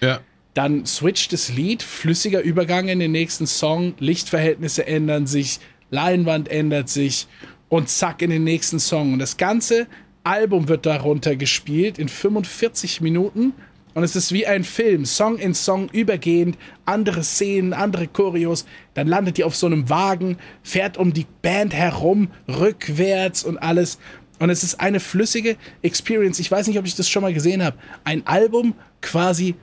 Ja. 0.00 0.20
Dann 0.54 0.84
switcht 0.84 1.32
das 1.32 1.50
Lied, 1.50 1.82
flüssiger 1.82 2.40
Übergang 2.40 2.88
in 2.88 2.98
den 2.98 3.12
nächsten 3.12 3.46
Song, 3.46 3.94
Lichtverhältnisse 3.98 4.86
ändern 4.86 5.26
sich, 5.26 5.60
Leinwand 5.90 6.48
ändert 6.48 6.88
sich 6.88 7.28
und 7.68 7.88
zack 7.88 8.22
in 8.22 8.30
den 8.30 8.44
nächsten 8.44 8.80
Song. 8.80 9.12
Und 9.12 9.20
das 9.20 9.36
ganze 9.36 9.86
Album 10.24 10.68
wird 10.68 10.86
darunter 10.86 11.36
gespielt 11.36 11.98
in 11.98 12.08
45 12.08 13.00
Minuten 13.00 13.52
und 13.92 14.04
es 14.04 14.14
ist 14.14 14.32
wie 14.32 14.46
ein 14.46 14.62
Film, 14.62 15.04
Song 15.04 15.38
in 15.38 15.52
Song 15.52 15.88
übergehend, 15.90 16.56
andere 16.84 17.24
Szenen, 17.24 17.72
andere 17.72 18.06
Choreos. 18.06 18.64
Dann 18.94 19.08
landet 19.08 19.38
ihr 19.38 19.46
auf 19.46 19.56
so 19.56 19.66
einem 19.66 19.88
Wagen, 19.88 20.38
fährt 20.62 20.96
um 20.96 21.12
die 21.12 21.26
Band 21.42 21.74
herum, 21.74 22.28
rückwärts 22.48 23.42
und 23.42 23.58
alles. 23.58 23.98
Und 24.40 24.50
es 24.50 24.64
ist 24.64 24.80
eine 24.80 24.98
flüssige 25.00 25.56
Experience. 25.82 26.38
Ich 26.40 26.50
weiß 26.50 26.66
nicht, 26.66 26.78
ob 26.78 26.86
ich 26.86 26.94
das 26.96 27.08
schon 27.08 27.22
mal 27.22 27.32
gesehen 27.32 27.62
habe. 27.62 27.76
Ein 28.04 28.26
Album 28.26 28.74
quasi 29.02 29.54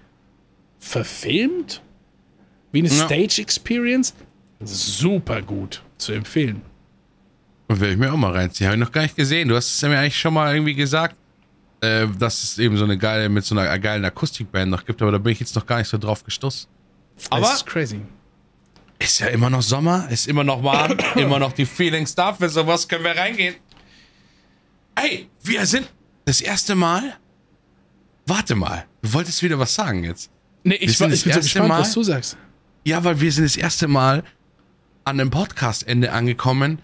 verfilmt? 0.80 1.82
Wie 2.72 2.80
eine 2.80 2.90
Ja. 2.90 3.06
Stage 3.06 3.42
Experience? 3.42 4.14
Super 4.64 5.42
gut 5.42 5.82
zu 5.98 6.14
empfehlen. 6.14 6.62
Und 7.68 7.80
werde 7.82 7.94
ich 7.94 8.00
mir 8.00 8.14
auch 8.14 8.18
mal 8.18 8.32
reinziehen. 8.32 8.68
Habe 8.68 8.78
ich 8.78 8.84
noch 8.84 8.92
gar 8.92 9.02
nicht 9.02 9.16
gesehen. 9.16 9.50
Du 9.50 9.56
hast 9.56 9.68
es 9.68 9.82
ja 9.82 9.90
mir 9.90 9.98
eigentlich 10.00 10.18
schon 10.20 10.34
mal 10.34 10.54
irgendwie 10.54 10.76
gesagt, 10.76 11.16
äh, 11.82 12.08
dass 12.20 12.44
es 12.44 12.58
eben 12.60 12.78
so 12.78 12.84
eine 12.86 12.98
geile, 12.98 13.30
mit 13.30 13.46
so 13.46 13.58
einer 13.58 13.78
geilen 13.80 14.06
Akustikband 14.06 14.72
noch 14.72 14.86
gibt, 14.86 15.02
aber 15.02 15.12
da 15.12 15.18
bin 15.18 15.34
ich 15.34 15.40
jetzt 15.40 15.56
noch 15.56 15.66
gar 15.66 15.80
nicht 15.80 15.88
so 15.90 15.98
drauf 15.98 16.24
gestoßen. 16.24 16.68
Aber 17.30 17.42
das 17.42 17.56
ist 17.56 17.66
crazy. 17.66 18.02
ist 19.00 19.20
ja 19.20 19.28
immer 19.28 19.50
noch 19.50 19.62
Sommer, 19.62 20.08
ist 20.10 20.28
immer 20.28 20.44
noch 20.44 20.64
warm, 20.64 20.98
immer 21.16 21.40
noch 21.40 21.52
die 21.52 21.66
Feelings 21.66 22.16
da. 22.16 22.34
Für 22.34 22.48
sowas 22.50 22.88
können 22.88 23.04
wir 23.04 23.16
reingehen. 23.18 23.56
Ey, 24.98 25.30
wir 25.44 25.66
sind 25.66 25.88
das 26.26 26.42
erste 26.42 26.74
Mal. 26.76 27.16
Warte 28.26 28.56
mal, 28.56 28.86
du 29.02 29.14
wolltest 29.14 29.42
wieder 29.44 29.58
was 29.60 29.74
sagen 29.76 30.04
jetzt. 30.04 30.30
Nee, 30.64 30.76
ich, 30.76 31.00
war, 31.00 31.08
das 31.08 31.20
ich 31.20 31.24
bin 31.26 31.34
so 31.34 31.40
gespannt, 31.40 31.68
Mal- 31.70 31.80
was 31.82 31.94
du 31.94 32.04
sagst. 32.04 32.36
Ja, 32.84 33.04
weil 33.04 33.20
wir 33.22 33.32
sind 33.32 33.44
das 33.46 33.56
erste 33.58 33.88
Mal 33.88 34.24
an 35.06 35.18
dem 35.18 35.30
Podcast-Ende 35.30 36.12
angekommen, 36.12 36.80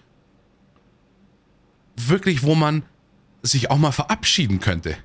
wirklich, 1.96 2.42
wo 2.42 2.54
man 2.54 2.82
sich 3.42 3.70
auch 3.70 3.78
mal 3.78 3.92
verabschieden 3.92 4.60
könnte. 4.60 4.96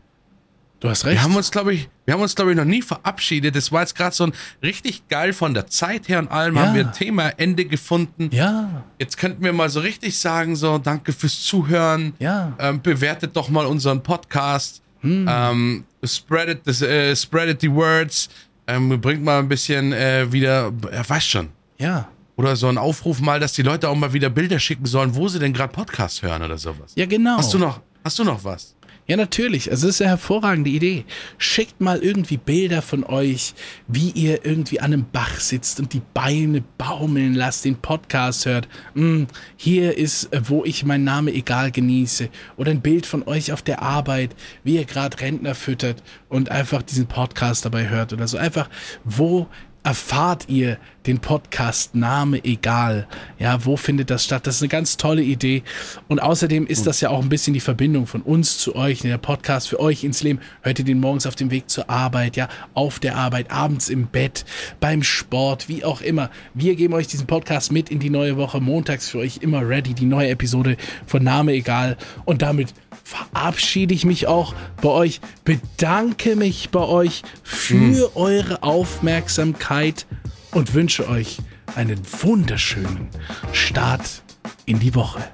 Du 0.79 0.87
hast 0.89 1.03
recht. 1.05 1.17
Wir 1.17 1.23
haben 1.23 1.35
uns, 1.35 1.51
glaube 1.51 1.73
ich, 1.73 1.89
wir 2.05 2.13
haben 2.13 2.21
uns, 2.21 2.35
glaube 2.35 2.51
ich, 2.51 2.57
noch 2.57 2.63
nie 2.65 2.81
verabschiedet. 2.81 3.53
Das 3.55 3.69
war 3.71 3.81
jetzt 3.81 3.95
gerade 3.95 4.15
so 4.15 4.23
ein 4.25 4.33
richtig 4.63 5.07
geil 5.09 5.33
von 5.33 5.53
der 5.53 5.67
Zeit 5.67 6.07
her 6.07 6.19
und 6.19 6.29
allem 6.31 6.55
Ja. 6.55 6.61
haben 6.67 6.73
wir 6.75 6.87
ein 6.87 6.93
Thema 6.93 7.29
Ende 7.37 7.65
gefunden. 7.65 8.29
ja, 8.31 8.83
Jetzt 8.97 9.17
könnten 9.17 9.43
wir 9.43 9.51
mal 9.51 9.69
so 9.69 9.81
richtig 9.81 10.17
sagen, 10.17 10.55
so, 10.55 10.77
danke 10.77 11.11
fürs 11.11 11.41
Zuhören. 11.41 12.13
ja. 12.19 12.53
Ähm, 12.59 12.81
bewertet 12.81 13.35
doch 13.35 13.49
mal 13.49 13.65
unseren 13.65 14.01
Podcast. 14.01 14.81
Hm. 15.01 15.25
Ähm, 15.29 15.83
spreadet, 16.03 16.61
das, 16.65 16.81
äh, 16.81 17.13
spreadet 17.15 17.61
die 17.61 17.71
Words. 17.73 18.29
Ähm, 18.67 19.01
bringt 19.01 19.23
mal 19.23 19.39
ein 19.39 19.49
bisschen 19.49 19.91
äh, 19.93 20.31
wieder, 20.31 20.71
er 20.91 21.09
weiß 21.09 21.25
schon. 21.25 21.49
Ja. 21.77 22.07
Oder 22.37 22.55
so 22.55 22.67
ein 22.67 22.77
Aufruf 22.77 23.19
mal, 23.19 23.39
dass 23.41 23.51
die 23.51 23.63
Leute 23.63 23.89
auch 23.89 23.95
mal 23.95 24.13
wieder 24.13 24.29
Bilder 24.29 24.59
schicken 24.59 24.85
sollen, 24.85 25.13
wo 25.13 25.27
sie 25.27 25.39
denn 25.39 25.51
gerade 25.51 25.73
Podcast 25.73 26.21
hören 26.21 26.41
oder 26.41 26.57
sowas. 26.57 26.93
Ja, 26.95 27.05
genau. 27.05 27.37
Hast 27.37 27.53
du 27.53 27.57
noch, 27.57 27.81
hast 28.03 28.17
du 28.19 28.23
noch 28.23 28.41
was? 28.45 28.75
Ja, 29.09 29.17
natürlich. 29.17 29.71
Also, 29.71 29.87
das 29.87 29.95
ist 29.95 30.01
eine 30.03 30.11
hervorragende 30.11 30.69
Idee. 30.69 31.03
Schickt 31.39 31.81
mal 31.81 31.97
irgendwie 31.97 32.37
Bilder 32.37 32.83
von 32.83 33.03
euch, 33.03 33.55
wie 33.87 34.11
ihr 34.11 34.45
irgendwie 34.45 34.81
an 34.81 34.93
einem 34.93 35.05
Bach 35.11 35.39
sitzt 35.39 35.79
und 35.79 35.93
die 35.93 36.03
Beine 36.13 36.63
baumeln 36.77 37.33
lasst, 37.33 37.65
den 37.65 37.77
Podcast 37.77 38.45
hört. 38.45 38.67
Hm, 38.93 39.25
hier 39.57 39.97
ist, 39.97 40.31
äh, 40.31 40.41
wo 40.47 40.63
ich 40.63 40.85
meinen 40.85 41.05
Name 41.05 41.33
egal 41.33 41.71
genieße. 41.71 42.29
Oder 42.55 42.69
ein 42.69 42.81
Bild 42.81 43.07
von 43.07 43.27
euch 43.27 43.51
auf 43.51 43.63
der 43.63 43.81
Arbeit, 43.81 44.35
wie 44.63 44.75
ihr 44.75 44.85
gerade 44.85 45.19
Rentner 45.19 45.55
füttert 45.55 46.03
und 46.27 46.51
einfach 46.51 46.83
diesen 46.83 47.07
Podcast 47.07 47.65
dabei 47.65 47.89
hört 47.89 48.13
oder 48.13 48.27
so. 48.27 48.37
Einfach, 48.37 48.69
wo 49.03 49.47
erfahrt 49.83 50.49
ihr 50.49 50.77
den 51.05 51.19
Podcast 51.19 51.95
Name 51.95 52.43
egal? 52.43 53.07
Ja, 53.39 53.65
wo 53.65 53.77
findet 53.77 54.09
das 54.09 54.25
statt? 54.25 54.45
Das 54.45 54.55
ist 54.55 54.61
eine 54.61 54.69
ganz 54.69 54.97
tolle 54.97 55.23
Idee. 55.23 55.63
Und 56.07 56.21
außerdem 56.21 56.67
ist 56.67 56.85
das 56.85 57.01
ja 57.01 57.09
auch 57.09 57.21
ein 57.21 57.29
bisschen 57.29 57.53
die 57.53 57.59
Verbindung 57.59 58.05
von 58.05 58.21
uns 58.21 58.57
zu 58.57 58.75
euch. 58.75 58.99
Der 58.99 59.17
Podcast 59.17 59.69
für 59.69 59.79
euch 59.79 60.03
ins 60.03 60.21
Leben. 60.21 60.39
Hört 60.61 60.79
ihr 60.79 60.85
den 60.85 60.99
morgens 60.99 61.25
auf 61.25 61.35
dem 61.35 61.51
Weg 61.51 61.69
zur 61.69 61.89
Arbeit, 61.89 62.35
ja, 62.35 62.49
auf 62.73 62.99
der 62.99 63.15
Arbeit, 63.15 63.51
abends 63.51 63.89
im 63.89 64.07
Bett, 64.07 64.45
beim 64.79 65.01
Sport, 65.01 65.69
wie 65.69 65.83
auch 65.83 66.01
immer. 66.01 66.29
Wir 66.53 66.75
geben 66.75 66.93
euch 66.93 67.07
diesen 67.07 67.27
Podcast 67.27 67.71
mit 67.71 67.89
in 67.89 67.99
die 67.99 68.09
neue 68.09 68.37
Woche. 68.37 68.59
Montags 68.59 69.09
für 69.09 69.19
euch 69.19 69.37
immer 69.37 69.67
ready. 69.67 69.93
Die 69.93 70.05
neue 70.05 70.29
Episode 70.29 70.77
von 71.07 71.23
Name 71.23 71.53
egal. 71.53 71.97
Und 72.25 72.41
damit 72.41 72.73
verabschiede 73.09 73.93
ich 73.95 74.05
mich 74.05 74.27
auch 74.27 74.53
bei 74.81 74.89
euch, 74.89 75.19
bedanke 75.43 76.35
mich 76.35 76.69
bei 76.69 76.81
euch 76.81 77.23
für 77.43 78.15
eure 78.15 78.61
Aufmerksamkeit 78.61 80.05
und 80.51 80.75
wünsche 80.75 81.09
euch 81.09 81.39
einen 81.75 81.99
wunderschönen 82.21 83.09
Start 83.51 84.21
in 84.65 84.79
die 84.79 84.93
Woche. 84.93 85.27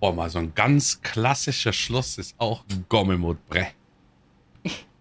Boah, 0.00 0.12
mal 0.12 0.28
so 0.28 0.40
ein 0.40 0.52
ganz 0.54 1.00
klassischer 1.00 1.72
Schluss 1.72 2.18
ist 2.18 2.34
auch 2.38 2.64
Gommelmut 2.88 3.38
Bre. 3.48 3.68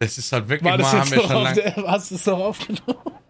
Das 0.04 0.18
ist 0.18 0.32
halt 0.32 0.50
wirklich 0.50 0.70
mal, 0.70 0.84
haben 0.84 1.12
wir 1.12 1.22
schon 1.22 1.44
lange. 1.44 1.76
hast 1.88 2.12
du 2.12 2.16
es 2.16 2.24
doch 2.24 2.40
aufgenommen? 2.40 3.23